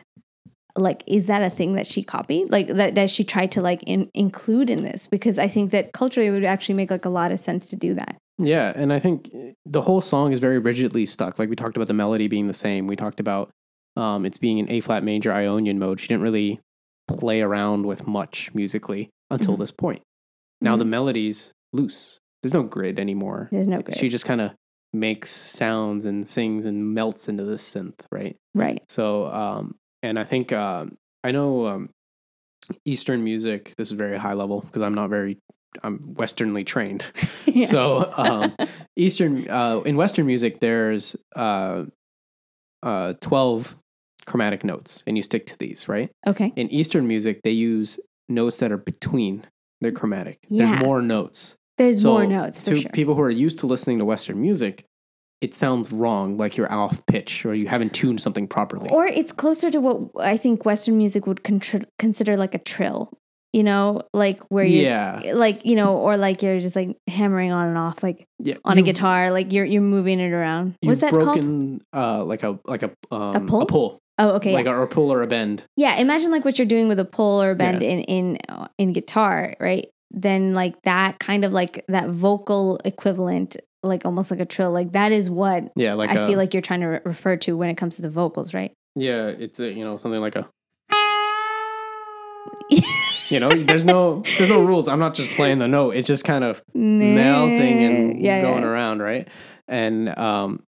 like, 0.74 1.04
is 1.06 1.26
that 1.26 1.42
a 1.42 1.50
thing 1.50 1.74
that 1.74 1.86
she 1.86 2.02
copied? 2.02 2.50
Like 2.50 2.68
that 2.68 2.94
that 2.94 3.10
she 3.10 3.24
tried 3.24 3.52
to 3.52 3.60
like 3.60 3.82
in, 3.82 4.08
include 4.14 4.70
in 4.70 4.82
this? 4.82 5.06
Because 5.06 5.38
I 5.38 5.48
think 5.48 5.70
that 5.72 5.92
culturally 5.92 6.28
it 6.28 6.32
would 6.32 6.44
actually 6.44 6.76
make 6.76 6.90
like 6.90 7.04
a 7.04 7.10
lot 7.10 7.30
of 7.32 7.38
sense 7.40 7.66
to 7.66 7.76
do 7.76 7.92
that. 7.94 8.16
Yeah, 8.42 8.72
and 8.74 8.92
I 8.92 8.98
think 8.98 9.30
eh, 9.34 9.52
the 9.64 9.80
whole 9.80 10.00
song 10.00 10.32
is 10.32 10.40
very 10.40 10.58
rigidly 10.58 11.06
stuck. 11.06 11.38
Like 11.38 11.48
we 11.48 11.56
talked 11.56 11.76
about 11.76 11.88
the 11.88 11.94
melody 11.94 12.28
being 12.28 12.46
the 12.48 12.54
same. 12.54 12.86
We 12.86 12.96
talked 12.96 13.20
about 13.20 13.50
um, 13.96 14.24
it's 14.24 14.38
being 14.38 14.58
in 14.58 14.70
A 14.70 14.80
flat 14.80 15.04
major 15.04 15.32
Ionian 15.32 15.78
mode. 15.78 16.00
She 16.00 16.08
didn't 16.08 16.22
really 16.22 16.60
play 17.08 17.42
around 17.42 17.84
with 17.86 18.06
much 18.06 18.50
musically 18.54 19.10
until 19.30 19.56
Mhm. 19.56 19.60
this 19.60 19.70
point. 19.70 20.00
Now 20.60 20.76
the 20.76 20.84
Mhm. 20.84 20.88
melody's 20.90 21.52
loose. 21.72 22.18
There's 22.42 22.54
no 22.54 22.62
grid 22.62 22.98
anymore. 22.98 23.48
There's 23.52 23.68
no 23.68 23.80
grid. 23.82 23.96
She 23.98 24.08
just 24.08 24.24
kind 24.24 24.40
of 24.40 24.52
makes 24.94 25.30
sounds 25.30 26.04
and 26.06 26.26
sings 26.26 26.66
and 26.66 26.94
melts 26.94 27.28
into 27.28 27.44
the 27.44 27.54
synth, 27.56 28.00
right? 28.10 28.36
right. 28.54 28.80
So, 28.88 29.26
um, 29.26 29.76
and 30.02 30.18
I 30.18 30.24
think 30.24 30.52
um, 30.52 30.96
I 31.24 31.30
know 31.32 31.66
um, 31.66 31.90
Eastern 32.84 33.22
music. 33.24 33.72
This 33.76 33.88
is 33.88 33.92
very 33.92 34.16
high 34.18 34.34
level 34.34 34.60
because 34.62 34.82
I'm 34.82 34.94
not 34.94 35.10
very. 35.10 35.38
I'm 35.82 36.00
Westernly 36.14 36.64
trained. 36.64 37.06
Yeah. 37.46 37.66
So 37.66 38.12
um, 38.16 38.56
Eastern 38.96 39.48
uh, 39.50 39.80
in 39.80 39.96
Western 39.96 40.24
music, 40.24 40.60
there's 40.60 41.14
uh, 41.36 41.84
uh, 42.82 43.12
twelve 43.20 43.76
chromatic 44.24 44.64
notes, 44.64 45.02
and 45.06 45.16
you 45.16 45.22
stick 45.22 45.46
to 45.46 45.58
these, 45.58 45.86
right? 45.88 46.10
okay. 46.26 46.52
In 46.56 46.68
Eastern 46.70 47.06
music, 47.06 47.40
they 47.42 47.50
use 47.50 47.98
notes 48.28 48.58
that 48.58 48.72
are 48.72 48.78
between 48.78 49.44
their 49.82 49.90
chromatic. 49.92 50.38
Yeah. 50.48 50.66
There's 50.66 50.80
more 50.80 51.02
notes. 51.02 51.56
There's 51.76 52.02
So 52.02 52.12
more 52.12 52.26
notes 52.26 52.60
for 52.60 52.66
to 52.66 52.80
sure. 52.82 52.90
people 52.92 53.14
who 53.16 53.22
are 53.22 53.30
used 53.30 53.58
to 53.58 53.66
listening 53.66 53.98
to 53.98 54.04
Western 54.04 54.40
music, 54.40 54.84
it 55.40 55.54
sounds 55.54 55.92
wrong, 55.92 56.36
like 56.36 56.56
you're 56.56 56.72
off 56.72 57.04
pitch 57.06 57.44
or 57.44 57.54
you 57.54 57.66
haven't 57.66 57.92
tuned 57.92 58.20
something 58.20 58.46
properly. 58.46 58.88
Or 58.90 59.06
it's 59.06 59.32
closer 59.32 59.70
to 59.70 59.78
what 59.80 60.10
I 60.24 60.36
think 60.36 60.64
Western 60.64 60.96
music 60.96 61.26
would 61.26 61.42
consider 61.98 62.36
like 62.36 62.54
a 62.54 62.58
trill, 62.58 63.10
you 63.52 63.62
know, 63.62 64.02
like 64.14 64.40
where 64.50 64.64
you, 64.64 64.82
yeah, 64.82 65.32
like 65.34 65.64
you 65.66 65.76
know, 65.76 65.96
or 65.96 66.16
like 66.16 66.42
you're 66.42 66.60
just 66.60 66.76
like 66.76 66.96
hammering 67.08 67.52
on 67.52 67.68
and 67.68 67.78
off, 67.78 68.02
like 68.02 68.26
yeah. 68.38 68.54
on 68.64 68.78
a 68.78 68.82
guitar, 68.82 69.30
like 69.30 69.52
you're 69.52 69.64
you're 69.64 69.82
moving 69.82 70.20
it 70.20 70.32
around. 70.32 70.74
What's 70.82 71.00
that 71.02 71.12
called? 71.12 71.80
uh, 71.94 72.24
like 72.24 72.42
a 72.42 72.58
like 72.66 72.82
a 72.82 72.90
um, 73.10 73.46
pull? 73.46 73.62
a 73.62 73.66
pull, 73.66 73.98
Oh, 74.18 74.30
okay. 74.36 74.52
like 74.52 74.66
yeah. 74.66 74.78
a, 74.78 74.82
a 74.82 74.86
pull 74.86 75.12
or 75.12 75.22
a 75.22 75.26
bend. 75.26 75.62
yeah, 75.76 75.96
imagine 75.96 76.30
like 76.30 76.44
what 76.44 76.58
you're 76.58 76.66
doing 76.66 76.88
with 76.88 76.98
a 76.98 77.04
pull 77.04 77.42
or 77.42 77.50
a 77.50 77.54
bend 77.54 77.82
Yeah. 77.82 77.88
in 77.90 78.00
in 78.00 78.38
in 78.78 78.92
guitar, 78.92 79.54
right? 79.60 79.88
Then 80.10 80.54
like 80.54 80.80
that 80.82 81.18
kind 81.18 81.44
of 81.44 81.52
like 81.52 81.84
that 81.88 82.08
vocal 82.10 82.78
equivalent, 82.84 83.56
like 83.82 84.04
almost 84.06 84.30
like 84.30 84.40
a 84.40 84.44
trill, 84.46 84.70
like 84.70 84.92
that 84.92 85.12
is 85.12 85.28
what 85.30 85.72
Yeah, 85.76 85.94
like 85.94 86.10
I 86.10 86.14
a, 86.22 86.26
feel 86.26 86.38
like 86.38 86.54
you're 86.54 86.60
trying 86.62 86.80
to 86.80 86.86
re- 86.86 87.00
refer 87.04 87.36
to 87.38 87.56
when 87.56 87.68
it 87.70 87.76
comes 87.76 87.96
to 87.96 88.02
the 88.02 88.10
vocals, 88.10 88.54
right? 88.54 88.72
yeah, 88.94 89.28
it's 89.28 89.58
a, 89.60 89.72
you 89.72 89.84
know 89.84 89.96
something 89.96 90.20
like 90.20 90.36
a 90.36 90.46
you 93.32 93.40
know 93.40 93.50
there's 93.50 93.84
no 93.84 94.22
there's 94.38 94.50
no 94.50 94.62
rules. 94.62 94.88
I'm 94.88 94.98
not 94.98 95.14
just 95.14 95.30
playing 95.30 95.58
the 95.58 95.68
note. 95.68 95.96
It's 95.96 96.06
just 96.06 96.24
kind 96.24 96.44
of 96.44 96.62
melting 96.74 97.84
and 97.84 98.22
yeah, 98.22 98.42
going 98.42 98.62
yeah. 98.62 98.68
around, 98.68 99.00
right? 99.00 99.28
And 99.68 100.16
um, 100.18 100.62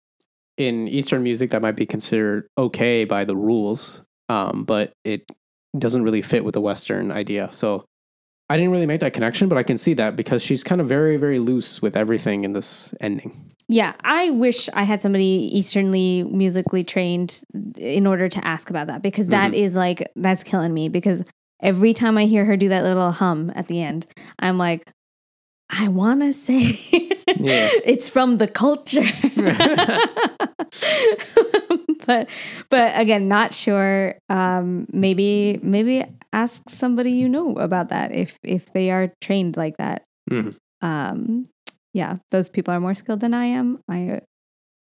in 0.56 0.86
Eastern 0.88 1.22
music, 1.22 1.50
that 1.50 1.62
might 1.62 1.76
be 1.76 1.86
considered 1.86 2.46
okay 2.56 3.04
by 3.04 3.24
the 3.24 3.36
rules, 3.36 4.02
um, 4.28 4.64
but 4.64 4.92
it 5.04 5.26
doesn't 5.76 6.02
really 6.04 6.22
fit 6.22 6.44
with 6.44 6.54
the 6.54 6.60
Western 6.60 7.10
idea. 7.10 7.48
So 7.52 7.84
I 8.48 8.56
didn't 8.56 8.70
really 8.70 8.86
make 8.86 9.00
that 9.00 9.14
connection, 9.14 9.48
but 9.48 9.56
I 9.56 9.62
can 9.62 9.78
see 9.78 9.94
that 9.94 10.14
because 10.14 10.42
she's 10.42 10.62
kind 10.62 10.80
of 10.80 10.86
very, 10.86 11.16
very 11.16 11.38
loose 11.38 11.80
with 11.80 11.96
everything 11.96 12.44
in 12.44 12.52
this 12.52 12.94
ending. 13.00 13.50
Yeah, 13.68 13.94
I 14.04 14.30
wish 14.30 14.68
I 14.74 14.82
had 14.82 15.00
somebody 15.00 15.48
easternly 15.52 16.24
musically 16.24 16.84
trained 16.84 17.40
in 17.78 18.06
order 18.06 18.28
to 18.28 18.46
ask 18.46 18.68
about 18.68 18.88
that 18.88 19.00
because 19.02 19.28
that 19.28 19.52
Mm-hmm. 19.52 19.64
is 19.64 19.74
like 19.74 20.12
that's 20.16 20.44
killing 20.44 20.74
me 20.74 20.90
because 20.90 21.24
every 21.62 21.94
time 21.94 22.18
I 22.18 22.24
hear 22.26 22.44
her 22.44 22.56
do 22.56 22.68
that 22.70 22.84
little 22.84 23.12
hum 23.12 23.52
at 23.54 23.68
the 23.68 23.82
end, 23.82 24.06
I'm 24.38 24.58
like 24.58 24.90
I 25.70 25.88
want 25.88 26.20
to 26.20 26.32
say 26.32 26.78
Yeah. 27.38 27.68
it's 27.84 28.08
from 28.08 28.38
the 28.38 28.48
culture. 28.48 29.04
but 32.06 32.28
but 32.70 32.98
again, 32.98 33.28
not 33.28 33.54
sure 33.54 34.16
um 34.28 34.86
maybe 34.92 35.58
maybe 35.62 36.04
ask 36.32 36.62
somebody 36.68 37.12
you 37.12 37.28
know 37.28 37.54
about 37.56 37.88
that 37.90 38.12
if 38.12 38.38
if 38.42 38.72
they 38.72 38.90
are 38.90 39.12
trained 39.20 39.56
like 39.56 39.76
that 39.78 40.02
Mhm. 40.30 40.56
um 40.80 41.46
yeah 41.92 42.16
those 42.30 42.48
people 42.48 42.72
are 42.72 42.80
more 42.80 42.94
skilled 42.94 43.20
than 43.20 43.34
i 43.34 43.44
am 43.44 43.80
i 43.88 44.20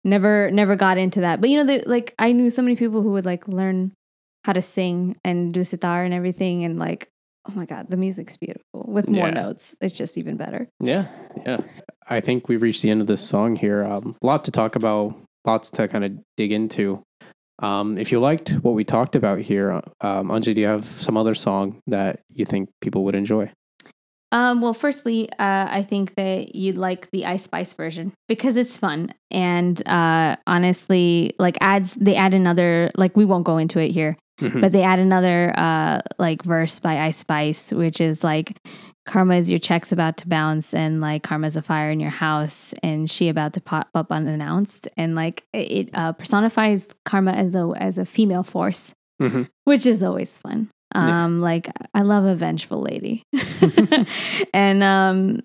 never 0.04 0.52
never 0.52 0.76
got 0.76 0.98
into 0.98 1.22
that 1.22 1.42
but 1.42 1.50
you 1.50 1.58
know 1.58 1.64
the, 1.66 1.84
like 1.88 2.14
i 2.20 2.32
knew 2.32 2.50
so 2.50 2.62
many 2.62 2.76
people 2.76 3.02
who 3.02 3.12
would 3.14 3.26
like 3.26 3.48
learn 3.48 3.92
how 4.50 4.54
to 4.54 4.62
sing 4.64 5.16
and 5.24 5.54
do 5.54 5.64
sitar 5.64 6.04
and 6.04 6.12
everything 6.12 6.64
and 6.64 6.80
like 6.80 7.08
oh 7.48 7.52
my 7.54 7.66
god 7.66 7.88
the 7.88 7.96
music's 7.98 8.36
beautiful 8.36 8.84
with 8.88 9.08
more 9.08 9.28
Yeah. 9.28 9.34
notes 9.44 9.76
it's 9.80 9.96
just 9.96 10.18
even 10.18 10.38
better 10.38 10.68
Yeah, 10.82 11.06
yeah. 11.46 11.60
I 12.08 12.20
think 12.20 12.48
we've 12.50 12.60
reached 12.64 12.82
the 12.82 12.90
end 12.90 13.02
of 13.02 13.06
this 13.06 13.22
song 13.22 13.56
here. 13.56 13.86
Um, 13.86 14.16
a 14.24 14.26
lot 14.26 14.44
to 14.46 14.52
talk 14.52 14.76
about, 14.76 15.14
lots 15.46 15.70
to 15.70 15.88
kind 15.88 16.04
of 16.04 16.12
dig 16.36 16.52
into. 16.52 17.04
Um, 17.60 18.00
if 18.00 18.12
you 18.12 18.20
liked 18.20 18.50
what 18.66 18.74
we 18.74 18.84
talked 18.84 19.16
about 19.16 19.38
here, 19.42 19.74
um, 20.02 20.30
Anjali, 20.30 20.56
do 20.56 20.62
you 20.62 20.66
have 20.68 20.86
some 20.86 21.16
other 21.16 21.36
song 21.36 21.80
that 21.86 22.22
you 22.34 22.46
think 22.46 22.70
people 22.82 23.04
would 23.04 23.14
enjoy? 23.14 23.52
Um, 24.32 24.62
well, 24.62 24.74
firstly, 24.74 25.30
uh, 25.34 25.68
I 25.80 25.84
think 25.88 26.16
that 26.16 26.56
you'd 26.56 26.78
like 26.78 27.10
the 27.12 27.26
Ice 27.28 27.44
Spice 27.44 27.74
version 27.76 28.12
because 28.28 28.56
it's 28.58 28.76
fun 28.78 29.14
and 29.30 29.76
uh, 29.88 30.36
honestly, 30.48 31.36
like 31.38 31.58
adds 31.62 31.94
they 31.94 32.16
add 32.16 32.34
another 32.34 32.90
like 32.96 33.16
we 33.18 33.26
won't 33.26 33.46
go 33.46 33.58
into 33.60 33.80
it 33.80 33.92
here, 33.92 34.18
Mhm. 34.40 34.62
but 34.62 34.72
they 34.72 34.84
add 34.84 35.00
another 35.00 35.54
uh, 35.58 36.02
like 36.18 36.44
verse 36.44 36.80
by 36.80 37.00
Ice 37.00 37.18
Spice, 37.18 37.72
which 37.74 38.00
is 38.02 38.24
like 38.24 38.58
karma 39.06 39.36
is 39.36 39.50
your 39.50 39.60
checks 39.60 39.92
about 39.92 40.18
to 40.18 40.28
bounce 40.28 40.74
and 40.74 41.02
like 41.02 41.24
karma's 41.24 41.56
a 41.56 41.62
fire 41.64 41.90
in 41.90 42.00
your 42.00 42.12
house 42.12 42.74
and 42.84 43.10
she 43.10 43.28
about 43.28 43.54
to 43.54 43.62
pop 43.62 43.88
up 43.96 44.12
unannounced 44.12 44.88
and 44.98 45.16
like 45.16 45.44
it 45.52 45.90
uh, 45.96 46.12
personifies 46.12 46.88
karma 47.06 47.32
as 47.32 47.56
a 47.56 47.74
as 47.78 47.98
a 47.98 48.06
female 48.06 48.44
force, 48.44 48.94
Mhm. 49.22 49.50
which 49.66 49.86
is 49.86 50.04
always 50.04 50.38
fun. 50.38 50.70
Yeah. 50.96 51.26
Um, 51.26 51.40
like 51.42 51.70
I 51.94 52.02
love 52.02 52.26
a 52.26 52.36
vengeful 52.36 52.82
lady, 52.82 53.24
and 54.54 54.84
um, 54.84 55.42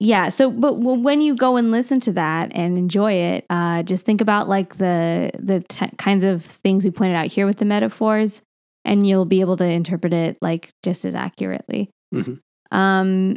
yeah. 0.00 0.30
So, 0.30 0.50
but 0.50 0.74
when 0.80 1.20
you 1.20 1.36
go 1.36 1.56
and 1.56 1.70
listen 1.70 2.00
to 2.00 2.12
that 2.14 2.50
and 2.54 2.76
enjoy 2.76 3.12
it, 3.12 3.44
uh, 3.50 3.82
just 3.84 4.04
think 4.06 4.20
about 4.20 4.48
like 4.48 4.78
the 4.78 5.30
the 5.38 5.60
t- 5.60 5.90
kinds 5.98 6.24
of 6.24 6.44
things 6.44 6.84
we 6.84 6.90
pointed 6.90 7.14
out 7.16 7.26
here 7.26 7.46
with 7.46 7.58
the 7.58 7.64
metaphors, 7.66 8.42
and 8.84 9.06
you'll 9.06 9.26
be 9.26 9.40
able 9.40 9.56
to 9.58 9.64
interpret 9.64 10.12
it 10.12 10.36
like 10.40 10.70
just 10.82 11.04
as 11.04 11.14
accurately. 11.14 11.90
Mhm. 12.14 12.40
Um, 12.72 13.36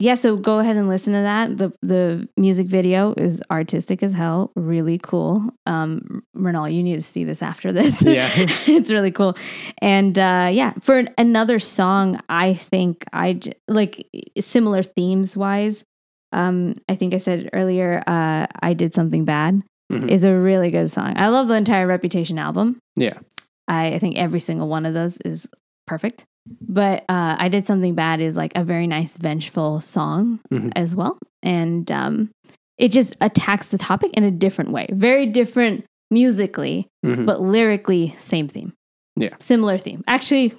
yeah. 0.00 0.14
So 0.14 0.36
go 0.36 0.58
ahead 0.58 0.76
and 0.76 0.88
listen 0.88 1.12
to 1.14 1.20
that. 1.20 1.56
the 1.56 1.72
The 1.82 2.28
music 2.36 2.66
video 2.66 3.14
is 3.16 3.40
artistic 3.50 4.02
as 4.02 4.12
hell, 4.12 4.50
really 4.56 4.98
cool. 4.98 5.48
Um, 5.66 6.22
Mrinal, 6.36 6.72
you 6.72 6.82
need 6.82 6.96
to 6.96 7.02
see 7.02 7.24
this 7.24 7.42
after 7.42 7.72
this. 7.72 8.02
Yeah. 8.02 8.28
it's 8.66 8.90
really 8.90 9.12
cool. 9.12 9.36
And 9.80 10.18
uh, 10.18 10.48
yeah, 10.52 10.72
for 10.80 11.04
another 11.16 11.58
song, 11.58 12.20
I 12.28 12.54
think 12.54 13.04
I 13.12 13.34
j- 13.34 13.52
like 13.68 14.06
similar 14.40 14.82
themes 14.82 15.36
wise. 15.36 15.84
Um, 16.34 16.74
I 16.88 16.94
think 16.96 17.14
I 17.14 17.18
said 17.18 17.48
earlier, 17.52 18.02
uh, 18.06 18.46
I 18.60 18.74
did 18.74 18.94
something 18.94 19.24
bad 19.24 19.62
Mhm. 19.92 20.10
is 20.10 20.24
a 20.24 20.34
really 20.36 20.70
good 20.70 20.90
song. 20.90 21.14
I 21.16 21.28
love 21.28 21.48
the 21.48 21.54
entire 21.54 21.86
Reputation 21.86 22.38
album. 22.38 22.78
Yeah. 22.96 23.18
I, 23.68 23.94
I 23.94 23.98
think 23.98 24.16
every 24.18 24.40
single 24.40 24.68
one 24.68 24.84
of 24.86 24.94
those 24.94 25.18
is 25.24 25.48
perfect. 25.86 26.24
But 26.60 27.04
uh, 27.08 27.36
I 27.38 27.48
did 27.48 27.66
something 27.66 27.94
bad 27.94 28.20
is 28.20 28.36
like 28.36 28.52
a 28.56 28.64
very 28.64 28.86
nice 28.86 29.16
vengeful 29.16 29.80
song 29.80 30.40
Mhm. 30.52 30.72
as 30.76 30.94
well, 30.94 31.18
and 31.42 31.90
um, 31.90 32.30
it 32.76 32.88
just 32.92 33.16
attacks 33.22 33.68
the 33.68 33.78
topic 33.78 34.10
in 34.14 34.24
a 34.24 34.30
different 34.30 34.70
way, 34.70 34.86
very 34.92 35.24
different 35.26 35.84
musically, 36.10 36.86
Mhm. 37.04 37.24
but 37.26 37.40
lyrically 37.40 38.14
same 38.18 38.48
theme. 38.48 38.72
Yeah. 39.16 39.30
Similar 39.38 39.78
theme. 39.78 40.02
Actually, 40.06 40.52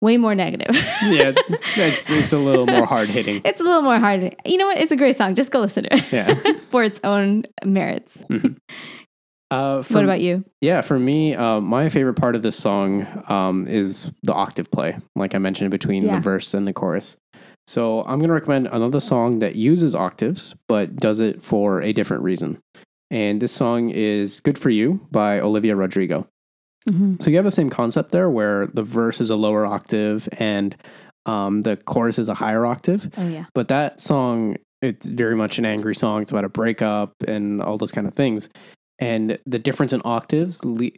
way 0.00 0.16
more 0.16 0.34
negative. 0.34 0.74
yeah, 1.02 1.32
it's 1.76 2.10
it's 2.10 2.32
a 2.32 2.38
little 2.38 2.66
more 2.66 2.86
hard 2.86 3.08
hitting. 3.08 3.40
it's 3.44 3.60
a 3.60 3.64
little 3.64 3.82
more 3.82 3.98
hard. 3.98 4.34
You 4.44 4.56
know 4.58 4.66
what? 4.66 4.78
It's 4.78 4.92
a 4.92 4.96
great 4.96 5.16
song. 5.16 5.34
Just 5.34 5.50
go 5.50 5.60
listen 5.60 5.84
to 5.84 5.94
it 5.94 6.12
Yeah. 6.12 6.52
for 6.70 6.82
its 6.84 7.00
own 7.04 7.44
merits. 7.64 8.24
Uh, 9.50 9.82
for, 9.82 9.94
what 9.94 10.04
about 10.04 10.20
you? 10.22 10.44
Yeah, 10.62 10.80
for 10.80 10.98
me, 10.98 11.34
uh, 11.34 11.60
my 11.60 11.90
favorite 11.90 12.14
part 12.14 12.34
of 12.34 12.42
this 12.42 12.56
song 12.56 13.06
um, 13.28 13.66
is 13.68 14.10
the 14.22 14.32
octave 14.32 14.70
play, 14.70 14.96
like 15.14 15.34
I 15.34 15.38
mentioned, 15.38 15.70
between 15.70 16.04
Yeah. 16.04 16.14
the 16.16 16.20
verse 16.22 16.54
and 16.54 16.66
the 16.66 16.72
chorus. 16.72 17.18
So 17.66 18.00
I'm 18.00 18.18
going 18.18 18.28
to 18.28 18.34
recommend 18.34 18.68
another 18.68 18.98
song 18.98 19.40
that 19.40 19.54
uses 19.54 19.94
octaves, 19.94 20.54
but 20.68 20.96
does 20.96 21.20
it 21.20 21.42
for 21.42 21.82
a 21.82 21.92
different 21.92 22.22
reason. 22.22 22.58
And 23.10 23.42
this 23.42 23.52
song 23.52 23.90
is 23.90 24.40
Good 24.40 24.58
For 24.58 24.70
You 24.70 25.06
by 25.10 25.38
Olivia 25.38 25.76
Rodrigo. 25.76 26.26
Mhm. 26.90 27.22
So 27.22 27.30
you 27.30 27.36
have 27.36 27.44
the 27.44 27.50
same 27.50 27.70
concept 27.70 28.10
there 28.10 28.28
where 28.30 28.66
the 28.66 28.82
verse 28.82 29.20
is 29.20 29.30
a 29.30 29.36
lower 29.36 29.64
octave 29.66 30.28
and 30.38 30.76
um, 31.26 31.62
the 31.62 31.76
chorus 31.76 32.18
is 32.18 32.28
a 32.28 32.34
higher 32.34 32.66
octave. 32.66 33.08
Oh 33.16 33.28
yeah. 33.28 33.44
But 33.54 33.68
that 33.68 34.00
song 34.00 34.56
it's 34.80 35.06
very 35.06 35.36
much 35.36 35.58
an 35.60 35.64
angry 35.64 35.94
song. 35.94 36.22
It's 36.22 36.32
about 36.32 36.44
a 36.44 36.48
breakup 36.48 37.12
and 37.28 37.62
all 37.62 37.78
those 37.78 37.92
kind 37.92 38.06
of 38.08 38.14
things. 38.14 38.48
And 38.98 39.38
the 39.46 39.60
difference 39.60 39.92
in 39.92 40.02
octaves 40.04 40.64
le- 40.64 40.90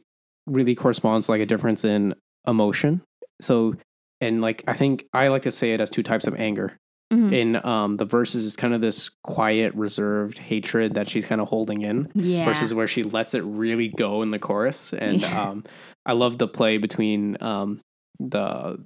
really 0.46 0.74
corresponds 0.74 1.26
to 1.26 1.32
like 1.32 1.42
a 1.42 1.46
difference 1.46 1.84
in 1.84 2.14
emotion. 2.46 3.02
So, 3.42 3.74
and 4.22 4.40
like 4.40 4.64
I 4.66 4.72
think 4.72 5.04
I 5.12 5.28
like 5.28 5.42
to 5.42 5.52
say 5.52 5.74
it 5.74 5.80
as 5.82 5.90
two 5.90 6.02
types 6.02 6.26
of 6.26 6.34
anger. 6.36 6.78
Mhm. 7.12 7.32
In 7.32 7.66
um, 7.66 7.96
the 7.98 8.04
verses 8.06 8.44
is 8.44 8.56
kind 8.56 8.72
of 8.74 8.80
this 8.80 9.10
quiet, 9.22 9.74
reserved 9.74 10.38
hatred 10.38 10.94
that 10.94 11.08
she's 11.08 11.26
kind 11.26 11.40
of 11.40 11.48
holding 11.48 11.82
in, 11.82 12.10
Yeah. 12.14 12.44
versus 12.44 12.72
where 12.74 12.88
she 12.88 13.02
lets 13.02 13.34
it 13.34 13.42
really 13.44 13.88
go 13.88 14.22
in 14.22 14.30
the 14.30 14.38
chorus. 14.38 14.92
And 14.94 15.20
Yeah. 15.20 15.42
um, 15.50 15.64
I 16.06 16.12
love 16.12 16.38
the 16.38 16.48
play 16.48 16.78
between 16.78 17.36
um, 17.42 17.80
the 18.18 18.78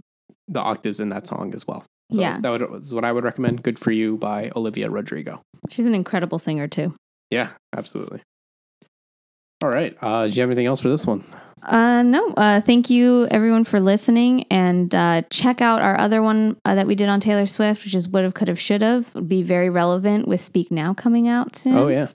the 0.50 0.60
octaves 0.60 0.98
in 0.98 1.10
that 1.10 1.26
song 1.26 1.54
as 1.54 1.66
well. 1.66 1.84
So 2.10 2.20
Yeah. 2.20 2.40
that 2.40 2.48
would, 2.50 2.82
is 2.82 2.92
what 2.94 3.04
I 3.04 3.12
would 3.12 3.22
recommend. 3.24 3.62
Good 3.62 3.78
for 3.78 3.92
you 3.92 4.16
by 4.16 4.50
Olivia 4.56 4.88
Rodrigo. 4.90 5.42
She's 5.68 5.84
an 5.86 5.94
incredible 5.94 6.38
singer 6.38 6.66
too. 6.66 6.94
Yeah, 7.30 7.50
absolutely. 7.76 8.22
All 9.62 9.68
right. 9.68 9.96
Uh, 10.00 10.26
do 10.26 10.32
you 10.34 10.40
have 10.40 10.48
anything 10.48 10.64
else 10.66 10.80
for 10.80 10.88
this 10.88 11.06
one? 11.06 11.22
Uh, 11.62 12.02
no, 12.02 12.28
uh, 12.36 12.60
thank 12.60 12.90
you 12.90 13.26
everyone 13.30 13.64
for 13.64 13.80
listening 13.80 14.44
and 14.50 14.94
uh, 14.94 15.22
check 15.30 15.60
out 15.60 15.80
our 15.80 15.98
other 15.98 16.22
one 16.22 16.56
uh, 16.64 16.74
that 16.74 16.86
we 16.86 16.94
did 16.94 17.08
on 17.08 17.20
Taylor 17.20 17.46
Swift, 17.46 17.84
which 17.84 17.94
is 17.94 18.08
Would 18.08 18.24
Have, 18.24 18.34
Could 18.34 18.48
Have, 18.48 18.60
Should 18.60 18.82
Have. 18.82 19.14
Would 19.14 19.28
be 19.28 19.42
very 19.42 19.70
relevant 19.70 20.28
with 20.28 20.40
Speak 20.40 20.70
Now 20.70 20.94
coming 20.94 21.28
out 21.28 21.56
soon. 21.56 21.76
Oh 21.76 21.88
yeah. 21.88 22.08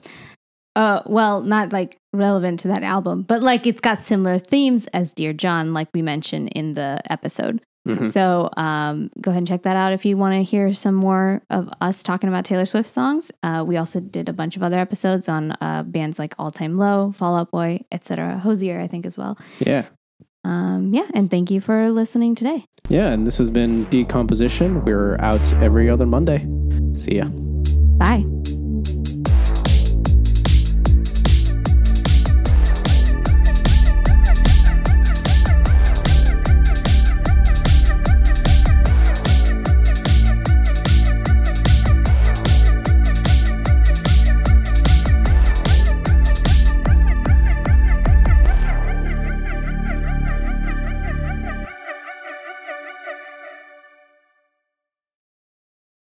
Uh, 0.76 1.02
well, 1.06 1.40
not 1.42 1.72
like 1.72 1.96
relevant 2.12 2.60
to 2.60 2.68
that 2.68 2.82
album, 2.82 3.22
but 3.22 3.42
like 3.42 3.66
it's 3.66 3.80
got 3.80 3.98
similar 3.98 4.38
themes 4.38 4.88
as 4.88 5.12
Dear 5.12 5.32
John, 5.32 5.72
like 5.72 5.88
we 5.94 6.02
mentioned 6.02 6.48
in 6.48 6.74
the 6.74 7.00
episode. 7.10 7.60
Mhm. 7.86 8.10
So 8.10 8.48
um, 8.56 9.10
go 9.20 9.30
ahead 9.30 9.40
and 9.40 9.46
check 9.46 9.62
that 9.62 9.76
out 9.76 9.92
if 9.92 10.04
you 10.06 10.16
want 10.16 10.34
to 10.34 10.42
hear 10.42 10.72
some 10.74 10.94
more 10.94 11.42
of 11.50 11.68
us 11.80 12.02
talking 12.02 12.28
about 12.28 12.44
Taylor 12.44 12.64
Swift 12.64 12.88
songs. 12.88 13.30
Uh, 13.42 13.62
we 13.66 13.76
also 13.76 14.00
did 14.00 14.28
a 14.28 14.32
bunch 14.32 14.56
of 14.56 14.62
other 14.62 14.78
episodes 14.78 15.28
on 15.28 15.52
uh, 15.60 15.82
bands 15.82 16.18
like 16.18 16.34
All 16.38 16.50
Time 16.50 16.78
Low, 16.78 17.12
Fall 17.12 17.36
Out 17.36 17.50
Boy, 17.50 17.84
etc. 17.92 18.38
Hozier, 18.38 18.80
I 18.80 18.86
think, 18.86 19.04
as 19.04 19.18
well. 19.18 19.38
Yeah. 19.58 19.84
Um, 20.44 20.92
yeah, 20.92 21.06
and 21.14 21.30
thank 21.30 21.50
you 21.50 21.60
for 21.60 21.90
listening 21.90 22.34
today. 22.34 22.64
Yeah. 22.88 23.10
And 23.12 23.26
this 23.26 23.38
has 23.38 23.50
been 23.50 23.84
Decomposition. 23.84 24.84
We're 24.84 25.16
out 25.20 25.52
every 25.54 25.88
other 25.88 26.06
Monday. 26.06 26.46
See 26.96 27.16
ya. 27.16 27.26
Bye. 27.98 28.24